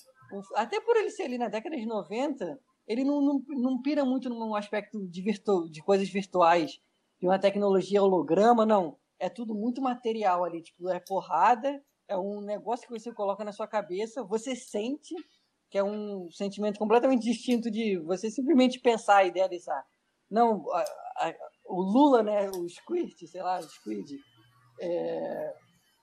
Até 0.55 0.81
por 0.81 0.97
ele 0.97 1.11
ser 1.11 1.25
ali 1.25 1.39
na 1.39 1.49
década 1.49 1.77
de 1.77 1.87
90, 1.87 2.61
ele 2.87 3.03
não, 3.03 3.21
não, 3.21 3.43
não 3.49 3.83
pira 3.83 4.05
muito 4.05 4.29
num 4.29 4.55
aspecto 4.55 5.07
de, 5.09 5.23
virtu, 5.23 5.69
de 5.69 5.83
coisas 5.83 6.09
virtuais, 6.09 6.81
de 7.21 7.27
uma 7.27 7.39
tecnologia 7.39 8.03
holograma, 8.03 8.65
não. 8.65 8.97
É 9.19 9.29
tudo 9.29 9.55
muito 9.55 9.83
material 9.83 10.45
ali, 10.45 10.63
tipo, 10.63 10.89
é 10.89 11.01
porrada, 11.01 11.83
é 12.09 12.17
um 12.17 12.41
negócio 12.41 12.87
que 12.87 12.99
você 12.99 13.13
coloca 13.13 13.45
na 13.45 13.53
sua 13.53 13.67
cabeça, 13.67 14.23
você 14.23 14.55
sente, 14.55 15.15
que 15.69 15.79
é 15.79 15.85
um 15.85 16.31
sentimento 16.31 16.79
completamente 16.79 17.23
distinto 17.23 17.71
de 17.71 17.99
você 17.99 18.31
simplesmente 18.31 18.81
pensar 18.81 19.25
e 19.25 19.29
idealizar. 19.29 19.85
Não, 20.31 20.65
a- 21.21 21.35
o 21.67 21.81
Lula, 21.81 22.23
né, 22.23 22.51
o 22.51 22.69
Squirt, 22.69 23.27
sei 23.27 23.43
lá, 23.43 23.59
o 23.59 23.63
Squid, 23.69 24.19
é, 24.81 25.55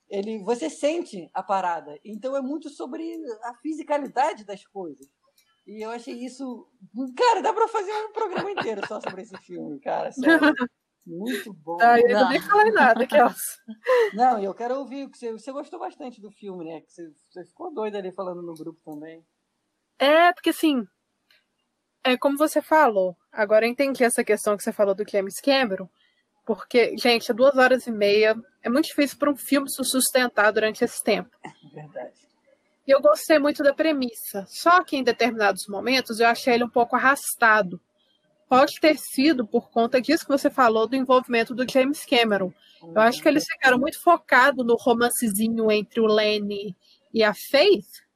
ele, 0.10 0.44
você 0.44 0.70
sente 0.70 1.30
a 1.34 1.44
parada. 1.44 1.98
Então 2.06 2.36
é 2.36 2.42
muito 2.42 2.70
sobre 2.70 3.04
a 3.44 3.54
fisicalidade 3.56 4.46
das 4.46 4.66
coisas. 4.66 5.08
E 5.66 5.84
eu 5.84 5.90
achei 5.90 6.14
isso. 6.14 6.66
Cara, 7.18 7.42
dá 7.42 7.52
pra 7.54 7.68
fazer 7.68 7.92
um 7.92 8.14
programa 8.14 8.50
inteiro 8.52 8.88
só 8.88 9.02
sobre 9.02 9.24
esse 9.24 9.38
filme, 9.40 9.80
cara. 9.82 10.12
Sério. 10.14 10.54
Muito 11.06 11.54
bom. 11.54 11.78
Ah, 11.82 12.00
eu 12.00 12.08
ainda 12.08 12.30
nem 12.30 12.42
falei 12.42 12.72
nada, 12.72 13.04
aquelas. 13.04 13.42
Não, 14.14 14.42
eu 14.42 14.54
quero 14.54 14.78
ouvir, 14.78 15.10
que 15.10 15.18
você, 15.18 15.32
você 15.32 15.52
gostou 15.54 15.80
bastante 15.80 16.22
do 16.22 16.30
filme, 16.32 16.66
né? 16.66 16.82
Que 16.82 16.92
você, 16.92 17.12
você 17.30 17.46
ficou 17.46 17.74
doido 17.74 17.96
ali 17.96 18.12
falando 18.12 18.42
no 18.42 18.54
grupo 18.54 18.80
também. 18.84 19.26
É, 20.00 20.32
porque 20.34 20.50
assim. 20.50 20.86
É 22.04 22.18
como 22.18 22.38
você 22.38 22.62
falou. 22.62 23.18
Agora 23.38 23.68
eu 23.68 23.70
entendi 23.70 24.04
essa 24.04 24.24
questão 24.24 24.58
que 24.58 24.64
você 24.64 24.72
falou 24.72 24.96
do 24.96 25.08
James 25.08 25.40
Cameron. 25.40 25.88
Porque, 26.44 26.98
gente, 26.98 27.30
é 27.30 27.34
duas 27.36 27.56
horas 27.56 27.86
e 27.86 27.92
meia. 27.92 28.36
É 28.64 28.70
muito 28.70 28.86
difícil 28.86 29.16
para 29.20 29.30
um 29.30 29.36
filme 29.36 29.70
se 29.70 29.84
sustentar 29.84 30.52
durante 30.52 30.84
esse 30.84 31.04
tempo. 31.04 31.30
Verdade. 31.72 32.18
E 32.88 32.90
eu 32.90 33.00
gostei 33.00 33.38
muito 33.38 33.62
da 33.62 33.76
premissa. 33.76 34.44
Só 34.48 34.84
que 34.84 34.98
em 34.98 35.04
determinados 35.04 35.68
momentos 35.68 36.20
eu 36.20 36.26
achei 36.28 36.56
ele 36.56 36.64
um 36.64 36.70
pouco 36.70 36.96
arrastado. 36.96 37.80
Pode 38.50 38.80
ter 38.80 38.98
sido 38.98 39.46
por 39.46 39.70
conta 39.70 40.02
disso 40.02 40.26
que 40.26 40.32
você 40.32 40.50
falou 40.50 40.88
do 40.88 40.96
envolvimento 40.96 41.54
do 41.54 41.70
James 41.70 42.04
Cameron. 42.06 42.52
Eu 42.82 43.02
acho 43.02 43.22
que 43.22 43.28
eles 43.28 43.46
ficaram 43.46 43.78
muito 43.78 44.02
focados 44.02 44.66
no 44.66 44.78
romancezinho 44.78 45.72
entre 45.72 46.00
o 46.00 46.08
Lenny 46.08 46.76
e 47.14 47.24
a 47.24 47.36
Faith. 47.36 48.07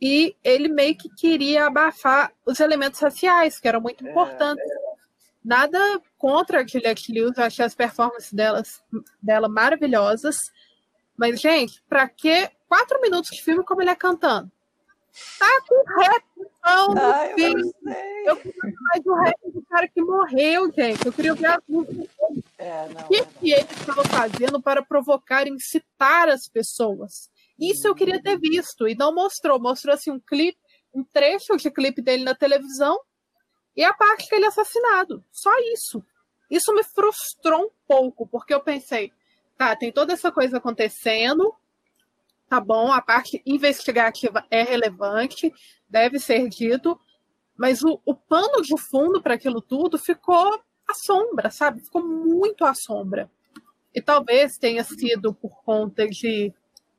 E 0.00 0.36
ele 0.44 0.68
meio 0.68 0.96
que 0.96 1.08
queria 1.08 1.66
abafar 1.66 2.32
os 2.44 2.60
elementos 2.60 3.00
raciais, 3.00 3.58
que 3.58 3.66
eram 3.66 3.80
muito 3.80 4.06
importantes. 4.06 4.64
Nada 5.44 5.78
contra 6.18 6.60
a 6.60 6.66
Juliette 6.66 7.12
Lewis, 7.12 7.36
eu 7.38 7.44
achei 7.44 7.64
as 7.64 7.74
performances 7.74 8.32
delas, 8.32 8.82
dela 9.22 9.48
maravilhosas. 9.48 10.36
Mas, 11.16 11.40
gente, 11.40 11.82
pra 11.88 12.08
que 12.08 12.50
quatro 12.68 13.00
minutos 13.00 13.30
de 13.30 13.42
filme 13.42 13.64
como 13.64 13.80
ele 13.80 13.90
é 13.90 13.94
cantando? 13.94 14.50
Tá 15.38 15.60
com 15.66 15.82
rap, 15.98 16.24
então, 16.36 16.88
no 16.94 17.00
Ah, 17.00 17.26
eu 17.28 17.34
filme. 17.36 17.62
gostei. 17.62 18.28
Eu 18.28 18.36
queria 18.36 18.74
mais 18.82 19.02
do 19.04 19.14
rap 19.14 19.36
do 19.50 19.62
cara 19.62 19.88
que 19.88 20.02
morreu, 20.02 20.70
gente. 20.76 21.06
Eu 21.06 21.12
queria 21.12 21.34
ver 21.34 21.46
as 21.46 21.62
músicas 21.66 22.06
É, 22.58 22.88
não, 22.88 23.00
o 23.00 23.08
que, 23.08 23.16
é 23.16 23.24
que 23.24 23.52
ele 23.52 23.62
estava 23.62 24.04
fazendo 24.04 24.60
para 24.60 24.82
provocar 24.82 25.46
incitar 25.48 26.28
as 26.28 26.46
pessoas? 26.48 27.30
Isso 27.58 27.86
eu 27.88 27.94
queria 27.94 28.22
ter 28.22 28.38
visto, 28.38 28.86
e 28.86 28.94
não 28.94 29.14
mostrou. 29.14 29.58
Mostrou 29.58 29.94
assim 29.94 30.10
um 30.10 30.20
clipe, 30.20 30.58
um 30.94 31.04
trecho 31.04 31.56
de 31.56 31.70
clipe 31.70 32.02
dele 32.02 32.24
na 32.24 32.34
televisão 32.34 32.98
e 33.76 33.84
a 33.84 33.92
parte 33.92 34.28
que 34.28 34.34
ele 34.34 34.46
é 34.46 34.48
assassinado. 34.48 35.22
Só 35.30 35.50
isso. 35.72 36.02
Isso 36.50 36.72
me 36.72 36.82
frustrou 36.82 37.66
um 37.66 37.70
pouco, 37.86 38.26
porque 38.26 38.54
eu 38.54 38.60
pensei, 38.60 39.12
tá, 39.56 39.76
tem 39.76 39.92
toda 39.92 40.12
essa 40.12 40.32
coisa 40.32 40.58
acontecendo, 40.58 41.54
tá 42.48 42.60
bom, 42.60 42.92
a 42.92 43.02
parte 43.02 43.42
investigativa 43.44 44.46
é 44.50 44.62
relevante, 44.62 45.52
deve 45.88 46.18
ser 46.18 46.48
dito, 46.48 46.98
mas 47.56 47.82
o, 47.82 48.00
o 48.04 48.14
pano 48.14 48.62
de 48.62 48.78
fundo 48.78 49.20
para 49.20 49.34
aquilo 49.34 49.60
tudo 49.60 49.98
ficou 49.98 50.54
à 50.88 50.94
sombra, 50.94 51.50
sabe? 51.50 51.80
Ficou 51.80 52.02
muito 52.02 52.64
à 52.64 52.74
sombra. 52.74 53.30
E 53.94 54.00
talvez 54.00 54.56
tenha 54.56 54.84
sido 54.84 55.34
por 55.34 55.62
conta 55.64 56.06
de 56.06 56.52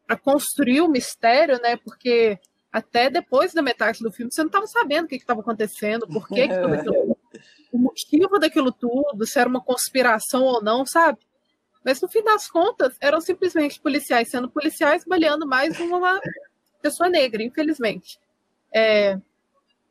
para 0.07 0.17
construir 0.17 0.81
o 0.81 0.87
mistério, 0.87 1.61
né? 1.61 1.75
Porque 1.77 2.39
até 2.71 3.09
depois 3.09 3.53
da 3.53 3.61
metade 3.61 3.99
do 3.99 4.11
filme 4.11 4.31
você 4.31 4.41
não 4.41 4.47
estava 4.47 4.65
sabendo 4.67 5.05
o 5.05 5.07
que 5.07 5.15
estava 5.15 5.41
acontecendo, 5.41 6.07
por 6.07 6.27
que, 6.27 6.47
que 6.47 6.53
aquilo, 6.53 7.17
o 7.71 7.77
motivo 7.77 8.39
daquilo 8.39 8.71
tudo, 8.71 9.25
se 9.25 9.39
era 9.39 9.49
uma 9.49 9.61
conspiração 9.61 10.43
ou 10.43 10.63
não, 10.63 10.85
sabe? 10.85 11.19
Mas 11.83 12.01
no 12.01 12.07
fim 12.07 12.23
das 12.23 12.49
contas, 12.49 12.95
eram 12.99 13.21
simplesmente 13.21 13.79
policiais 13.79 14.29
sendo 14.29 14.49
policiais, 14.49 15.03
baleando 15.05 15.45
mais 15.45 15.79
uma 15.79 16.19
pessoa 16.81 17.09
negra, 17.09 17.43
infelizmente. 17.43 18.19
É, 18.73 19.17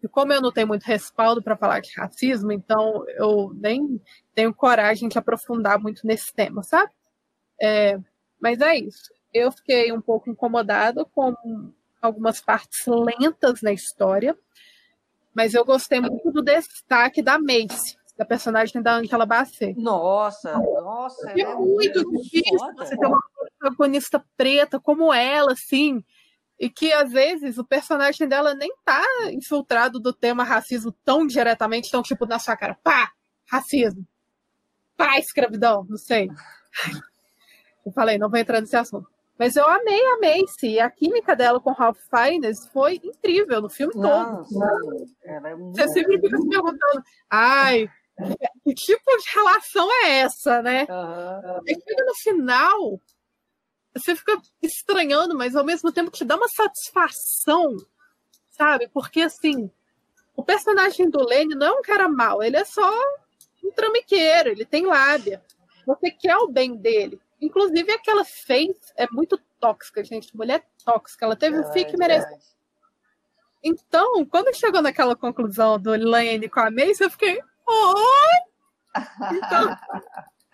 e 0.03 0.09
como 0.09 0.33
eu 0.33 0.41
não 0.41 0.53
tenho 0.53 0.69
muito 0.69 0.85
respaldo 0.85 1.43
para 1.43 1.57
falar 1.57 1.81
de 1.81 1.91
racismo, 1.97 2.53
então 2.53 3.05
eu 3.09 3.53
nem 3.55 4.01
tenho 4.35 4.55
coragem 4.55 5.09
de 5.09 5.19
aprofundar 5.19 5.79
muito 5.81 6.07
nesse 6.07 6.33
tema, 6.35 6.63
sabe? 6.63 6.93
É, 7.61 7.99
mas 8.41 8.61
é 8.61 8.77
isso. 8.77 9.13
Eu 9.33 9.53
fiquei 9.53 9.93
um 9.93 10.01
pouco 10.01 10.31
incomodada 10.31 11.05
com 11.05 11.35
algumas 12.01 12.41
partes 12.41 12.87
lentas 12.87 13.63
na 13.63 13.73
história, 13.73 14.37
mas 15.35 15.55
eu 15.55 15.65
gostei 15.65 16.01
muito 16.01 16.31
do 16.33 16.43
destaque 16.43 17.21
da 17.23 17.39
Mace, 17.39 17.97
da 18.17 18.25
personagem 18.25 18.81
da 18.81 18.95
Angela 18.95 19.27
Bassett. 19.27 19.79
Nossa, 19.79 20.57
nossa. 20.59 21.31
É, 21.33 21.41
é 21.41 21.55
muito 21.55 22.11
difícil 22.11 22.75
você 22.77 22.97
ter 22.97 23.07
uma 23.07 23.21
protagonista 23.59 24.25
preta 24.37 24.81
como 24.81 25.13
ela, 25.13 25.53
assim, 25.53 26.03
e 26.59 26.71
que 26.71 26.93
às 26.93 27.13
vezes 27.13 27.59
o 27.59 27.65
personagem 27.65 28.27
dela 28.27 28.55
nem 28.55 28.75
tá 28.85 29.03
infiltrado 29.31 30.01
do 30.01 30.13
tema 30.13 30.43
racismo 30.43 30.93
tão 31.05 31.27
diretamente, 31.27 31.91
tão 31.91 32.03
tipo 32.03 32.25
na 32.25 32.39
sua 32.39 32.57
cara, 32.57 32.79
pá, 32.83 33.13
racismo, 33.45 34.07
pá, 34.97 35.19
escravidão, 35.19 35.87
não 35.89 35.99
sei. 35.99 36.31
Eu 37.85 37.93
falei, 37.93 38.19
não 38.19 38.31
vou 38.31 38.39
entrar 38.39 38.61
nesse 38.61 38.77
assunto. 38.77 39.09
Mas 39.39 39.55
eu 39.55 39.67
amei 39.69 40.01
a 40.01 40.19
Macy. 40.19 40.69
E 40.69 40.81
a 40.81 40.91
química 40.91 41.37
dela 41.37 41.61
com 41.61 41.73
Ralph 41.73 41.99
Fiennes 42.11 42.67
foi 42.69 43.01
incrível 43.03 43.61
no 43.61 43.69
filme 43.69 43.93
todo. 43.93 44.47
É 45.25 45.55
Você 45.57 45.89
sempre 45.89 46.21
fica 46.21 46.37
se 46.37 46.49
perguntando, 46.49 47.05
ai, 47.31 47.91
que 48.65 48.75
tipo 48.75 49.17
de 49.19 49.35
relação 49.35 49.89
é 50.05 50.19
essa, 50.21 50.63
né? 50.63 50.87
Uhum. 50.89 51.61
E 51.67 51.75
chega 51.75 52.05
no 52.05 52.15
final, 52.15 53.01
você 53.95 54.17
fica 54.17 54.41
estranhando, 54.63 55.37
mas 55.37 55.55
ao 55.55 55.65
mesmo 55.65 55.93
tempo 55.93 56.11
te 56.11 56.25
dá 56.25 56.37
uma 56.37 56.49
satisfação, 56.49 57.77
sabe? 58.51 58.89
Porque 58.89 59.21
assim, 59.21 59.71
o 60.35 60.43
personagem 60.43 61.11
do 61.11 61.23
Lenny 61.23 61.55
não 61.55 61.67
é 61.67 61.73
um 61.73 61.83
cara 61.83 62.09
mau, 62.09 62.43
ele 62.43 62.57
é 62.57 62.65
só 62.65 62.91
um 63.63 63.71
tramiqueiro, 63.73 64.51
ele 64.51 64.65
tem 64.65 64.87
lábia. 64.87 65.43
Você 65.87 66.11
quer 66.11 66.37
o 66.37 66.49
bem 66.49 66.75
dele. 66.75 67.21
Inclusive, 67.41 67.93
aquela 67.93 68.25
fez 68.25 68.77
é 68.97 69.07
muito 69.11 69.39
tóxica, 69.61 70.03
gente. 70.05 70.35
Mulher 70.37 70.67
tóxica. 70.85 71.27
Ela 71.27 71.37
teve 71.37 71.59
um 71.59 71.73
filho 71.73 71.91
que 71.91 71.97
merece. 71.97 72.57
Então, 73.63 74.25
quando 74.27 74.55
chegou 74.57 74.81
naquela 74.81 75.17
conclusão 75.17 75.79
do 75.79 75.91
Lane 75.97 76.49
com 76.49 76.61
a 76.61 76.71
Mace, 76.71 77.03
eu 77.03 77.11
fiquei. 77.11 77.41
Oh! 77.69 77.95
Então, 79.33 79.77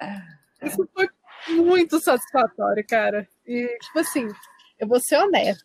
isso 0.63 0.89
foi 0.95 1.09
muito 1.49 2.01
satisfatório, 2.01 2.85
cara. 2.87 3.29
E, 3.47 3.79
tipo 3.83 3.99
assim, 3.99 4.29
eu 4.79 4.89
vou 4.89 4.99
ser 5.01 5.19
honesta. 5.19 5.65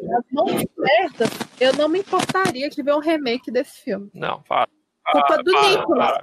Nas 0.00 0.24
mãos 0.30 0.52
certas, 0.52 1.30
eu 1.60 1.72
não 1.74 1.88
me 1.88 2.00
importaria 2.00 2.68
de 2.68 2.82
ver 2.82 2.94
um 2.94 3.00
remake 3.00 3.50
desse 3.50 3.82
filme. 3.82 4.10
Não, 4.14 4.42
para. 4.42 4.68
Culpa 5.10 5.42
do 5.42 5.52
Nicolas. 5.52 6.18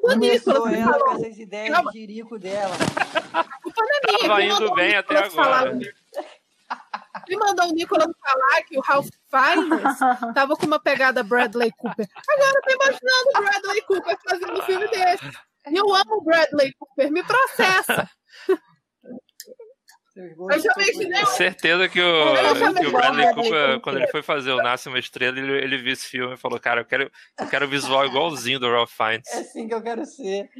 Começou 0.00 0.68
ela 0.68 0.98
com 0.98 1.12
essas 1.12 1.38
ideias 1.38 1.74
Calma. 1.74 1.90
de 1.92 1.98
jirico 1.98 2.38
dela. 2.38 2.74
Culpa 3.62 3.82
não 3.82 3.88
é 3.88 4.00
minha. 4.06 4.18
Tava 4.28 4.36
Quem 4.36 4.46
indo 4.46 4.54
mandou 4.60 4.74
bem 4.74 4.94
o 4.94 4.98
até 4.98 5.14
Nicolas 5.14 5.34
falar- 5.34 5.58
agora. 5.68 5.78
Quem 7.26 7.36
mandou 7.38 7.66
o 7.68 7.72
Nicolas 7.72 8.08
falar 8.20 8.62
que 8.62 8.78
o 8.78 8.80
Ralph 8.80 9.08
Fiennes 9.30 9.98
tava 10.34 10.56
com 10.56 10.66
uma 10.66 10.78
pegada 10.80 11.22
Bradley 11.22 11.72
Cooper. 11.76 12.06
Agora 12.28 12.52
eu 12.54 12.62
tô 12.62 12.70
imaginando 12.84 13.28
o 13.36 13.40
Bradley 13.42 13.82
Cooper 13.82 14.18
fazendo 14.28 14.52
um 14.58 14.62
filme 14.62 14.88
desse. 14.88 15.24
E 15.70 15.76
eu 15.76 15.94
amo 15.94 16.16
o 16.16 16.20
Bradley 16.22 16.72
Cooper, 16.78 17.10
me 17.10 17.22
processa. 17.22 18.08
Eu 20.18 21.26
Certeza 21.26 21.88
que 21.88 22.00
o, 22.00 22.74
que 22.74 22.86
o 22.86 22.90
Bradley 22.90 22.90
Bradley 22.90 23.34
Cooper, 23.34 23.80
quando 23.80 23.98
ele 23.98 24.08
foi 24.08 24.22
fazer 24.22 24.50
o 24.50 24.56
Nasce 24.56 24.88
uma 24.88 24.98
Estrela, 24.98 25.38
ele, 25.38 25.52
ele 25.52 25.78
viu 25.78 25.92
esse 25.92 26.06
filme 26.06 26.34
e 26.34 26.36
falou: 26.36 26.58
Cara, 26.58 26.80
eu 26.80 26.84
quero, 26.84 27.10
eu 27.38 27.46
quero 27.46 27.66
o 27.66 27.68
visual 27.68 28.04
igualzinho 28.04 28.58
do 28.58 28.70
Ralph 28.70 28.90
Fiennes. 28.90 29.28
É 29.28 29.38
assim 29.38 29.68
que 29.68 29.74
eu 29.74 29.82
quero 29.82 30.04
ser. 30.04 30.50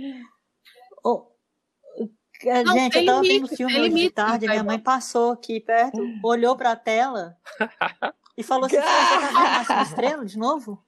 É, 2.45 2.63
Não, 2.63 2.73
gente, 2.73 2.97
eu 2.97 3.05
tava 3.05 3.23
limite, 3.23 3.41
vendo 3.41 3.53
o 3.53 3.57
filme 3.57 3.81
hoje 3.81 3.95
de 3.95 4.11
tarde, 4.11 4.47
minha 4.47 4.63
mãe 4.63 4.79
passou 4.79 5.33
aqui 5.33 5.59
perto, 5.59 6.01
olhou 6.23 6.57
pra 6.57 6.77
tela 6.77 7.37
e 8.39 8.45
falou 8.45 8.67
assim: 8.67 8.77
"Você 8.77 8.83
tá 8.83 9.19
vendo 9.19 9.33
Nasce 9.35 9.91
Estrela 9.91 10.25
de 10.25 10.39
novo? 10.39 10.81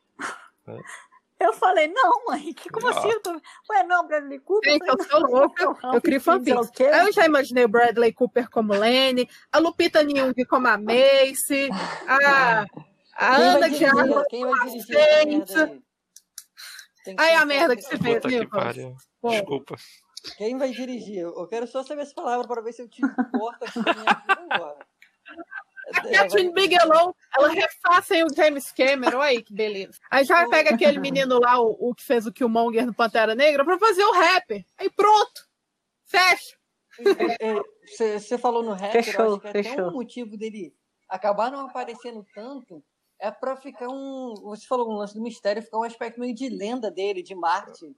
Eu 1.40 1.54
falei, 1.54 1.88
não, 1.88 2.26
mãe, 2.26 2.52
que, 2.52 2.68
como 2.68 2.86
assim? 2.88 3.08
Eu 3.08 3.20
tô... 3.22 3.30
Ué, 3.70 3.82
não, 3.84 4.06
Bradley 4.06 4.38
Cooper? 4.40 4.72
Gente, 4.74 4.86
eu 4.86 4.98
falei, 4.98 5.10
sou 5.10 5.20
"Não, 5.20 5.30
louca, 5.30 5.62
eu 5.64 6.00
crio 6.02 6.20
Fiennes 6.20 6.46
é 6.46 6.50
fanfics. 6.54 6.68
o 6.68 6.72
quê?" 6.72 6.84
Aí 6.84 7.06
eu 7.06 7.12
já 7.12 7.24
imaginei 7.24 7.64
o 7.64 7.68
Bradley 7.68 8.12
Cooper 8.12 8.50
como 8.50 8.74
Lenny, 8.74 9.26
a 9.50 9.58
Lupita 9.58 10.04
Nyong'o 10.04 10.46
como 10.46 10.68
a 10.68 10.76
Macy, 10.76 11.70
a, 12.06 12.66
a 13.16 13.36
Ana 13.36 13.70
de? 13.70 13.84
Armas. 13.86 14.26
Quem 14.28 14.44
vai 14.44 14.68
dirigir 14.68 14.96
essa 14.96 15.22
Gente. 15.22 15.54
merda 15.54 15.82
aí? 17.18 17.34
A 17.34 17.46
merda 17.46 17.76
que 17.76 17.82
você 17.82 17.96
fez, 17.98 18.24
Nicolas. 18.24 18.76
Bom, 19.22 19.30
Desculpa. 19.30 19.76
Quem 20.36 20.58
vai 20.58 20.70
dirigir? 20.70 21.20
Eu 21.20 21.46
quero 21.46 21.66
só 21.66 21.82
saber 21.82 22.02
essa 22.02 22.14
palavra 22.14 22.46
para 22.46 22.60
ver 22.60 22.74
se 22.74 22.82
eu 22.82 22.88
te 22.88 23.00
importo 23.02 23.64
aqui 23.64 23.78
na 23.78 23.94
minha 23.94 24.14
vida 24.14 24.46
agora. 24.50 24.89
A 25.94 26.00
Catherine 26.02 26.52
Bigelow, 26.52 27.14
ela 27.36 27.48
refaça 27.48 28.14
aí 28.14 28.22
o 28.22 28.34
James 28.34 28.70
Cameron, 28.72 29.18
olha 29.18 29.28
aí 29.30 29.42
que 29.42 29.52
beleza. 29.52 29.98
Aí 30.10 30.24
já 30.24 30.48
pega 30.48 30.74
aquele 30.74 30.98
menino 30.98 31.38
lá, 31.40 31.60
o, 31.60 31.76
o 31.90 31.94
que 31.94 32.02
fez 32.04 32.26
o 32.26 32.32
Killmonger 32.32 32.86
no 32.86 32.94
Pantera 32.94 33.34
Negra, 33.34 33.64
pra 33.64 33.78
fazer 33.78 34.04
o 34.04 34.12
rapper. 34.12 34.64
Aí 34.78 34.88
pronto. 34.90 35.48
Fecha. 36.06 36.56
Você 37.96 38.38
falou 38.38 38.62
no 38.62 38.72
rap, 38.72 38.94
eu 38.94 39.02
Fechou, 39.02 39.26
acho 39.32 39.40
que 39.40 39.48
até 39.48 39.62
fechou. 39.62 39.88
um 39.88 39.92
motivo 39.92 40.36
dele 40.36 40.74
acabar 41.08 41.50
não 41.50 41.66
aparecendo 41.66 42.24
tanto 42.34 42.82
é 43.18 43.30
pra 43.30 43.56
ficar 43.56 43.88
um. 43.88 44.34
Você 44.44 44.66
falou 44.66 44.90
um 44.90 44.96
lance 44.96 45.14
do 45.14 45.20
mistério, 45.22 45.62
ficar 45.62 45.78
um 45.78 45.82
aspecto 45.82 46.18
meio 46.20 46.34
de 46.34 46.48
lenda 46.48 46.90
dele, 46.90 47.22
de 47.22 47.34
Marte. 47.34 47.94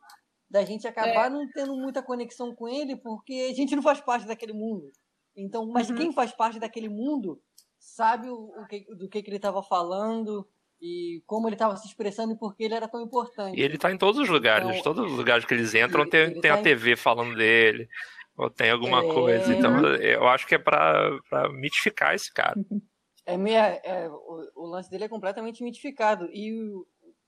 Da 0.51 0.65
gente 0.65 0.87
acabar 0.87 1.31
não 1.31 1.49
tendo 1.51 1.75
muita 1.77 2.03
conexão 2.03 2.55
com 2.55 2.69
ele, 2.69 2.97
porque 2.97 3.49
a 3.51 3.55
gente 3.55 3.75
não 3.75 3.83
faz 3.83 4.01
parte 4.01 4.27
daquele 4.27 4.53
mundo. 4.53 4.91
Então, 5.35 5.65
mas 5.67 5.89
Uhum. 5.89 5.97
quem 5.97 6.13
faz 6.13 6.33
parte 6.33 6.59
daquele 6.59 6.89
mundo 6.91 7.41
sabe 7.83 8.29
o, 8.29 8.35
o 8.57 8.67
que, 8.67 8.85
do 8.95 9.09
que, 9.09 9.23
que 9.23 9.29
ele 9.29 9.37
estava 9.37 9.63
falando 9.63 10.49
e 10.81 11.23
como 11.27 11.49
ele 11.49 11.55
estava 11.57 11.77
se 11.77 11.87
expressando 11.87 12.33
e 12.33 12.37
por 12.39 12.55
que 12.57 12.65
ele 12.65 12.75
era 12.75 12.89
tão 12.89 13.01
importante. 13.03 13.59
E 13.59 13.63
ele 13.63 13.77
tá 13.79 13.91
em 13.93 13.99
todos 13.99 14.21
os 14.21 14.29
lugares. 14.29 14.69
Então, 14.69 14.83
todos 14.95 15.11
os 15.11 15.17
lugares 15.19 15.45
que 15.45 15.53
eles 15.55 15.75
entram 15.75 16.03
ele- 16.03 16.11
tem, 16.11 16.21
ele 16.21 16.33
tem 16.41 16.51
tá 16.51 16.57
a 16.57 16.61
em- 16.61 16.63
TV 16.63 16.97
falando 16.97 17.37
dele. 17.37 17.89
Ou 18.37 18.49
tem 18.49 18.71
alguma 18.71 19.05
É. 19.05 19.13
coisa. 19.13 19.55
Então 19.55 19.85
eu 19.97 20.27
acho 20.29 20.47
que 20.47 20.55
é 20.55 20.59
pra, 20.59 21.11
pra 21.29 21.49
mitificar 21.53 22.15
esse 22.15 22.33
cara. 22.33 22.55
É 23.25 23.37
meia, 23.37 23.81
é, 23.85 24.09
o, 24.09 24.51
o 24.57 24.67
lance 24.67 24.91
dele 24.91 25.05
é 25.05 25.09
completamente 25.09 25.63
mitificado. 25.63 26.29
E 26.33 26.53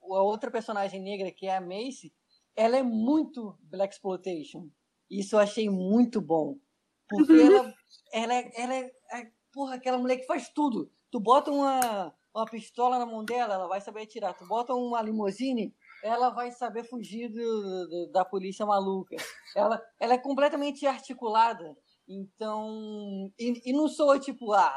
o, 0.03 0.13
a 0.17 0.23
outra 0.25 0.51
personagem 0.51 1.01
negra, 1.01 1.31
que 1.31 1.47
é 1.47 1.57
a 1.57 1.61
Macy, 1.61 2.13
ela 2.57 2.77
é 2.77 2.83
muito 2.83 3.57
Black 3.63 3.95
Exploitation. 3.95 4.69
Isso 5.09 5.37
eu 5.37 5.39
achei 5.39 5.71
muito 5.71 6.21
bom. 6.21 6.57
Porque 7.09 7.33
ela, 7.35 7.73
ela, 8.13 8.35
é, 8.35 8.51
ela 8.61 8.75
é, 8.75 8.91
é, 9.13 9.31
porra, 9.55 9.77
aquela 9.77 9.97
mulher 9.99 10.19
que 10.19 10.27
faz 10.27 10.49
tudo. 10.49 10.91
Tu 11.11 11.21
bota 11.21 11.51
uma, 11.51 12.13
uma 12.35 12.45
pistola 12.45 12.99
na 12.99 13.07
mão 13.07 13.25
dela, 13.25 13.55
ela 13.55 13.69
vai 13.69 13.81
saber 13.81 14.03
atirar. 14.03 14.35
Tu 14.37 14.45
bota 14.47 14.75
uma 14.75 15.01
limousine, 15.01 15.75
ela 16.03 16.31
vai 16.31 16.51
saber 16.51 16.85
fugir 16.85 17.29
do- 17.29 17.89
do- 17.89 18.11
da 18.13 18.25
polícia 18.25 18.67
maluca. 18.67 19.17
Ela, 19.57 19.81
ela 20.01 20.15
é 20.15 20.19
completamente 20.19 20.87
articulada. 20.87 21.77
Então, 22.07 23.33
e, 23.39 23.71
e 23.71 23.73
não 23.73 23.89
sou 23.89 24.19
tipo, 24.19 24.53
ah, 24.53 24.77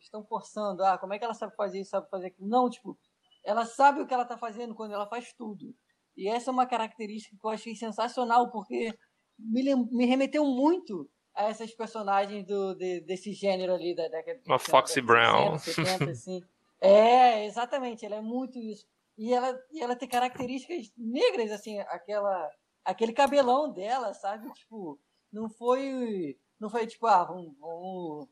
estão 0.00 0.24
forçando, 0.24 0.82
ah, 0.84 0.96
como 0.96 1.12
é 1.12 1.18
que 1.18 1.24
ela 1.24 1.34
sabe 1.34 1.54
fazer 1.54 1.80
isso, 1.80 1.90
sabe 1.90 2.08
fazer 2.08 2.28
aquilo? 2.28 2.48
Não, 2.48 2.70
tipo, 2.70 2.96
ela 3.44 3.66
sabe 3.66 4.00
o 4.00 4.06
que 4.06 4.14
ela 4.14 4.22
está 4.22 4.38
fazendo 4.38 4.74
quando 4.74 4.92
ela 4.94 5.06
faz 5.06 5.32
tudo. 5.34 5.74
E 6.16 6.28
essa 6.28 6.50
é 6.50 6.52
uma 6.52 6.66
característica 6.66 7.36
que 7.38 7.46
eu 7.46 7.50
achei 7.50 7.74
sensacional, 7.74 8.50
porque 8.50 8.96
me, 9.38 9.74
me 9.90 10.06
remeteu 10.06 10.44
muito 10.46 11.10
a 11.34 11.48
essas 11.48 11.72
personagens 11.72 12.44
do, 12.46 12.74
de, 12.74 13.00
desse 13.00 13.32
gênero 13.32 13.74
ali 13.74 13.94
da 13.94 14.08
década 14.08 14.40
Uma 14.46 14.58
Foxy 14.58 15.00
Brown. 15.00 15.58
70, 15.58 16.04
assim. 16.10 16.42
É, 16.80 17.46
exatamente, 17.46 18.04
ela 18.04 18.16
é 18.16 18.20
muito 18.20 18.58
isso. 18.58 18.86
E 19.16 19.32
ela, 19.32 19.58
e 19.70 19.80
ela 19.80 19.94
tem 19.94 20.08
características 20.08 20.92
negras, 20.96 21.52
assim, 21.52 21.78
aquela, 21.80 22.50
aquele 22.84 23.12
cabelão 23.12 23.72
dela, 23.72 24.12
sabe? 24.14 24.52
Tipo, 24.52 24.98
não 25.32 25.48
foi, 25.48 26.38
não 26.58 26.68
foi 26.68 26.86
tipo, 26.86 27.06
ah, 27.06 27.24
vamos, 27.24 27.52
vamos 27.58 28.28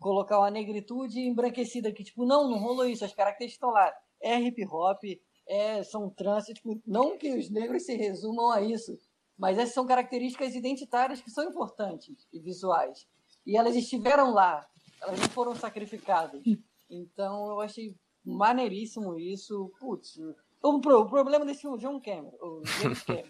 colocar 0.00 0.38
uma 0.38 0.50
negritude 0.50 1.20
embranquecida 1.20 1.88
aqui. 1.88 2.04
Tipo, 2.04 2.24
não, 2.24 2.50
não 2.50 2.58
rolou 2.58 2.86
isso, 2.86 3.04
as 3.04 3.14
características 3.14 3.56
estão 3.56 3.70
lá. 3.70 3.92
É 4.20 4.38
hip 4.40 4.66
hop, 4.66 5.02
é, 5.46 5.82
são 5.82 6.10
trans, 6.10 6.46
tipo, 6.46 6.80
não 6.86 7.16
que 7.16 7.30
os 7.30 7.50
negros 7.50 7.84
se 7.84 7.94
resumam 7.94 8.50
a 8.50 8.60
isso, 8.60 8.98
mas 9.38 9.56
essas 9.56 9.72
são 9.72 9.86
características 9.86 10.54
identitárias 10.54 11.20
que 11.20 11.30
são 11.30 11.44
importantes 11.44 12.26
e 12.32 12.40
visuais. 12.40 13.06
E 13.46 13.56
elas 13.56 13.76
estiveram 13.76 14.32
lá, 14.32 14.66
elas 15.00 15.20
não 15.20 15.28
foram 15.28 15.54
sacrificadas. 15.54 16.42
Então 16.90 17.48
eu 17.50 17.60
achei 17.60 17.94
maneiríssimo 18.24 19.16
isso. 19.18 19.72
Putz, 19.78 20.18
o, 20.62 20.80
problema 20.80 21.44
desse 21.46 21.62
filme, 21.62 21.78
John 21.78 22.00
Cameron, 22.00 22.36
o 22.40 22.62
James 22.64 23.02
Cameron, 23.02 23.28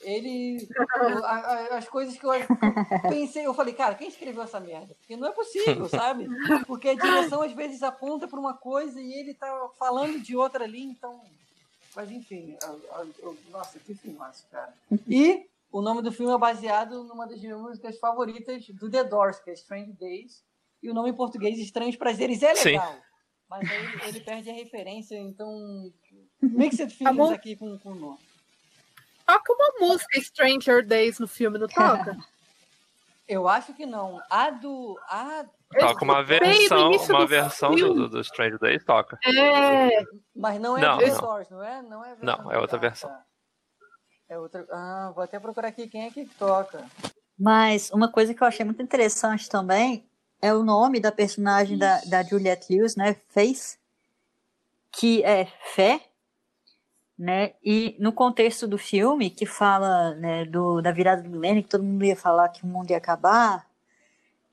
ele. 0.00 0.68
as 1.70 1.88
coisas 1.88 2.18
que 2.18 2.26
eu 2.26 2.32
pensei, 3.08 3.46
eu 3.46 3.54
falei, 3.54 3.72
cara, 3.72 3.94
quem 3.94 4.08
escreveu 4.08 4.42
essa 4.42 4.60
merda? 4.60 4.94
Porque 4.94 5.16
não 5.16 5.28
é 5.28 5.32
possível, 5.32 5.88
sabe? 5.88 6.26
Porque 6.66 6.88
a 6.88 6.94
direção 6.94 7.42
às 7.42 7.52
vezes 7.52 7.82
aponta 7.82 8.26
para 8.26 8.40
uma 8.40 8.54
coisa 8.54 9.00
e 9.00 9.12
ele 9.12 9.34
tá 9.34 9.70
falando 9.78 10.20
de 10.20 10.36
outra 10.36 10.64
ali, 10.64 10.82
então 10.82 11.22
mas 11.96 12.10
enfim, 12.10 12.58
eu, 12.62 12.82
eu, 12.98 13.14
eu, 13.20 13.38
nossa, 13.50 13.78
que 13.78 13.94
filmaço, 13.94 14.46
cara. 14.50 14.72
E 15.08 15.48
o 15.72 15.80
nome 15.80 16.02
do 16.02 16.12
filme 16.12 16.30
é 16.30 16.36
baseado 16.38 17.02
numa 17.04 17.26
das 17.26 17.40
minhas 17.40 17.58
músicas 17.58 17.98
favoritas 17.98 18.68
do 18.68 18.90
The 18.90 19.02
Doors, 19.02 19.40
que 19.40 19.48
é 19.48 19.54
Strange 19.54 19.94
Days. 19.94 20.44
E 20.82 20.90
o 20.90 20.94
nome 20.94 21.08
em 21.08 21.14
português, 21.14 21.58
Estranhos 21.58 21.96
Prazeres, 21.96 22.42
é 22.42 22.52
legal. 22.52 22.92
Sim. 22.92 23.00
Mas 23.48 23.70
aí 23.70 23.78
ele, 23.78 24.04
ele, 24.08 24.20
perde 24.20 24.50
a 24.50 24.52
referência, 24.52 25.16
então. 25.16 25.90
Mixed 26.42 26.90
Feelings 26.94 27.30
aqui 27.30 27.56
com, 27.56 27.78
com 27.78 27.92
o 27.92 27.94
nome. 27.94 28.18
Toca 29.24 29.52
uma 29.54 29.88
música 29.88 30.20
Stranger 30.20 30.86
Days 30.86 31.18
no 31.18 31.26
filme, 31.26 31.58
não 31.58 31.66
toca? 31.66 32.14
Eu 33.26 33.48
acho 33.48 33.72
que 33.72 33.86
não. 33.86 34.22
A 34.28 34.50
do. 34.50 35.00
A 35.08 35.46
Toca 35.78 36.04
uma 36.04 36.22
versão, 36.22 36.92
uma 36.92 37.26
versão 37.26 37.74
do, 37.74 38.08
do, 38.08 38.20
Strange 38.20 38.58
Days, 38.58 38.84
toca. 38.84 39.18
É. 39.26 40.04
Mas 40.34 40.60
não 40.60 40.78
é 40.78 40.80
não, 40.80 40.98
The 40.98 41.10
Source, 41.10 41.50
não 41.50 41.62
é? 41.62 41.82
Não, 41.82 42.04
é, 42.04 42.16
não, 42.22 42.52
é 42.52 42.58
outra 42.58 42.78
versão. 42.78 43.10
Tá. 43.10 43.24
É 44.28 44.38
outra. 44.38 44.66
Ah, 44.70 45.12
vou 45.14 45.24
até 45.24 45.38
procurar 45.38 45.68
aqui 45.68 45.88
quem 45.88 46.06
é 46.06 46.10
que 46.10 46.24
toca. 46.38 46.84
Mas 47.38 47.90
uma 47.90 48.10
coisa 48.10 48.32
que 48.32 48.42
eu 48.42 48.46
achei 48.46 48.64
muito 48.64 48.82
interessante 48.82 49.48
também 49.48 50.08
é 50.40 50.54
o 50.54 50.62
nome 50.62 51.00
da 51.00 51.12
personagem 51.12 51.76
da, 51.76 52.00
da 52.02 52.22
Juliette 52.22 52.72
Lewis, 52.72 52.96
né? 52.96 53.16
Face, 53.28 53.78
que 54.92 55.22
é 55.24 55.46
fé, 55.74 56.00
né? 57.18 57.54
E 57.62 57.96
no 57.98 58.12
contexto 58.12 58.66
do 58.66 58.78
filme, 58.78 59.30
que 59.30 59.46
fala 59.46 60.14
né, 60.14 60.44
do, 60.44 60.80
da 60.80 60.92
virada 60.92 61.22
do 61.22 61.30
milênio, 61.30 61.62
que 61.62 61.68
todo 61.68 61.84
mundo 61.84 62.04
ia 62.04 62.16
falar 62.16 62.48
que 62.50 62.64
o 62.64 62.66
mundo 62.66 62.90
ia 62.90 62.96
acabar, 62.96 63.65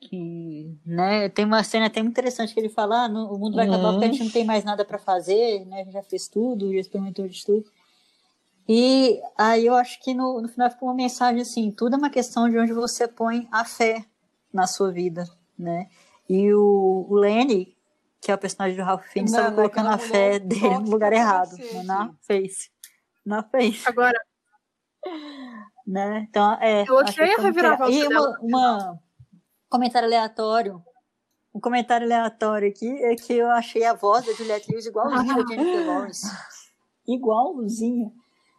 que, 0.07 0.77
né, 0.85 1.29
tem 1.29 1.45
uma 1.45 1.63
cena 1.63 1.87
até 1.87 2.01
muito 2.01 2.13
interessante 2.13 2.53
que 2.53 2.59
ele 2.59 2.69
fala, 2.69 3.05
ah, 3.05 3.07
o 3.07 3.37
mundo 3.37 3.55
vai 3.55 3.67
acabar 3.67 3.91
porque 3.91 4.05
a 4.05 4.07
gente 4.07 4.23
não 4.23 4.31
tem 4.31 4.45
mais 4.45 4.63
nada 4.63 4.85
para 4.85 4.97
fazer, 4.97 5.65
né, 5.65 5.81
a 5.81 5.83
gente 5.83 5.93
já 5.93 6.03
fez 6.03 6.27
tudo, 6.27 6.73
já 6.73 6.79
experimentou 6.79 7.27
de 7.27 7.45
tudo. 7.45 7.65
E 8.67 9.21
aí 9.37 9.65
eu 9.65 9.75
acho 9.75 10.01
que 10.01 10.13
no, 10.13 10.41
no 10.41 10.47
final 10.47 10.69
ficou 10.69 10.87
uma 10.87 10.95
mensagem 10.95 11.41
assim, 11.41 11.71
tudo 11.71 11.95
é 11.95 11.97
uma 11.97 12.09
questão 12.09 12.49
de 12.49 12.57
onde 12.57 12.71
você 12.71 13.07
põe 13.07 13.47
a 13.51 13.65
fé 13.65 14.05
na 14.53 14.67
sua 14.67 14.91
vida, 14.91 15.27
né? 15.57 15.89
E 16.29 16.53
o, 16.53 17.05
o 17.09 17.15
Lenny, 17.15 17.75
que 18.21 18.31
é 18.31 18.35
o 18.35 18.37
personagem 18.37 18.77
do 18.77 18.83
Ralph 18.83 19.05
Fiennes, 19.07 19.31
estava 19.31 19.53
colocando 19.53 19.89
a 19.89 19.97
fé 19.97 20.39
dele 20.39 20.79
no 20.79 20.89
lugar 20.89 21.11
errado, 21.11 21.57
né? 21.57 21.83
na 21.83 22.13
face. 22.21 22.69
Na 23.25 23.43
face. 23.43 23.83
Agora. 23.85 24.19
Né? 25.85 26.25
Então, 26.29 26.53
é. 26.61 26.85
Eu 26.87 26.99
achei 26.99 27.33
a 27.33 27.41
reviravolta. 27.41 27.93
E 27.93 28.07
uma, 28.07 28.39
uma, 28.39 28.99
comentário 29.74 30.07
aleatório. 30.07 30.84
Um 31.53 31.59
comentário 31.59 32.05
aleatório 32.05 32.69
aqui 32.69 32.88
é 33.03 33.15
que 33.15 33.34
eu 33.34 33.49
achei 33.49 33.84
a 33.84 33.93
voz 33.93 34.24
da 34.24 34.34
Juliette 34.34 34.69
Lewis 34.71 34.86
igualzinha 34.86 35.36
da 35.36 35.47
Jennifer 35.47 35.86
Lawrence. 35.88 36.28
Igualzinha. 37.07 38.11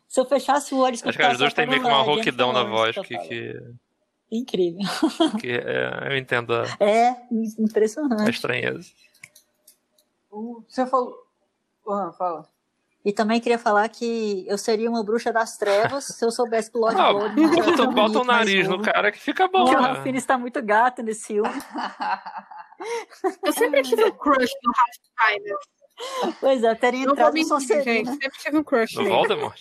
Se 0.09 0.21
eu 0.21 0.27
fechasse 0.27 0.75
o 0.75 0.79
olho 0.79 0.95
Acho 0.95 1.17
que 1.17 1.23
as 1.23 1.39
duas 1.39 1.55
têm 1.55 1.69
meio 1.69 1.81
que 1.81 1.87
uma 1.87 2.03
rouquidão 2.03 2.53
na 2.53 2.65
voz 2.65 2.97
que, 2.97 3.17
que... 3.19 3.63
Incrível. 4.31 4.81
Que, 5.41 5.53
é, 5.53 6.09
eu 6.11 6.17
entendo 6.17 6.53
a... 6.53 6.65
É, 6.81 7.17
impressionante. 7.59 8.23
A 8.23 8.31
estranheza. 8.31 8.91
Você 10.69 10.85
falou... 10.87 11.15
Ah, 11.89 12.13
fala. 12.17 12.49
E 13.05 13.13
também 13.13 13.39
queria 13.39 13.59
falar 13.59 13.87
que 13.91 14.47
eu 14.49 14.57
seria 14.57 14.89
uma 14.89 15.05
bruxa 15.05 15.31
das 15.31 15.59
trevas 15.59 16.07
se 16.07 16.25
eu 16.25 16.31
soubesse 16.31 16.71
que 16.71 16.79
o 16.79 16.81
Lord 16.81 16.99
ah, 16.99 17.13
Voldemort... 17.13 17.67
Bota, 17.67 17.87
bota 17.87 18.19
o 18.21 18.25
nariz 18.25 18.67
no 18.67 18.81
cara 18.81 19.13
que 19.13 19.21
fica 19.21 19.47
bom. 19.47 19.65
O 19.65 19.77
Ralph 19.77 20.07
está 20.07 20.39
muito 20.39 20.63
gato 20.63 21.03
nesse 21.03 21.27
filme. 21.27 21.51
eu 23.45 23.53
sempre 23.53 23.83
tive 23.83 24.05
um 24.05 24.13
crush 24.13 24.51
no 24.63 24.73
Ralph 24.73 24.97
Fiennes. 25.21 26.39
Pois 26.41 26.65
é, 26.65 26.75
teria 26.75 27.05
entrado 27.05 27.37
em 27.37 27.45
Sonserina. 27.45 27.85
Gente, 27.85 28.23
sempre 28.23 28.39
tive 28.39 28.57
um 28.57 28.65
crush 28.65 28.95
No 28.95 29.05
Voldemort? 29.05 29.61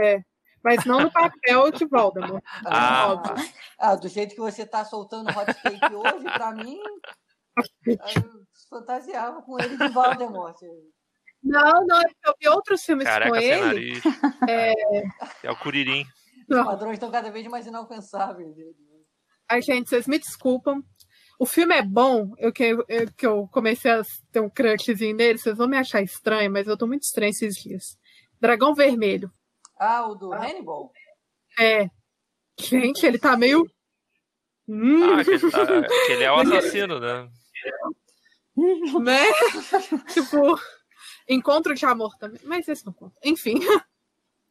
É. 0.00 0.20
Mas 0.62 0.84
não 0.84 1.00
no 1.00 1.10
papel 1.10 1.70
de 1.70 1.86
Voldemort. 1.86 2.42
Ah, 2.66 3.12
óbvio. 3.12 3.34
ah, 3.78 3.94
do 3.94 4.08
jeito 4.08 4.34
que 4.34 4.40
você 4.40 4.66
tá 4.66 4.84
soltando 4.84 5.30
hot 5.30 5.54
cake 5.54 5.94
hoje, 5.94 6.24
pra 6.24 6.52
mim, 6.52 6.78
eu 7.86 7.96
fantasiava 8.68 9.40
com 9.40 9.58
ele 9.58 9.76
de 9.76 9.88
Voldemort. 9.88 10.56
Não, 11.42 11.86
não, 11.86 12.00
eu 12.00 12.34
vi 12.38 12.48
outros 12.48 12.82
filmes 12.82 13.06
Careca 13.06 13.30
com 13.30 13.36
ele. 13.36 13.60
Nariz. 13.60 14.02
É... 14.48 14.72
é 15.44 15.50
o 15.50 15.56
Curirim. 15.56 16.04
Os 16.48 16.64
padrões 16.64 16.94
estão 16.94 17.10
cada 17.10 17.30
vez 17.30 17.46
mais 17.46 17.66
inalcançáveis. 17.66 18.54
Ai, 19.48 19.62
gente, 19.62 19.88
vocês 19.88 20.06
me 20.06 20.18
desculpam. 20.18 20.82
O 21.38 21.46
filme 21.46 21.74
é 21.74 21.82
bom, 21.82 22.34
eu 22.38 22.52
que, 22.52 22.64
eu, 22.64 22.84
que 23.16 23.26
eu 23.26 23.48
comecei 23.48 23.90
a 23.90 24.02
ter 24.30 24.40
um 24.40 24.50
crushzinho 24.50 25.16
nele, 25.16 25.38
vocês 25.38 25.56
vão 25.56 25.66
me 25.66 25.78
achar 25.78 26.02
estranho, 26.02 26.52
mas 26.52 26.68
eu 26.68 26.76
tô 26.76 26.86
muito 26.86 27.04
estranho 27.04 27.30
esses 27.30 27.54
dias. 27.54 27.96
Dragão 28.38 28.74
Vermelho. 28.74 29.32
Ah, 29.78 30.06
o 30.06 30.14
do 30.14 30.34
Hannibal? 30.34 30.92
É. 31.58 31.88
Gente, 32.60 33.06
ele 33.06 33.18
tá 33.18 33.38
meio. 33.38 33.64
Hum. 34.68 35.14
Ah, 35.14 35.24
que 35.24 35.30
ele, 35.30 35.50
tá, 35.50 35.66
que 36.06 36.12
ele 36.12 36.24
é 36.24 36.30
o 36.30 36.36
assassino, 36.40 37.00
né? 37.00 37.28
né? 39.02 39.22
tipo. 40.12 40.60
Encontro 41.30 41.74
de 41.74 41.86
amor 41.86 42.16
também. 42.18 42.40
Mas 42.44 42.66
esse 42.66 42.84
não 42.84 42.92
conta. 42.92 43.16
Enfim. 43.24 43.54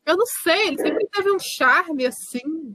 Eu 0.05 0.17
não 0.17 0.25
sei, 0.25 0.69
ele 0.69 0.77
sempre 0.77 1.07
teve 1.11 1.31
um 1.31 1.37
charme 1.39 2.05
assim. 2.05 2.73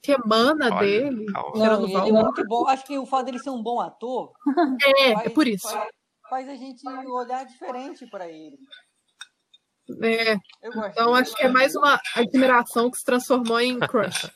Que 0.00 0.12
emana 0.12 0.66
Olha, 0.66 0.78
dele. 0.78 1.26
Não, 1.26 1.84
ele 1.86 2.08
é 2.08 2.12
muito 2.12 2.44
bom. 2.44 2.68
Acho 2.68 2.84
que 2.84 2.96
o 2.96 3.06
fato 3.06 3.24
dele 3.24 3.40
ser 3.40 3.50
um 3.50 3.62
bom 3.62 3.80
ator. 3.80 4.32
É, 4.96 5.14
faz, 5.14 5.26
é 5.26 5.30
por 5.30 5.48
isso. 5.48 5.68
Faz, 5.68 5.90
faz, 6.30 6.48
a 6.48 6.54
gente 6.54 6.86
olhar 6.86 7.44
diferente 7.44 8.06
para 8.06 8.28
ele. 8.28 8.56
É. 10.02 10.36
Então 10.62 11.14
acho 11.14 11.34
que 11.34 11.42
é 11.42 11.48
mais 11.48 11.74
uma 11.74 11.98
admiração 12.14 12.90
que 12.90 12.98
se 12.98 13.04
transformou 13.04 13.58
em 13.58 13.80
crush. 13.80 14.30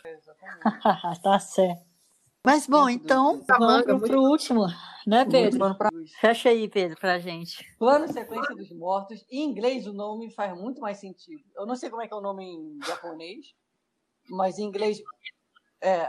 tá 1.23 1.39
certo. 1.39 1.83
Mas 2.45 2.67
bom, 2.67 2.89
então 2.89 3.39
tá 3.45 3.57
vamos 3.57 3.85
para 3.85 4.19
o 4.19 4.29
último, 4.29 4.67
né, 5.07 5.25
Pedro? 5.25 5.77
Pra... 5.77 5.91
Fecha 6.21 6.49
aí, 6.49 6.69
Pedro, 6.69 6.99
pra 6.99 7.19
gente. 7.19 7.65
Plano 7.79 8.13
Sequência 8.13 8.55
dos 8.55 8.71
Mortos. 8.73 9.25
Em 9.31 9.45
inglês 9.45 9.87
o 9.87 9.93
nome 9.93 10.31
faz 10.31 10.57
muito 10.59 10.81
mais 10.81 10.99
sentido. 10.99 11.43
Eu 11.57 11.67
não 11.67 11.77
sei 11.77 11.91
como 11.91 12.03
é 12.03 12.09
que 12.09 12.15
é 12.15 12.17
o 12.17 12.21
nome 12.21 12.45
em 12.45 12.79
japonês, 12.87 13.55
mas 14.31 14.59
em 14.59 14.65
inglês 14.65 15.01
é 15.81 16.09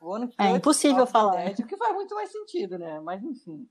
One 0.00 0.30
É 0.38 0.50
impossível 0.50 1.06
falar. 1.06 1.44
Dead, 1.44 1.60
o 1.60 1.66
que 1.66 1.76
faz 1.76 1.94
muito 1.94 2.14
mais 2.14 2.30
sentido, 2.30 2.78
né? 2.78 3.00
Mas 3.00 3.22
enfim. 3.22 3.68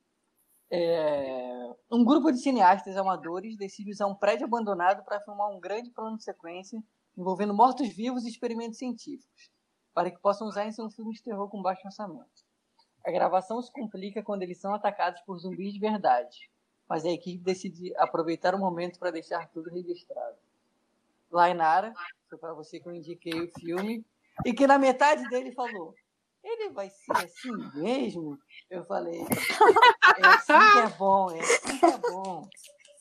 É... 0.71 1.69
Um 1.91 2.03
grupo 2.03 2.31
de 2.31 2.39
cineastas 2.39 2.97
amadores 2.97 3.55
decide 3.55 3.91
usar 3.91 4.07
um 4.07 4.15
prédio 4.15 4.45
abandonado 4.45 5.03
para 5.03 5.21
filmar 5.21 5.49
um 5.51 5.59
grande 5.59 5.91
plano 5.91 6.17
de 6.17 6.23
sequência 6.23 6.83
envolvendo 7.15 7.53
mortos-vivos 7.53 8.25
e 8.25 8.29
experimentos 8.29 8.79
científicos 8.79 9.51
para 9.93 10.09
que 10.09 10.19
possam 10.19 10.47
usar 10.47 10.65
em 10.65 10.71
seu 10.71 10.89
filme 10.89 11.13
de 11.13 11.21
terror 11.21 11.47
com 11.49 11.61
baixo 11.61 11.85
orçamento. 11.85 12.42
A 13.05 13.11
gravação 13.11 13.61
se 13.61 13.71
complica 13.71 14.23
quando 14.23 14.43
eles 14.43 14.57
são 14.57 14.73
atacados 14.73 15.21
por 15.21 15.37
zumbis 15.37 15.73
de 15.73 15.79
verdade, 15.79 16.49
mas 16.87 17.05
a 17.05 17.09
equipe 17.09 17.43
decide 17.43 17.93
aproveitar 17.97 18.55
o 18.55 18.59
momento 18.59 18.97
para 18.97 19.11
deixar 19.11 19.49
tudo 19.49 19.69
registrado. 19.69 20.37
Lainara, 21.29 21.93
foi 22.29 22.37
para 22.37 22.53
você 22.53 22.79
que 22.79 22.87
eu 22.87 22.93
indiquei 22.93 23.33
o 23.41 23.51
filme, 23.59 24.05
e 24.45 24.53
que 24.53 24.65
na 24.65 24.79
metade 24.79 25.27
dele 25.29 25.51
falou: 25.51 25.93
ele 26.43 26.69
vai 26.69 26.89
ser 26.89 27.11
assim 27.17 27.51
mesmo? 27.75 28.37
Eu 28.69 28.85
falei: 28.85 29.21
é 29.21 30.27
assim 30.27 30.53
que 30.71 30.79
é 30.79 30.97
bom, 30.97 31.31
é 31.31 31.39
assim 31.39 31.79
que 31.79 31.85
é 31.85 31.97
bom. 31.97 32.47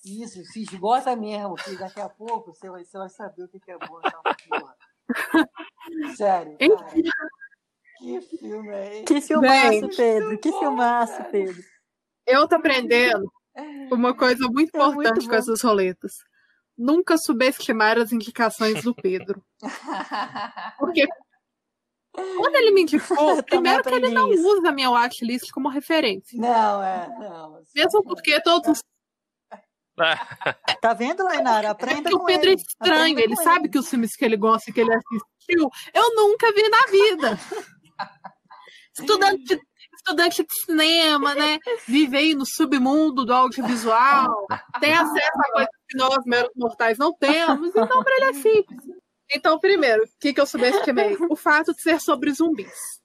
Isso, 0.05 0.45
se 0.47 0.63
esgota 0.63 1.15
mesmo, 1.15 1.55
que 1.55 1.77
daqui 1.77 2.01
a 2.01 2.09
pouco 2.09 2.53
você 2.53 2.69
vai, 2.69 2.85
você 2.85 2.99
vai 2.99 3.09
saber 3.09 3.45
o 3.45 3.49
que 3.49 3.71
é 3.71 3.79
bom 3.79 4.01
essa 4.03 4.21
porra. 4.49 4.77
Sério, 6.17 6.59
cara. 6.59 6.93
Que 8.03 8.21
filme 8.39 8.69
é 8.71 8.95
esse? 8.97 9.05
Que 9.05 9.21
filmaço, 9.21 9.73
Gente. 9.73 9.97
Pedro. 9.97 10.39
Que 10.39 10.53
filmaço, 10.53 11.25
Pedro. 11.31 11.63
Eu 12.27 12.49
tô 12.49 12.57
aprendendo 12.57 13.33
uma 13.91 14.15
coisa 14.17 14.47
muito 14.49 14.77
É 14.77 14.79
muito 14.79 14.93
importante 15.01 15.25
com 15.27 15.31
bom. 15.33 15.37
essas 15.37 15.63
roletas. 15.63 16.13
Nunca 16.77 17.17
subestimar 17.17 17.99
as 17.99 18.13
indicações 18.13 18.83
do 18.83 18.95
Pedro. 18.95 19.43
Porque 20.79 21.07
quando 22.15 22.57
ele 22.57 22.73
me 22.73 22.83
indicou, 22.83 23.37
Eu 23.37 23.43
primeiro 23.43 23.83
que 23.83 23.95
ele 23.95 24.11
não 24.11 24.33
isso. 24.33 24.47
usa 24.47 24.69
a 24.69 24.73
minha 24.73 24.91
watchlist 24.91 25.51
como 25.53 25.69
referência. 25.69 26.39
Não, 26.39 26.83
é, 26.83 27.09
não. 27.19 27.63
Mesmo 27.75 28.03
porque 28.03 28.41
todos 28.43 28.69
os 28.79 28.83
Tá 30.81 30.95
vendo, 30.95 31.23
Lainara? 31.25 31.71
Aprenda 31.71 32.09
que 32.09 32.15
o 32.15 32.19
com 32.19 32.25
Pedro 32.27 32.49
é 32.49 32.53
ele. 32.53 32.61
estranho, 32.61 33.03
Aprenda 33.13 33.21
ele 33.21 33.37
com 33.37 33.43
sabe 33.43 33.69
que 33.69 33.79
os 33.79 33.89
filmes 33.89 34.17
que 34.17 34.25
ele 34.25 34.37
gosta 34.37 34.71
e 34.71 34.73
que 34.73 34.81
ele 34.81 34.93
assistiu, 34.95 35.71
eu 35.95 36.15
nunca 36.17 36.51
vi 36.53 36.69
na 36.69 36.87
vida. 36.87 37.39
Estudante, 38.95 39.61
estudante 39.95 40.45
de 40.45 40.55
cinema, 40.65 41.35
né? 41.35 41.59
Vive 41.87 42.17
aí 42.17 42.35
no 42.35 42.45
submundo 42.45 43.25
do 43.25 43.33
audiovisual, 43.33 44.47
tem 44.81 44.93
acesso 44.93 45.39
a 45.39 45.53
coisas 45.53 45.71
que 45.89 45.97
nós, 45.97 46.25
meros 46.27 46.51
mortais, 46.55 46.99
não 46.99 47.13
temos, 47.15 47.71
então 47.75 48.05
para 48.05 48.17
ele 48.17 48.25
é 48.27 48.33
simples. 48.35 48.83
Então, 49.35 49.59
primeiro, 49.59 50.05
o 50.05 50.09
que, 50.21 50.35
que 50.35 50.41
eu 50.41 50.47
subestimei? 50.47 51.17
O 51.31 51.37
fato 51.37 51.73
de 51.73 51.81
ser 51.81 52.01
sobre 52.01 52.33
zumbis. 52.33 53.01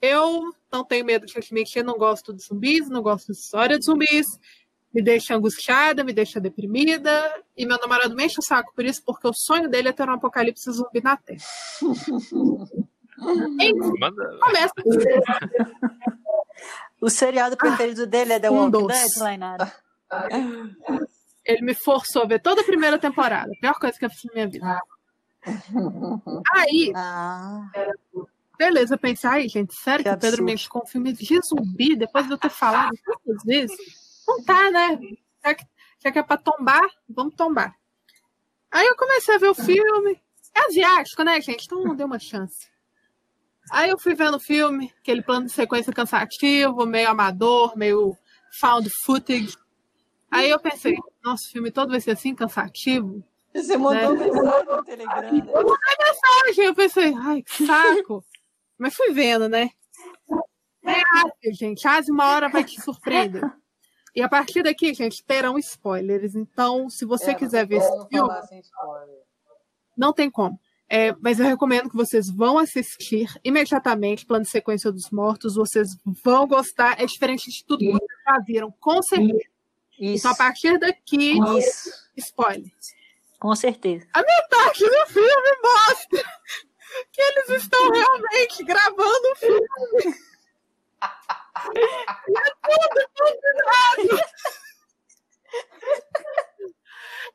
Eu 0.00 0.50
não 0.72 0.84
tenho 0.84 1.04
medo 1.04 1.26
de 1.26 1.36
admitir, 1.36 1.84
não 1.84 1.98
gosto 1.98 2.32
de 2.32 2.42
zumbis, 2.42 2.88
não 2.88 3.02
gosto 3.02 3.32
de 3.32 3.38
história 3.38 3.78
de 3.78 3.84
zumbis 3.84 4.26
me 4.96 5.02
deixa 5.02 5.36
angustiada, 5.36 6.02
me 6.02 6.10
deixa 6.10 6.40
deprimida, 6.40 7.10
e 7.54 7.66
meu 7.66 7.78
namorado 7.78 8.16
me 8.16 8.24
enche 8.24 8.40
o 8.40 8.42
saco 8.42 8.72
por 8.74 8.82
isso, 8.82 9.02
porque 9.04 9.28
o 9.28 9.32
sonho 9.34 9.68
dele 9.68 9.88
é 9.88 9.92
ter 9.92 10.08
um 10.08 10.14
apocalipse 10.14 10.72
zumbi 10.72 11.02
na 11.02 11.18
Terra. 11.18 11.44
Começa. 13.18 14.72
O 17.00 17.10
seriado 17.10 17.56
preferido 17.56 18.06
dele 18.06 18.34
é 18.34 18.40
The 18.40 18.50
Walking. 18.50 18.86
Dead, 18.86 19.16
Lainara? 19.18 19.72
Ele 21.44 21.62
me 21.62 21.74
forçou 21.74 22.22
a 22.22 22.26
ver 22.26 22.40
toda 22.40 22.60
a 22.62 22.64
primeira 22.64 22.98
temporada. 22.98 23.50
A 23.52 23.60
pior 23.60 23.74
coisa 23.78 23.98
que 23.98 24.04
eu 24.04 24.10
fiz 24.10 24.24
na 24.24 24.32
minha 24.34 24.48
vida. 24.48 24.80
Aí, 26.54 26.92
Ah, 26.94 27.70
beleza, 28.58 28.94
eu 28.94 28.98
pensei, 28.98 29.30
ai, 29.30 29.48
gente, 29.48 29.74
sério 29.74 30.04
que, 30.04 30.10
Que 30.10 30.16
o 30.16 30.18
Pedro 30.18 30.42
mexe 30.44 30.68
com 30.68 30.80
um 30.80 30.86
filme 30.86 31.12
de 31.12 31.38
zumbi 31.46 31.94
depois 31.94 32.26
de 32.26 32.32
eu 32.32 32.38
ter 32.38 32.50
falado 32.50 32.96
tantas 33.04 33.44
vezes? 33.44 33.76
Não 34.26 34.42
tá, 34.42 34.70
né? 34.70 34.98
Já 35.44 35.54
que, 35.54 35.64
já 36.02 36.10
que 36.10 36.18
é 36.18 36.22
pra 36.22 36.36
tombar, 36.36 36.82
vamos 37.08 37.34
tombar. 37.36 37.76
Aí 38.72 38.86
eu 38.86 38.96
comecei 38.96 39.36
a 39.36 39.38
ver 39.38 39.50
o 39.50 39.54
filme. 39.54 40.20
É 40.54 40.66
asiático, 40.66 41.22
né, 41.22 41.40
gente? 41.40 41.66
Então 41.66 41.94
deu 41.94 42.06
uma 42.06 42.18
chance. 42.18 42.66
Aí 43.70 43.90
eu 43.90 43.98
fui 43.98 44.14
vendo 44.14 44.36
o 44.36 44.40
filme, 44.40 44.92
aquele 45.00 45.22
plano 45.22 45.46
de 45.46 45.52
sequência 45.52 45.92
cansativo, 45.92 46.86
meio 46.86 47.08
amador, 47.10 47.76
meio 47.76 48.16
found 48.60 48.88
footage. 49.04 49.56
Aí 50.30 50.50
eu 50.50 50.58
pensei, 50.58 50.96
nossa, 51.22 51.44
o 51.46 51.50
filme 51.50 51.70
todo 51.70 51.90
vai 51.90 52.00
ser 52.00 52.12
assim, 52.12 52.34
cansativo. 52.34 53.22
Você 53.54 53.76
mandou 53.76 54.14
Né? 54.14 54.24
mensagem 54.26 54.64
no 54.66 54.84
Telegram, 54.84 55.32
né? 55.32 55.52
Aí 56.46 56.64
eu 56.64 56.74
pensei, 56.74 57.14
ai, 57.16 57.42
que 57.42 57.66
saco. 57.66 58.24
Mas 58.78 58.94
fui 58.94 59.12
vendo, 59.12 59.48
né? 59.48 59.70
É 60.84 61.00
Ásia, 61.14 61.52
gente. 61.52 61.88
Ásia 61.88 62.12
uma 62.12 62.28
hora 62.28 62.48
vai 62.48 62.62
te 62.62 62.80
surpreender. 62.80 63.42
E 64.14 64.22
a 64.22 64.28
partir 64.28 64.62
daqui, 64.62 64.94
gente, 64.94 65.24
terão 65.24 65.58
spoilers. 65.58 66.34
Então, 66.34 66.88
se 66.88 67.04
você 67.04 67.32
É, 67.32 67.34
quiser 67.34 67.66
ver 67.66 67.76
esse 67.76 68.08
filme, 68.08 68.30
não 69.96 70.12
tem 70.12 70.30
como. 70.30 70.58
É, 70.88 71.12
mas 71.20 71.40
eu 71.40 71.46
recomendo 71.46 71.90
que 71.90 71.96
vocês 71.96 72.30
vão 72.30 72.58
assistir 72.58 73.28
imediatamente 73.42 74.24
Plano 74.24 74.44
de 74.44 74.50
Sequência 74.50 74.92
dos 74.92 75.10
Mortos. 75.10 75.56
Vocês 75.56 75.96
vão 76.24 76.46
gostar. 76.46 77.00
É 77.00 77.06
diferente 77.06 77.50
de 77.50 77.64
tudo 77.64 77.80
que 77.80 77.90
vocês 77.90 78.20
já 78.24 78.38
viram, 78.40 78.70
com 78.80 79.02
certeza. 79.02 79.40
isso. 79.98 80.18
Então, 80.18 80.30
a 80.30 80.36
partir 80.36 80.78
daqui, 80.78 81.38
Isso. 81.58 81.90
spoilers. 82.16 82.94
Com 83.38 83.54
certeza. 83.54 84.06
Metade 84.14 84.80
do 84.80 85.06
filme 85.08 85.58
mostra 85.62 86.24
que 87.12 87.20
eles 87.20 87.50
estão 87.62 87.90
realmente 87.90 88.64
gravando 88.64 89.28
o 89.32 89.36
filme. 89.36 90.14
E 91.74 92.38
é 92.38 92.50
tudo 92.62 93.08
combinado. 93.16 94.22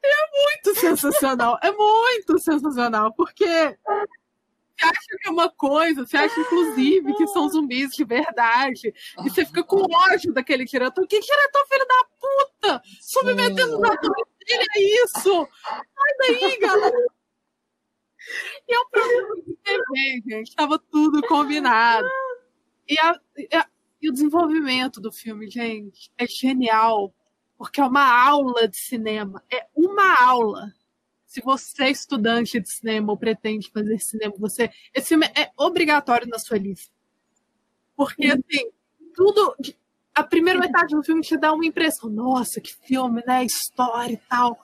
É 0.03 0.63
muito 0.65 0.79
sensacional. 0.79 1.59
É 1.61 1.71
muito 1.71 2.39
sensacional, 2.39 3.13
porque 3.13 3.45
você 3.45 4.85
acha 4.85 5.17
que 5.21 5.27
é 5.27 5.31
uma 5.31 5.49
coisa, 5.49 6.05
você 6.05 6.17
acha, 6.17 6.39
inclusive, 6.39 7.13
que 7.15 7.27
são 7.27 7.47
zumbis 7.49 7.91
de 7.91 8.03
verdade. 8.03 8.93
E 9.23 9.29
você 9.29 9.45
fica 9.45 9.63
com 9.63 9.83
ódio 10.09 10.33
daquele 10.33 10.65
diretor. 10.65 11.05
Que 11.07 11.19
diretor, 11.19 11.67
filho 11.67 11.85
da 11.87 12.05
puta! 12.19 12.81
Submetendo 12.99 13.77
os 13.77 13.83
atores 13.83 14.25
a 14.49 14.79
isso! 14.79 15.47
Sai 15.63 16.17
daí, 16.19 16.57
galera! 16.59 17.05
E 18.67 18.73
é 18.73 18.79
um 18.79 18.89
programa 18.89 19.35
de 19.35 19.55
TV, 19.63 20.21
gente. 20.27 20.55
Tava 20.55 20.79
tudo 20.79 21.21
combinado. 21.27 22.07
E, 22.87 22.97
a- 22.99 23.19
e 23.37 23.55
a- 23.55 23.67
e 24.01 24.09
o 24.09 24.13
desenvolvimento 24.13 24.99
do 24.99 25.11
filme, 25.11 25.47
gente, 25.49 26.11
é 26.17 26.25
genial. 26.27 27.13
Porque 27.62 27.80
é 27.80 27.86
uma 27.86 28.28
aula 28.28 28.68
de 28.68 28.76
cinema. 28.76 29.43
É 29.47 29.68
uma 29.76 30.20
aula. 30.20 30.74
Se 31.28 31.41
você 31.41 31.84
é 31.84 31.91
estudante 31.91 32.59
de 32.59 32.68
cinema 32.68 33.12
ou 33.12 33.18
pretende 33.18 33.70
fazer 33.70 33.99
cinema, 33.99 34.34
você. 34.36 34.72
Esse 34.91 35.09
filme 35.09 35.28
é 35.28 35.51
obrigatório 35.55 36.28
na 36.28 36.39
sua 36.39 36.57
lista. 36.57 36.91
Porque, 37.95 38.26
assim, 38.26 38.72
tudo. 39.14 39.55
A 40.12 40.24
primeira 40.24 40.59
metade 40.59 40.95
do 40.95 41.03
filme 41.03 41.22
te 41.22 41.38
dá 41.38 41.53
uma 41.53 41.64
impressão. 41.64 42.09
Nossa, 42.09 42.59
que 42.59 42.74
filme, 42.74 43.24
né? 43.28 43.45
História 43.45 44.14
e 44.14 44.18
tal. 44.18 44.59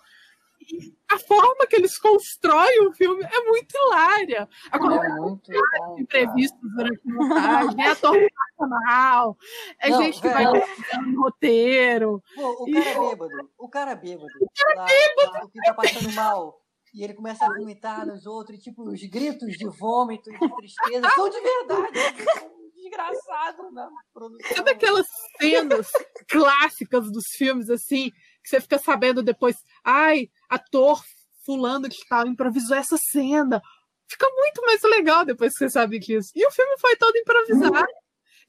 E 0.69 0.93
a 1.09 1.17
forma 1.17 1.65
que 1.67 1.75
eles 1.77 1.97
constroem 1.97 2.87
o 2.87 2.93
filme 2.93 3.23
é 3.23 3.39
muito 3.45 3.73
hilária. 3.73 4.49
A 4.71 4.77
É 4.77 5.09
muito 5.09 5.51
bom. 5.51 5.99
imprevistos 5.99 6.59
durante 6.75 6.99
a 7.07 7.13
montagem, 7.13 7.83
é 7.85 7.89
ator 7.89 8.17
profissional, 8.57 9.37
é 9.79 9.89
Não, 9.89 10.03
gente 10.03 10.21
que 10.21 10.27
vai 10.29 10.45
velho. 10.45 10.63
no 11.07 11.21
roteiro. 11.23 12.23
Pô, 12.35 12.65
o 12.65 12.71
cara 12.71 12.99
bêbado, 12.99 13.51
o 13.57 13.69
cara 13.69 13.95
bêbado. 13.95 14.27
O 14.41 14.49
cara 14.75 14.85
bêbado. 14.85 15.49
que 15.51 15.61
tá 15.61 15.73
passando 15.73 16.11
mal. 16.13 16.61
E 16.93 17.03
ele 17.03 17.13
começa 17.13 17.45
a 17.45 17.49
vomitar 17.53 18.05
nos 18.07 18.25
outros, 18.25 18.57
e, 18.57 18.61
tipo, 18.61 18.83
os 18.83 18.99
gritos 19.03 19.55
de 19.57 19.67
vômito 19.67 20.31
e 20.31 20.39
de 20.39 20.55
tristeza 20.55 21.09
são 21.15 21.29
de 21.29 21.39
verdade. 21.39 21.99
São 22.39 22.49
desgraçados 22.75 23.73
na 23.73 23.89
produção. 24.13 24.55
Sabe 24.55 24.71
aquelas 24.71 25.05
cenas 25.39 25.87
clássicas 26.27 27.11
dos 27.11 27.25
filmes, 27.27 27.69
assim, 27.69 28.09
que 28.47 28.55
você 28.55 28.61
fica 28.61 28.79
sabendo 28.79 29.21
depois, 29.21 29.57
ai, 29.83 30.29
ator 30.49 31.03
fulano 31.45 31.89
de 31.89 31.97
tal 32.07 32.25
improvisou 32.27 32.77
essa 32.77 32.97
cena. 32.97 33.61
Fica 34.07 34.27
muito 34.29 34.61
mais 34.61 34.81
legal 34.83 35.25
depois 35.25 35.53
que 35.53 35.59
você 35.59 35.69
sabe 35.69 35.99
disso. 35.99 36.31
E 36.33 36.47
o 36.47 36.51
filme 36.51 36.77
foi 36.79 36.95
todo 36.95 37.17
improvisado. 37.17 37.87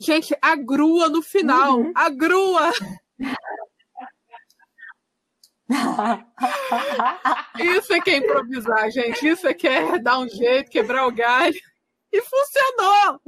Gente, 0.00 0.36
a 0.40 0.54
grua 0.54 1.08
no 1.08 1.20
final. 1.20 1.80
Uhum. 1.80 1.92
A 1.94 2.08
grua. 2.08 2.72
Isso 7.58 7.92
é 7.92 8.00
que 8.00 8.10
é 8.10 8.16
improvisar, 8.18 8.90
gente. 8.90 9.26
Isso 9.26 9.46
é 9.48 9.52
que 9.52 9.66
é 9.66 9.98
dar 9.98 10.20
um 10.20 10.28
jeito, 10.28 10.70
quebrar 10.70 11.06
o 11.06 11.12
galho. 11.12 11.60
E 12.12 12.22
funcionou! 12.22 13.20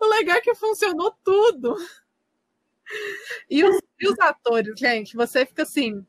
O 0.00 0.06
legal 0.06 0.38
é 0.38 0.40
que 0.40 0.54
funcionou 0.54 1.14
tudo. 1.22 1.76
E 3.50 3.64
os, 3.64 3.76
e 4.00 4.08
os 4.08 4.18
atores, 4.18 4.74
gente, 4.78 5.16
você 5.16 5.44
fica 5.46 5.62
assim. 5.62 6.04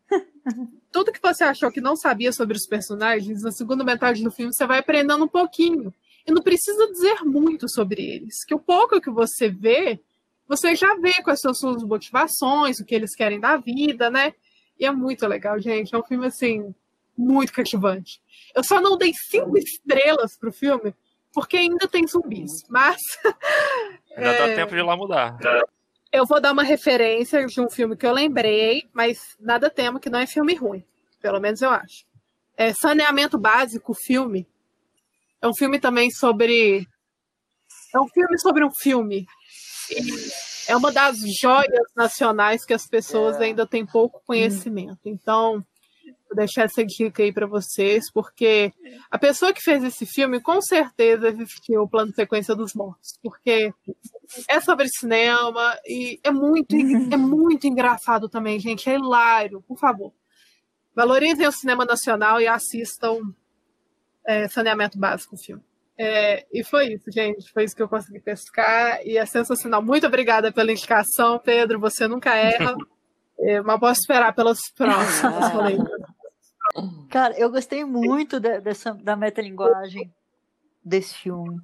Tudo 0.91 1.11
que 1.11 1.21
você 1.21 1.43
achou 1.43 1.71
que 1.71 1.81
não 1.81 1.95
sabia 1.95 2.31
sobre 2.31 2.55
os 2.55 2.65
personagens, 2.65 3.41
na 3.41 3.51
segunda 3.51 3.83
metade 3.83 4.23
do 4.23 4.31
filme 4.31 4.53
você 4.53 4.65
vai 4.65 4.79
aprendendo 4.79 5.23
um 5.23 5.27
pouquinho. 5.27 5.93
E 6.27 6.31
não 6.31 6.41
precisa 6.41 6.87
dizer 6.91 7.23
muito 7.23 7.69
sobre 7.69 8.01
eles. 8.01 8.43
Que 8.45 8.55
o 8.55 8.59
pouco 8.59 8.99
que 9.01 9.09
você 9.09 9.49
vê, 9.49 9.99
você 10.47 10.75
já 10.75 10.95
vê 10.95 11.13
quais 11.23 11.39
são 11.41 11.51
as 11.51 11.59
suas 11.59 11.83
motivações, 11.83 12.79
o 12.79 12.85
que 12.85 12.95
eles 12.95 13.15
querem 13.15 13.39
da 13.39 13.57
vida, 13.57 14.09
né? 14.09 14.33
E 14.79 14.85
é 14.85 14.91
muito 14.91 15.25
legal, 15.27 15.59
gente. 15.59 15.93
É 15.93 15.97
um 15.97 16.03
filme, 16.03 16.25
assim, 16.27 16.73
muito 17.17 17.53
cativante. 17.53 18.21
Eu 18.55 18.63
só 18.63 18.81
não 18.81 18.97
dei 18.97 19.11
cinco 19.29 19.57
estrelas 19.57 20.37
pro 20.37 20.51
filme, 20.51 20.93
porque 21.33 21.57
ainda 21.57 21.87
tem 21.87 22.07
zumbis. 22.07 22.51
Mas 22.69 22.97
Ainda 24.15 24.29
É. 24.31 24.47
dá 24.49 24.55
tempo 24.55 24.71
de 24.71 24.79
ir 24.79 24.83
lá 24.83 24.97
mudar. 24.97 25.37
Eu 26.15 26.25
vou 26.25 26.39
dar 26.41 26.51
uma 26.51 26.63
referência 26.63 27.45
de 27.45 27.61
um 27.61 27.69
filme 27.69 27.95
que 27.95 28.05
eu 28.05 28.13
lembrei, 28.13 28.89
mas 28.93 29.35
nada 29.39 29.69
temo 29.69 29.99
que 29.99 30.09
não 30.09 30.19
é 30.19 30.27
filme 30.27 30.55
ruim. 30.55 30.83
Pelo 31.21 31.39
menos 31.39 31.61
eu 31.61 31.69
acho. 31.69 32.05
É 32.57 32.73
Saneamento 32.73 33.37
Básico, 33.37 33.93
filme. 33.93 34.47
É 35.41 35.47
um 35.47 35.53
filme 35.53 35.79
também 35.79 36.09
sobre. 36.11 36.87
É 37.93 37.99
um 37.99 38.07
filme 38.07 38.37
sobre 38.39 38.63
um 38.63 38.71
filme. 38.71 39.25
E 39.89 40.71
é 40.71 40.75
uma 40.75 40.91
das 40.91 41.17
joias 41.39 41.91
nacionais 41.95 42.65
que 42.65 42.73
as 42.73 42.87
pessoas 42.87 43.39
É. 43.39 43.45
ainda 43.45 43.67
têm 43.67 43.85
pouco 43.85 44.21
conhecimento. 44.25 44.99
Então, 45.05 45.65
Vou 46.27 46.35
deixar 46.35 46.63
essa 46.63 46.83
dica 46.83 47.21
aí 47.21 47.31
para 47.31 47.45
vocês, 47.45 48.11
porque 48.11 48.73
a 49.11 49.17
pessoa 49.17 49.53
que 49.53 49.61
fez 49.61 49.83
esse 49.83 50.05
filme 50.05 50.41
com 50.41 50.59
certeza 50.61 51.29
existiu 51.29 51.83
o 51.83 51.87
plano 51.87 52.09
de 52.09 52.15
sequência 52.15 52.55
dos 52.55 52.73
mortos, 52.73 53.19
porque 53.21 53.73
é 54.49 54.59
sobre 54.59 54.87
cinema 54.89 55.77
e 55.85 56.19
é 56.23 56.31
muito, 56.31 56.75
é 56.75 57.17
muito 57.17 57.67
engraçado 57.67 58.27
também, 58.27 58.59
gente. 58.59 58.89
É 58.89 58.95
hilário, 58.95 59.61
por 59.67 59.77
favor. 59.77 60.11
Valorizem 60.95 61.45
o 61.45 61.51
cinema 61.51 61.85
nacional 61.85 62.41
e 62.41 62.47
assistam 62.47 63.19
é, 64.25 64.47
Saneamento 64.47 64.97
Básico, 64.97 65.35
o 65.35 65.37
filme. 65.37 65.61
É, 65.97 66.45
e 66.51 66.63
foi 66.63 66.93
isso, 66.93 67.09
gente. 67.11 67.51
Foi 67.51 67.63
isso 67.63 67.75
que 67.75 67.81
eu 67.81 67.87
consegui 67.87 68.19
pescar. 68.19 68.99
E 69.05 69.17
é 69.17 69.25
sensacional. 69.25 69.81
Muito 69.81 70.07
obrigada 70.07 70.51
pela 70.51 70.71
indicação, 70.71 71.39
Pedro. 71.39 71.79
Você 71.79 72.07
nunca 72.07 72.35
erra. 72.35 72.75
É, 73.37 73.61
mas 73.61 73.79
posso 73.81 73.99
esperar 73.99 74.33
pelas 74.33 74.57
próximas. 74.73 75.51
Cara, 77.09 77.37
eu 77.37 77.49
gostei 77.49 77.85
muito 77.85 78.39
de, 78.39 78.59
dessa, 78.59 78.93
da 78.93 79.15
metalinguagem 79.15 80.13
desse 80.83 81.13
filme. 81.13 81.61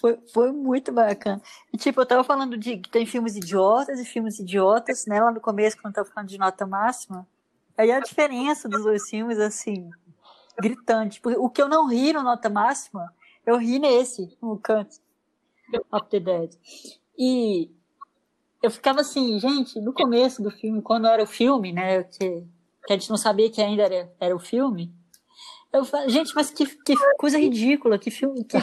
Foi, 0.00 0.18
foi 0.32 0.52
muito 0.52 0.92
bacana. 0.92 1.40
E, 1.72 1.76
tipo, 1.76 2.00
eu 2.00 2.06
tava 2.06 2.22
falando 2.22 2.56
de 2.56 2.76
que 2.78 2.90
tem 2.90 3.06
filmes 3.06 3.36
idiotas 3.36 3.98
e 3.98 4.04
filmes 4.04 4.38
idiotas, 4.38 5.06
né? 5.06 5.22
Lá 5.22 5.30
no 5.30 5.40
começo, 5.40 5.76
quando 5.76 5.96
eu 5.96 6.04
tava 6.04 6.14
falando 6.14 6.28
de 6.28 6.38
nota 6.38 6.66
máxima. 6.66 7.26
Aí 7.76 7.90
a 7.90 8.00
diferença 8.00 8.68
dos 8.68 8.82
dois 8.82 9.08
filmes, 9.08 9.38
assim, 9.38 9.90
gritante. 10.58 11.20
Porque 11.20 11.38
o 11.38 11.48
que 11.48 11.62
eu 11.62 11.68
não 11.68 11.88
ri 11.88 12.12
no 12.12 12.22
nota 12.22 12.50
máxima 12.50 13.12
eu 13.46 13.56
ri 13.56 13.78
nesse, 13.78 14.36
no 14.42 14.58
canto 14.58 14.96
of 15.92 16.08
the 16.10 16.18
Dead. 16.18 16.50
E 17.16 17.70
eu 18.60 18.70
ficava 18.70 19.00
assim, 19.00 19.38
gente, 19.38 19.80
no 19.80 19.92
começo 19.92 20.42
do 20.42 20.50
filme, 20.50 20.82
quando 20.82 21.06
era 21.06 21.22
o 21.22 21.26
filme, 21.26 21.72
né, 21.72 22.02
que, 22.02 22.44
que 22.86 22.92
a 22.92 22.96
gente 22.96 23.10
não 23.10 23.16
sabia 23.16 23.50
que 23.50 23.60
ainda 23.60 23.82
era, 23.82 24.14
era 24.20 24.36
o 24.36 24.38
filme, 24.38 24.94
eu 25.72 25.84
falei, 25.84 26.08
gente, 26.08 26.34
mas 26.34 26.50
que, 26.50 26.66
que 26.66 26.94
coisa 27.18 27.38
ridícula, 27.38 27.98
que 27.98 28.10
filme, 28.10 28.44
que, 28.44 28.58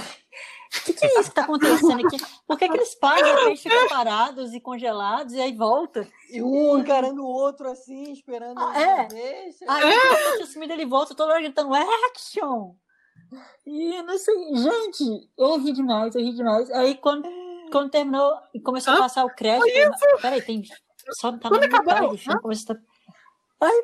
que, 0.86 0.94
que 0.94 1.06
é 1.06 1.20
isso 1.20 1.30
que 1.30 1.36
tá 1.36 1.44
acontecendo 1.44 2.06
aqui? 2.06 2.18
Por 2.48 2.58
que, 2.58 2.68
que 2.68 2.78
eles 2.78 2.96
param, 2.96 3.24
de 3.24 3.42
repente 3.42 3.62
ficam 3.62 3.88
parados 3.88 4.54
e 4.54 4.60
congelados 4.60 5.34
e 5.34 5.42
aí 5.42 5.56
volta? 5.56 6.08
E 6.32 6.42
um 6.42 6.80
encarando 6.80 7.22
o 7.22 7.28
outro 7.28 7.70
assim, 7.70 8.12
esperando 8.12 8.60
ah, 8.60 8.80
é. 8.80 9.08
Deixa. 9.08 9.66
Aí 9.68 9.94
é. 9.94 10.44
o 10.44 10.64
ele 10.64 10.86
volta 10.86 11.14
toda 11.14 11.34
hora 11.34 11.42
gritando 11.42 11.74
action! 11.74 12.76
E 13.66 14.02
não 14.04 14.18
sei, 14.18 14.36
gente, 14.56 15.30
eu 15.38 15.58
ri 15.58 15.72
demais, 15.72 16.16
eu 16.16 16.22
ri 16.22 16.34
demais. 16.34 16.70
Aí 16.72 16.96
quando, 16.96 17.28
quando 17.72 17.90
terminou 17.90 18.32
e 18.54 18.60
começou 18.60 18.94
a 18.94 18.98
passar 18.98 19.26
o 19.26 19.36
crédito. 19.36 19.68
Eu, 19.68 20.20
peraí, 20.22 20.42
tem. 20.42 20.64
Só 21.20 21.32
tá 21.32 21.50
quando 21.50 21.64
acabou? 21.64 22.16
Começou 22.42 22.76
a... 22.76 23.66
Aí 23.66 23.84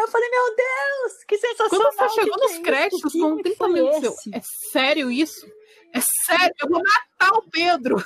eu 0.00 0.08
falei, 0.08 0.28
meu 0.30 0.56
Deus, 0.56 1.24
que 1.24 1.38
sensacional. 1.38 1.92
Quando 1.92 2.10
você 2.10 2.20
chegou 2.20 2.36
nos 2.38 2.52
é 2.52 2.60
créditos 2.60 3.12
com 3.12 3.36
30 3.36 3.68
minutos, 3.68 4.26
é 4.32 4.40
sério 4.42 5.10
isso? 5.10 5.46
É 5.92 6.00
sério, 6.00 6.54
eu 6.62 6.68
vou 6.68 6.82
matar 6.82 7.36
o 7.36 7.42
Pedro. 7.50 8.04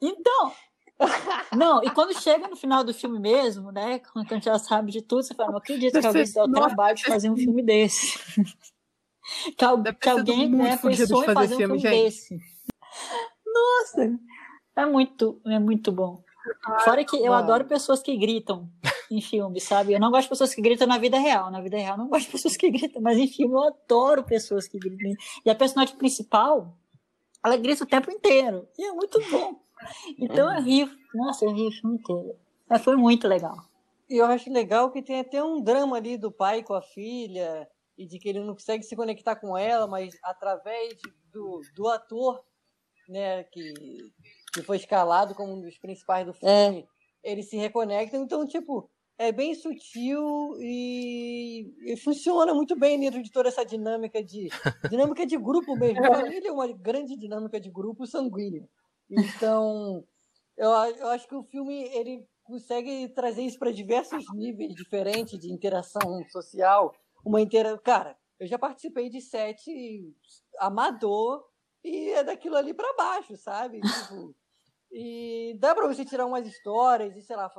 Então, 0.00 0.52
não, 1.56 1.82
e 1.82 1.90
quando 1.90 2.18
chega 2.18 2.48
no 2.48 2.56
final 2.56 2.82
do 2.82 2.92
filme 2.92 3.18
mesmo, 3.18 3.70
né? 3.70 4.00
Quando 4.00 4.26
a 4.30 4.34
gente 4.34 4.44
já 4.44 4.58
sabe 4.58 4.90
de 4.90 5.02
tudo, 5.02 5.22
você 5.22 5.34
fala, 5.34 5.50
não 5.50 5.58
acredito 5.58 6.00
que 6.00 6.06
alguém 6.06 6.26
se 6.26 6.34
dá 6.34 6.44
o 6.44 6.52
trabalho 6.52 6.96
de 6.96 7.04
fazer 7.06 7.30
um 7.30 7.36
filme 7.36 7.62
desse. 7.62 8.18
que, 9.56 9.64
al 9.64 9.82
que 9.82 10.08
alguém 10.08 10.48
né, 10.48 10.76
pensou 10.76 11.22
em 11.22 11.34
fazer 11.34 11.54
um 11.54 11.58
filme 11.58 11.78
gente. 11.78 11.90
desse. 11.90 12.38
Nossa, 13.46 14.18
é 14.76 14.86
muito, 14.86 15.40
é 15.46 15.58
muito 15.58 15.92
bom. 15.92 16.22
Fora 16.82 17.04
que 17.04 17.16
eu 17.16 17.32
adoro 17.32 17.64
pessoas 17.66 18.02
que 18.02 18.16
gritam 18.16 18.70
em 19.10 19.20
filme, 19.20 19.60
sabe? 19.60 19.92
Eu 19.92 20.00
não 20.00 20.10
gosto 20.10 20.24
de 20.24 20.28
pessoas 20.30 20.54
que 20.54 20.60
gritam 20.60 20.86
na 20.86 20.98
vida 20.98 21.18
real. 21.18 21.50
Na 21.50 21.60
vida 21.60 21.76
real, 21.76 21.94
eu 21.94 21.98
não 21.98 22.08
gosto 22.08 22.26
de 22.26 22.32
pessoas 22.32 22.56
que 22.56 22.70
gritam, 22.70 23.00
mas 23.00 23.18
em 23.18 23.28
filme 23.28 23.54
eu 23.54 23.62
adoro 23.62 24.22
pessoas 24.24 24.68
que 24.68 24.78
gritam. 24.78 25.14
E 25.44 25.50
a 25.50 25.54
personagem 25.54 25.96
principal, 25.96 26.76
ela 27.44 27.56
grita 27.56 27.84
o 27.84 27.86
tempo 27.86 28.10
inteiro. 28.10 28.68
E 28.78 28.84
é 28.84 28.92
muito 28.92 29.18
bom. 29.30 29.60
Então 30.18 30.54
eu 30.54 30.62
rio. 30.62 30.90
Nossa, 31.14 31.44
eu 31.44 31.52
ri 31.52 31.66
o 31.66 31.72
filme 31.72 31.96
inteiro. 31.96 32.36
Mas 32.68 32.82
foi 32.82 32.96
muito 32.96 33.26
legal. 33.26 33.56
E 34.08 34.16
eu 34.16 34.26
acho 34.26 34.50
legal 34.52 34.90
que 34.90 35.02
tem 35.02 35.20
até 35.20 35.42
um 35.42 35.60
drama 35.60 35.96
ali 35.96 36.16
do 36.16 36.32
pai 36.32 36.62
com 36.62 36.74
a 36.74 36.82
filha 36.82 37.68
e 37.96 38.06
de 38.06 38.18
que 38.18 38.28
ele 38.28 38.40
não 38.40 38.54
consegue 38.54 38.82
se 38.82 38.96
conectar 38.96 39.36
com 39.36 39.56
ela, 39.56 39.86
mas 39.86 40.16
através 40.22 40.96
do, 41.32 41.60
do 41.74 41.88
ator, 41.88 42.42
né, 43.08 43.44
que, 43.44 43.74
que 44.52 44.62
foi 44.62 44.76
escalado 44.76 45.34
como 45.34 45.54
um 45.54 45.60
dos 45.60 45.76
principais 45.78 46.24
do 46.24 46.32
filme, 46.32 46.86
é. 47.22 47.30
eles 47.30 47.50
se 47.50 47.56
reconectam. 47.56 48.22
Então, 48.22 48.46
tipo, 48.46 48.90
é 49.18 49.32
bem 49.32 49.52
sutil 49.52 50.56
e, 50.60 51.74
e, 51.82 51.96
funciona 51.96 52.54
muito 52.54 52.78
bem 52.78 53.00
dentro 53.00 53.20
de 53.20 53.32
toda 53.32 53.48
essa 53.48 53.64
dinâmica 53.64 54.22
de 54.22 54.48
dinâmica 54.88 55.26
de 55.26 55.36
grupo 55.36 55.76
mesmo. 55.76 56.00
Família 56.30 56.48
é 56.48 56.52
uma 56.52 56.72
grande 56.72 57.16
dinâmica 57.16 57.58
de 57.58 57.68
grupo 57.68 58.06
sanguíneo. 58.06 58.68
Então, 59.10 60.04
eu, 60.56 60.70
eu 60.70 61.08
acho 61.08 61.26
que 61.26 61.34
o 61.34 61.42
filme 61.42 61.82
ele 61.92 62.24
consegue 62.44 63.08
trazer 63.08 63.42
isso 63.42 63.58
para 63.58 63.72
diversos 63.72 64.24
níveis 64.32 64.72
diferentes 64.74 65.38
de 65.38 65.52
interação 65.52 66.24
social 66.30 66.94
uma 67.24 67.40
inteira. 67.40 67.76
Cara, 67.78 68.16
eu 68.38 68.46
já 68.46 68.56
participei 68.56 69.10
de 69.10 69.20
sete 69.20 70.14
amador 70.58 71.44
e 71.82 72.10
é 72.10 72.22
daquilo 72.22 72.56
ali 72.56 72.72
para 72.72 72.94
baixo, 72.96 73.36
sabe? 73.36 73.80
Tipo, 74.08 74.34
e 74.90 75.54
dá 75.58 75.74
para 75.74 75.86
você 75.86 76.04
tirar 76.04 76.24
umas 76.24 76.46
histórias 76.46 77.14
e, 77.14 77.20
sei 77.20 77.36
lá, 77.36 77.50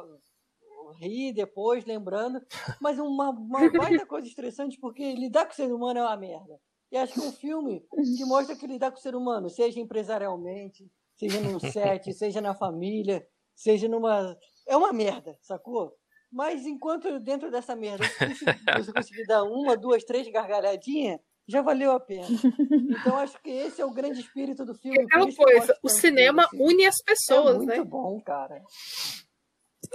rir 0.91 1.33
depois, 1.33 1.85
lembrando, 1.85 2.41
mas 2.81 2.99
uma, 2.99 3.29
uma 3.29 3.69
baita 3.69 4.05
coisa 4.05 4.27
estressante 4.27 4.79
porque 4.79 5.13
lidar 5.13 5.45
com 5.45 5.53
o 5.53 5.55
ser 5.55 5.71
humano 5.71 5.99
é 5.99 6.03
uma 6.03 6.17
merda. 6.17 6.59
E 6.91 6.97
acho 6.97 7.13
que 7.13 7.19
um 7.19 7.31
filme 7.31 7.85
que 8.17 8.25
mostra 8.25 8.55
que 8.55 8.65
lidar 8.65 8.91
com 8.91 8.97
o 8.97 9.01
ser 9.01 9.15
humano, 9.15 9.49
seja 9.49 9.79
empresarialmente, 9.79 10.89
seja 11.15 11.39
no 11.39 11.59
set, 11.59 12.11
seja 12.13 12.41
na 12.41 12.55
família, 12.55 13.27
seja 13.55 13.87
numa. 13.87 14.35
É 14.67 14.75
uma 14.75 14.91
merda, 14.91 15.37
sacou? 15.41 15.93
Mas 16.31 16.65
enquanto 16.65 17.19
dentro 17.19 17.49
dessa 17.49 17.75
merda 17.75 18.05
você 18.77 18.93
conseguir 18.93 19.25
dar 19.25 19.43
uma, 19.43 19.75
duas, 19.75 20.03
três 20.03 20.27
gargalhadinhas, 20.31 21.19
já 21.47 21.63
valeu 21.63 21.91
a 21.91 21.99
pena. 21.99 22.27
Então 22.69 23.17
acho 23.17 23.41
que 23.41 23.49
esse 23.49 23.81
é 23.81 23.85
o 23.85 23.91
grande 23.91 24.19
espírito 24.19 24.63
do 24.63 24.75
filme. 24.75 25.07
É 25.11 25.17
uma 25.17 25.35
coisa, 25.35 25.75
o 25.81 25.89
cinema 25.89 26.43
assim. 26.43 26.61
une 26.61 26.85
as 26.85 27.01
pessoas, 27.03 27.55
é 27.55 27.57
muito 27.57 27.67
né? 27.67 27.75
Muito 27.77 27.89
bom, 27.89 28.21
cara. 28.21 28.63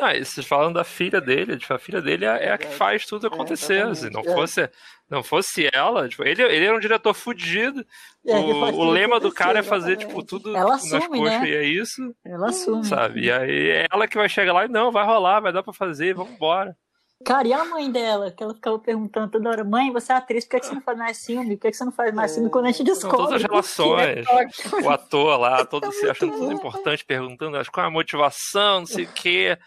Ah, 0.01 0.14
e 0.14 0.24
vocês 0.24 0.47
falam 0.47 0.72
da 0.72 0.82
filha 0.82 1.20
dele, 1.20 1.57
tipo, 1.57 1.72
a 1.72 1.78
filha 1.78 2.03
dele 2.03 2.24
é, 2.24 2.47
é 2.47 2.53
a 2.53 2.59
que 2.59 2.66
faz 2.66 3.07
tudo 3.07 3.26
acontecer. 3.26 3.86
É, 3.86 3.95
Se 3.95 4.11
não 4.11 4.24
fosse, 4.24 4.70
não 5.09 5.22
fosse 5.22 5.68
ela, 5.72 6.09
tipo, 6.09 6.24
ele, 6.24 6.42
ele 6.42 6.64
era 6.66 6.76
um 6.76 6.80
diretor 6.80 7.14
fudido. 7.14 7.84
É, 8.26 8.36
o, 8.36 8.74
o 8.74 8.90
lema 8.90 9.20
do 9.20 9.30
cara 9.32 9.61
é 9.61 9.62
fazer, 9.62 9.92
exatamente. 9.92 10.09
tipo, 10.09 10.26
tudo 10.26 10.57
ela 10.57 10.74
assume, 10.74 10.92
nas 10.92 11.07
coxas, 11.07 11.40
né? 11.40 11.49
e 11.49 11.55
é 11.55 11.64
isso. 11.64 12.16
Ela 12.24 12.49
assume. 12.49 12.84
Sabe? 12.84 13.20
E 13.20 13.30
aí 13.30 13.70
é 13.70 13.86
ela 13.92 14.09
que 14.09 14.16
vai 14.16 14.28
chegar 14.28 14.53
lá 14.53 14.64
e 14.64 14.68
não, 14.68 14.90
vai 14.90 15.05
rolar, 15.05 15.40
vai 15.40 15.53
dar 15.53 15.62
pra 15.62 15.72
fazer, 15.72 16.14
vamos 16.14 16.34
embora. 16.34 16.76
Cara, 17.25 17.49
e 17.49 17.53
a 17.53 17.64
mãe 17.64 17.91
dela? 17.91 18.31
Que 18.31 18.43
ela 18.43 18.55
ficava 18.55 18.79
perguntando 18.79 19.31
toda 19.31 19.49
hora: 19.49 19.64
mãe, 19.64 19.91
você 19.91 20.12
é 20.12 20.16
atriz, 20.16 20.45
por 20.45 20.51
que, 20.51 20.61
que 20.61 20.66
você 20.66 20.75
não 20.75 20.83
faz 20.83 20.99
mais 20.99 21.25
filme? 21.25 21.57
Por 21.57 21.62
que, 21.62 21.70
que 21.70 21.77
você 21.77 21.85
não 21.85 21.93
faz 21.93 22.14
mais 22.14 22.35
filme? 22.35 22.51
Quando 22.51 22.66
a 22.66 22.70
gente 22.70 22.85
descobre. 22.85 23.16
todas 23.16 23.33
as 23.35 23.43
relações. 23.43 24.27
o 24.85 24.91
ator 24.91 25.41
lá, 25.41 25.64
todo 25.64 25.87
é 25.87 25.91
se 25.91 26.09
achando 26.09 26.37
tudo 26.37 26.53
importante, 26.53 27.05
perguntando 27.05 27.59
qual 27.70 27.85
é 27.85 27.89
a 27.89 27.91
motivação, 27.91 28.81
não 28.81 28.87
sei 28.87 29.05
o 29.05 29.12
quê. 29.12 29.59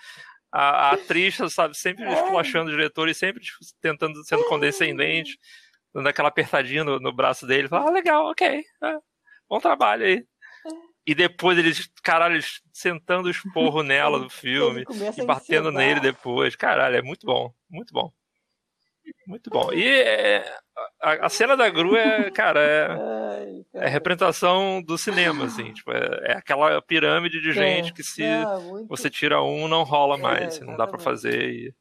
A, 0.51 0.89
a 0.89 0.91
atriz, 0.91 1.37
sabe, 1.51 1.75
sempre 1.75 2.05
é. 2.05 2.13
esculachando 2.13 2.69
o 2.69 2.71
diretor 2.71 3.09
e 3.09 3.13
sempre 3.13 3.43
tipo, 3.43 3.57
tentando, 3.81 4.23
sendo 4.23 4.45
condescendente, 4.45 5.37
dando 5.93 6.07
aquela 6.07 6.29
apertadinha 6.29 6.83
no, 6.83 6.99
no 6.99 7.11
braço 7.11 7.45
dele. 7.47 7.67
Fala, 7.67 7.89
ah, 7.89 7.91
legal, 7.91 8.29
ok. 8.29 8.63
É, 8.83 8.97
bom 9.49 9.59
trabalho 9.59 10.05
aí. 10.05 10.25
E 11.07 11.15
depois 11.15 11.57
eles, 11.57 11.89
caralho, 12.03 12.35
eles 12.35 12.61
sentando 12.73 13.29
o 13.29 13.31
esporro 13.31 13.81
nela 13.81 14.19
do 14.19 14.27
filme 14.29 14.83
e 15.17 15.25
batendo 15.25 15.71
nele 15.71 16.01
depois. 16.01 16.53
Caralho, 16.53 16.97
é 16.97 17.01
muito 17.01 17.25
bom, 17.25 17.53
muito 17.69 17.93
bom. 17.93 18.11
Muito 19.25 19.49
bom. 19.49 19.71
E 19.71 19.87
é, 19.87 20.57
a, 21.01 21.27
a, 21.27 21.29
cena 21.29 21.55
da 21.55 21.69
grua 21.69 21.97
é, 21.97 22.29
cara, 22.29 22.59
é, 22.61 23.47
é 23.85 23.87
representação 23.87 24.81
do 24.81 24.97
cinema, 24.97 25.45
assim. 25.45 25.71
Tipo, 25.71 25.93
é, 25.93 26.31
é 26.31 26.33
aquela 26.33 26.81
pirâmide 26.81 27.41
de 27.41 27.53
gente 27.53 27.93
que 27.93 28.03
se 28.03 28.23
muito... 28.63 28.87
você 28.89 29.09
tira 29.09 29.41
um, 29.41 29.69
não 29.69 29.83
rola 29.83 30.17
é, 30.17 30.21
mais. 30.21 30.59
não 30.59 30.75
dá 30.75 30.85
para 30.85 30.99
fazer. 30.99 31.49
E 31.49 31.73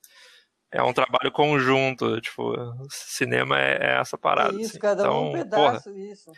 é 0.71 0.81
um 0.85 0.93
trabalho 0.93 1.33
conjunto. 1.33 2.21
Tipo, 2.21 2.55
cinema 2.89 3.61
é, 3.61 3.79
é 3.81 4.01
essa 4.01 4.17
parada. 4.17 4.55
Isso, 4.55 4.71
assim. 4.71 4.79
cada 4.79 5.03
então, 5.03 5.31
um 5.31 5.33
pedaço, 5.33 5.91
porra, 5.91 5.99
isso. 5.99 6.31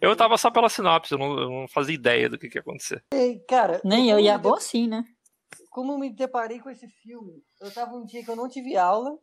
Eu 0.00 0.16
tava 0.16 0.38
só 0.38 0.50
pela 0.50 0.68
sinopse, 0.68 1.12
eu 1.12 1.18
não, 1.18 1.38
eu 1.38 1.50
não 1.50 1.68
fazia 1.68 1.94
ideia 1.94 2.28
do 2.28 2.38
que, 2.38 2.48
que 2.48 2.56
ia 2.58 2.62
acontecer. 2.62 3.04
E, 3.12 3.38
cara, 3.40 3.80
Nem 3.84 4.10
eu, 4.10 4.18
e 4.18 4.28
é 4.28 4.38
bom 4.38 4.54
assim, 4.54 4.88
né? 4.88 5.04
Como 5.68 5.92
eu 5.92 5.98
me 5.98 6.10
deparei 6.10 6.58
com 6.58 6.70
esse 6.70 6.88
filme? 6.88 7.42
Eu 7.60 7.72
tava 7.72 7.96
um 7.96 8.06
dia 8.06 8.24
que 8.24 8.30
eu 8.30 8.36
não 8.36 8.48
tive 8.48 8.76
aula, 8.76 9.18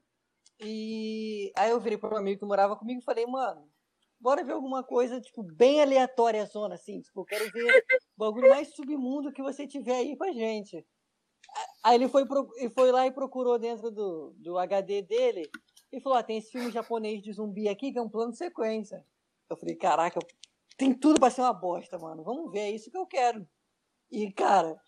e 0.59 1.51
aí 1.55 1.71
eu 1.71 1.79
virei 1.79 1.97
para 1.97 2.13
um 2.13 2.17
amigo 2.17 2.39
que 2.39 2.45
morava 2.45 2.75
comigo 2.75 3.01
e 3.01 3.03
falei, 3.03 3.25
mano, 3.25 3.67
bora 4.19 4.43
ver 4.43 4.53
alguma 4.53 4.83
coisa, 4.83 5.19
tipo, 5.19 5.43
bem 5.43 5.81
aleatória 5.81 6.45
zona, 6.45 6.75
assim, 6.75 7.01
tipo, 7.01 7.21
eu 7.21 7.25
quero 7.25 7.51
ver 7.51 7.63
o 7.63 7.83
bagulho 8.17 8.49
mais 8.49 8.73
submundo 8.75 9.31
que 9.31 9.41
você 9.41 9.67
tiver 9.67 9.95
aí 9.95 10.15
pra 10.15 10.31
gente. 10.31 10.85
Aí 11.83 11.95
ele 11.95 12.07
foi, 12.07 12.23
ele 12.57 12.69
foi 12.69 12.91
lá 12.91 13.07
e 13.07 13.11
procurou 13.11 13.57
dentro 13.57 13.89
do, 13.89 14.33
do 14.37 14.57
HD 14.57 15.01
dele 15.01 15.49
Ele 15.91 16.01
falou: 16.01 16.17
ah, 16.17 16.23
tem 16.23 16.37
esse 16.37 16.51
filme 16.51 16.71
japonês 16.71 17.21
de 17.21 17.31
zumbi 17.31 17.69
aqui 17.69 17.91
que 17.91 17.97
é 17.97 18.01
um 18.01 18.09
plano 18.09 18.31
de 18.31 18.37
sequência. 18.37 19.03
Eu 19.49 19.55
falei: 19.55 19.75
caraca, 19.75 20.19
tem 20.77 20.93
tudo 20.93 21.19
pra 21.19 21.29
ser 21.29 21.41
uma 21.41 21.53
bosta, 21.53 21.97
mano. 21.99 22.23
Vamos 22.23 22.51
ver, 22.51 22.59
é 22.61 22.71
isso 22.71 22.91
que 22.91 22.97
eu 22.97 23.05
quero. 23.07 23.47
E, 24.11 24.31
cara, 24.33 24.79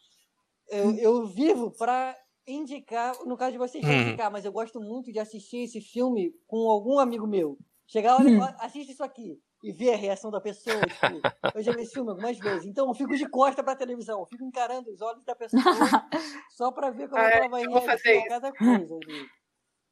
eu, 0.69 0.95
eu 0.97 1.27
vivo 1.27 1.71
pra 1.71 2.17
indicar, 2.47 3.15
no 3.25 3.37
caso 3.37 3.53
de 3.53 3.57
vocês, 3.57 3.87
Hum. 3.87 3.89
indicar, 3.89 4.31
mas 4.31 4.45
eu 4.45 4.51
gosto 4.51 4.81
muito 4.81 5.11
de 5.11 5.19
assistir 5.19 5.59
esse 5.59 5.81
filme 5.81 6.33
com 6.47 6.69
algum 6.69 6.99
amigo 6.99 7.27
meu. 7.27 7.57
Chegar 7.87 8.15
lá, 8.15 8.23
Hum. 8.27 8.53
assiste 8.59 8.91
isso 8.93 9.03
aqui. 9.03 9.39
E 9.63 9.73
ver 9.73 9.93
a 9.93 9.97
reação 9.97 10.31
da 10.31 10.41
pessoa. 10.41 10.89
Tipo, 10.91 11.25
eu 11.53 11.61
já 11.63 11.73
vi 11.73 11.81
esse 11.83 11.93
filme 11.93 12.09
algumas 12.11 12.39
vezes. 12.39 12.67
Então 12.67 12.87
eu 12.87 12.93
fico 12.95 13.15
de 13.17 13.27
costa 13.29 13.63
pra 13.63 13.75
televisão. 13.75 14.19
Eu 14.21 14.25
fico 14.27 14.43
encarando 14.45 14.91
os 14.91 15.01
olhos 15.01 15.23
da 15.25 15.35
pessoa 15.35 15.93
só 16.47 16.71
pra 16.71 16.91
ver 16.91 17.09
como 17.09 17.23
Ah, 17.23 17.27
é 17.27 17.31
que 17.31 17.37
é, 17.37 17.39
ela 17.39 17.49
vai 17.49 17.65
eu 17.65 17.71
vou 17.71 17.81
reagir 17.81 18.15
a 18.17 18.23
cada 18.23 18.53
coisa. 18.53 18.95
assim. 18.97 19.29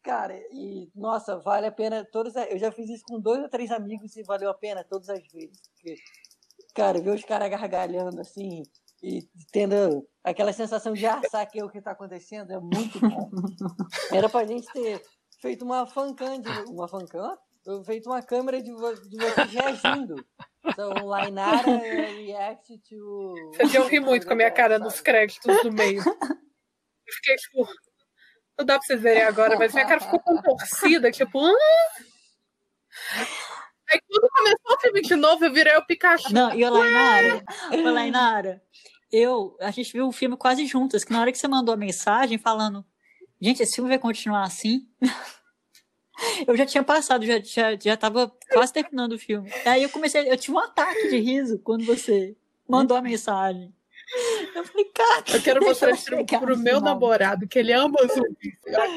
Cara, 0.08 0.40
e 0.54 0.90
nossa, 0.96 1.38
vale 1.38 1.68
a 1.68 1.72
pena 1.72 2.06
todos. 2.10 2.34
Eu 2.50 2.58
já 2.58 2.72
fiz 2.72 2.90
isso 2.90 3.04
com 3.06 3.20
dois 3.20 3.42
ou 3.42 3.50
três 3.50 3.70
amigos 3.72 4.16
e 4.16 4.24
valeu 4.24 4.50
a 4.50 4.54
pena 4.54 4.82
todas 4.82 5.10
as 5.10 5.22
vezes. 5.28 5.60
Porque, 5.74 5.96
cara, 6.74 7.02
ver 7.02 7.10
os 7.14 7.26
caras 7.26 7.50
gargalhando 7.50 8.22
assim 8.22 8.64
e 9.04 9.28
tendo 9.52 10.08
aquela 10.24 10.54
sensação 10.54 10.94
de 10.94 11.06
ah, 11.06 11.22
saquei 11.30 11.62
o 11.62 11.70
que 11.70 11.82
tá 11.82 11.92
acontecendo 11.92 12.54
é 12.54 12.58
muito 12.60 12.98
bom. 13.02 13.30
Era 14.14 14.30
pra 14.30 14.46
gente 14.46 14.66
ter 14.72 15.04
feito 15.42 15.66
uma 15.66 15.86
fancam 15.86 16.40
de. 16.40 16.50
Uma 16.72 16.88
fancam? 16.88 17.38
Eu 17.66 17.84
feito 17.84 18.10
uma 18.10 18.22
câmera 18.24 18.62
de, 18.62 18.72
vo- 18.72 18.96
de 19.10 19.18
vocês 19.18 19.52
reagindo. 19.52 20.16
Então, 20.66 21.06
Lainara 21.06 21.64
react 22.16 22.78
to. 22.88 23.34
Vocês 23.54 23.74
iam 23.74 23.88
rir 23.90 24.00
muito 24.00 24.26
com 24.26 24.32
a 24.32 24.36
minha 24.38 24.52
cara 24.52 24.80
nos 24.80 25.02
créditos 25.02 25.62
do 25.64 25.72
meio. 25.74 26.00
Eu 26.02 27.14
fiquei 27.14 27.36
tipo. 27.36 27.68
Não 28.58 28.66
dá 28.66 28.78
pra 28.78 28.86
vocês 28.88 29.02
verem 29.02 29.24
agora, 29.24 29.58
mas 29.58 29.74
minha 29.74 29.86
cara 29.86 30.00
ficou 30.00 30.20
contorcida, 30.20 31.12
tipo. 31.12 31.40
"Ah!" 31.46 31.54
Aí 33.90 34.02
quando 34.10 34.30
começou 34.30 34.76
o 34.76 34.80
filme 34.82 35.02
de 35.02 35.16
novo, 35.16 35.46
eu 35.46 35.54
virei 35.54 35.76
o 35.78 35.86
Pikachu. 35.86 36.34
Não, 36.34 36.54
e 36.54 36.64
o 36.66 36.70
Lainara, 36.70 37.44
o 37.72 37.82
Lainara, 37.90 38.62
eu, 39.12 39.56
a 39.62 39.72
gente 39.72 39.94
viu 39.94 40.08
o 40.08 40.12
filme 40.12 40.36
quase 40.36 40.66
juntas, 40.66 41.04
que 41.06 41.14
na 41.14 41.22
hora 41.22 41.32
que 41.32 41.38
você 41.38 41.48
mandou 41.48 41.74
a 41.74 41.78
mensagem 41.78 42.38
falando, 42.38 42.84
gente, 43.40 43.64
esse 43.64 43.76
filme 43.76 43.90
vai 43.90 44.00
continuar 44.00 44.44
assim? 44.44 44.88
Eu 46.48 46.58
já 46.58 46.66
tinha 46.66 46.84
passado, 46.84 47.24
já, 47.24 47.40
já, 47.40 47.78
já 47.80 47.96
tava 47.96 48.36
quase 48.52 48.74
terminando 48.74 49.12
o 49.14 49.20
filme. 49.20 49.52
Aí 49.64 49.84
eu 49.84 49.90
comecei, 49.90 50.28
eu 50.28 50.36
tive 50.36 50.58
um 50.58 50.60
ataque 50.60 51.10
de 51.10 51.18
riso 51.20 51.60
quando 51.60 51.86
você 51.86 52.36
mandou 52.68 52.98
a 52.98 53.02
mensagem. 53.04 53.72
Eu 54.56 54.64
falei, 54.64 54.86
cara, 54.86 55.24
Eu 55.34 55.42
quero 55.42 55.64
mostrar 55.66 55.92
isso 55.92 56.06
pro, 56.06 56.26
pro 56.26 56.58
meu 56.58 56.80
namorado, 56.80 57.48
que 57.48 57.60
ele 57.60 57.74
ama 57.74 57.98
zumbis. 58.08 58.56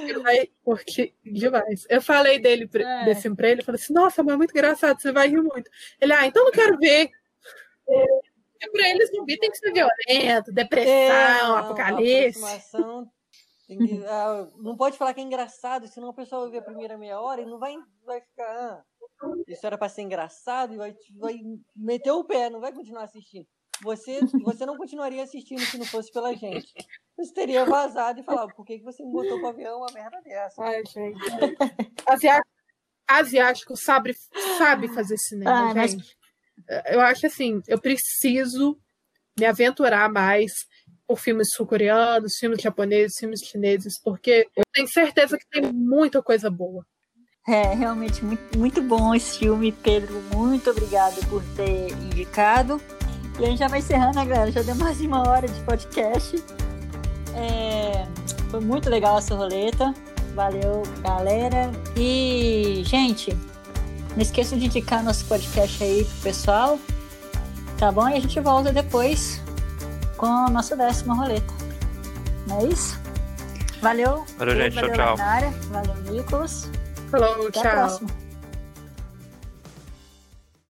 Ele 0.09 0.21
vai 0.21 0.49
curtir 0.65 1.15
demais. 1.25 1.85
Eu 1.89 2.01
falei 2.01 2.39
dele, 2.39 2.69
É. 2.75 3.05
desse 3.07 3.29
pra 3.35 3.49
ele, 3.49 3.63
falei 3.65 3.81
assim, 3.81 3.93
nossa, 3.93 4.23
mas 4.23 4.35
é 4.35 4.37
muito 4.37 4.51
engraçado, 4.53 5.01
você 5.01 5.11
vai 5.11 5.29
rir 5.29 5.43
muito. 5.43 5.69
Ele, 6.01 6.13
ah, 6.13 6.27
então 6.27 6.45
não 6.45 6.53
quero 6.53 6.79
ver. 6.79 7.11
Porque 7.85 8.71
pra 8.73 8.89
ele 8.91 9.07
zumbi 9.07 9.37
tem 9.39 9.51
que 9.51 9.57
ser 9.59 9.73
violento, 9.73 10.53
depressão, 10.53 10.93
É, 11.57 11.61
apocalipse. 11.61 12.41
que- 13.67 14.05
ah, 14.07 14.49
não 14.59 14.77
pode 14.77 14.97
falar 14.99 15.15
que 15.15 15.21
é 15.21 15.25
engraçado, 15.25 15.87
senão 15.89 16.09
o 16.11 16.15
pessoal 16.15 16.43
vai 16.43 16.51
ver 16.53 16.59
a 16.59 16.63
primeira 16.63 16.97
meia 16.99 17.21
hora 17.21 17.41
e 17.41 17.47
não 17.47 17.59
vai, 17.59 17.75
vai 18.05 18.21
ficar. 18.21 18.47
Ah, 18.47 18.83
isso 19.49 19.67
era 19.67 19.77
pra 19.79 19.89
ser 19.89 20.03
engraçado 20.03 20.75
e 20.75 20.77
vai, 20.77 20.95
vai 21.17 21.41
meter 21.75 22.11
o 22.13 22.25
pé, 22.25 22.49
não 22.51 22.61
vai 22.61 22.73
continuar 22.73 23.05
assistindo. 23.05 23.47
Você, 23.83 24.21
você 24.45 24.67
não 24.67 24.77
continuaria 24.77 25.23
assistindo 25.23 25.61
se 25.61 25.79
não 25.79 25.87
fosse 25.87 26.13
pela 26.13 26.35
gente. 26.35 26.73
Você 27.17 27.33
teria 27.33 27.65
vazado 27.65 28.21
e 28.21 28.23
falado, 28.23 28.55
por 28.55 28.65
que, 28.65 28.79
que 28.79 28.85
você 28.85 29.05
me 29.05 29.13
botou 29.13 29.39
pro 29.39 29.49
avião 29.49 29.79
uma 29.79 29.93
merda 29.93 30.21
dessa? 30.23 30.63
Ai, 30.63 30.83
gente. 30.87 31.19
Asiático, 32.07 32.49
asiático 33.09 33.77
sabe, 33.77 34.15
sabe 34.59 34.89
fazer 34.89 35.17
cinema, 35.19 35.71
Ah, 35.71 35.75
mas- 35.75 35.93
gente. 35.93 36.17
Eu 36.87 37.01
acho 37.01 37.27
assim, 37.27 37.61
eu 37.67 37.81
preciso 37.81 38.79
me 39.39 39.45
aventurar 39.47 40.09
mais 40.11 40.53
por 41.07 41.19
filmes 41.19 41.49
sul-coreanos, 41.55 42.37
filmes 42.39 42.61
japoneses, 42.63 43.19
filmes 43.19 43.41
chineses, 43.41 44.01
porque 44.01 44.47
eu 44.55 44.63
tenho 44.73 44.87
certeza 44.87 45.37
que 45.37 45.49
tem 45.49 45.63
muita 45.73 46.23
coisa 46.23 46.49
boa. 46.51 46.87
É, 47.49 47.75
realmente 47.75 48.25
muito, 48.25 48.57
muito 48.59 48.83
bom 48.83 49.15
esse 49.15 49.39
filme, 49.41 49.73
Pedro. 49.73 50.15
Muito 50.35 50.71
obrigado 50.71 51.19
por 51.29 51.43
ter 51.57 51.91
indicado. 51.91 52.81
E 53.41 53.45
a 53.45 53.47
gente 53.47 53.59
já 53.59 53.69
vai 53.69 53.79
encerrando, 53.79 54.17
né, 54.17 54.27
galera? 54.27 54.53
Já 54.53 54.61
deu 54.61 54.75
mais 54.75 54.99
de 54.99 55.07
uma 55.07 55.27
hora 55.27 55.49
de 55.49 55.59
podcast. 55.63 56.45
É, 57.35 58.07
foi 58.51 58.61
muito 58.61 58.91
legal 58.91 59.17
essa 59.17 59.35
roleta. 59.35 59.95
Valeu, 60.35 60.83
galera. 61.03 61.73
E, 61.97 62.83
gente, 62.85 63.35
não 64.15 64.21
esqueçam 64.21 64.59
de 64.59 64.67
indicar 64.67 65.03
nosso 65.03 65.25
podcast 65.25 65.83
aí 65.83 66.05
pro 66.05 66.17
pessoal. 66.23 66.79
Tá 67.79 67.91
bom? 67.91 68.07
E 68.11 68.15
a 68.15 68.21
gente 68.21 68.39
volta 68.41 68.73
depois 68.73 69.41
com 70.19 70.27
a 70.27 70.51
nossa 70.51 70.77
décima 70.77 71.15
roleta. 71.15 71.53
Não 72.47 72.61
é 72.61 72.65
isso? 72.65 73.01
Valeu. 73.81 74.27
Valeu, 74.37 74.55
gente. 74.57 74.75
Tchau, 74.75 74.83
valeu, 74.83 74.97
tchau. 74.97 75.17
Lainara. 75.17 75.51
Valeu, 75.71 76.13
Nicolas. 76.13 76.71
Falou, 77.11 77.49
Até 77.49 77.61
a 77.61 77.63
tchau. 77.63 77.73
próxima. 77.73 78.11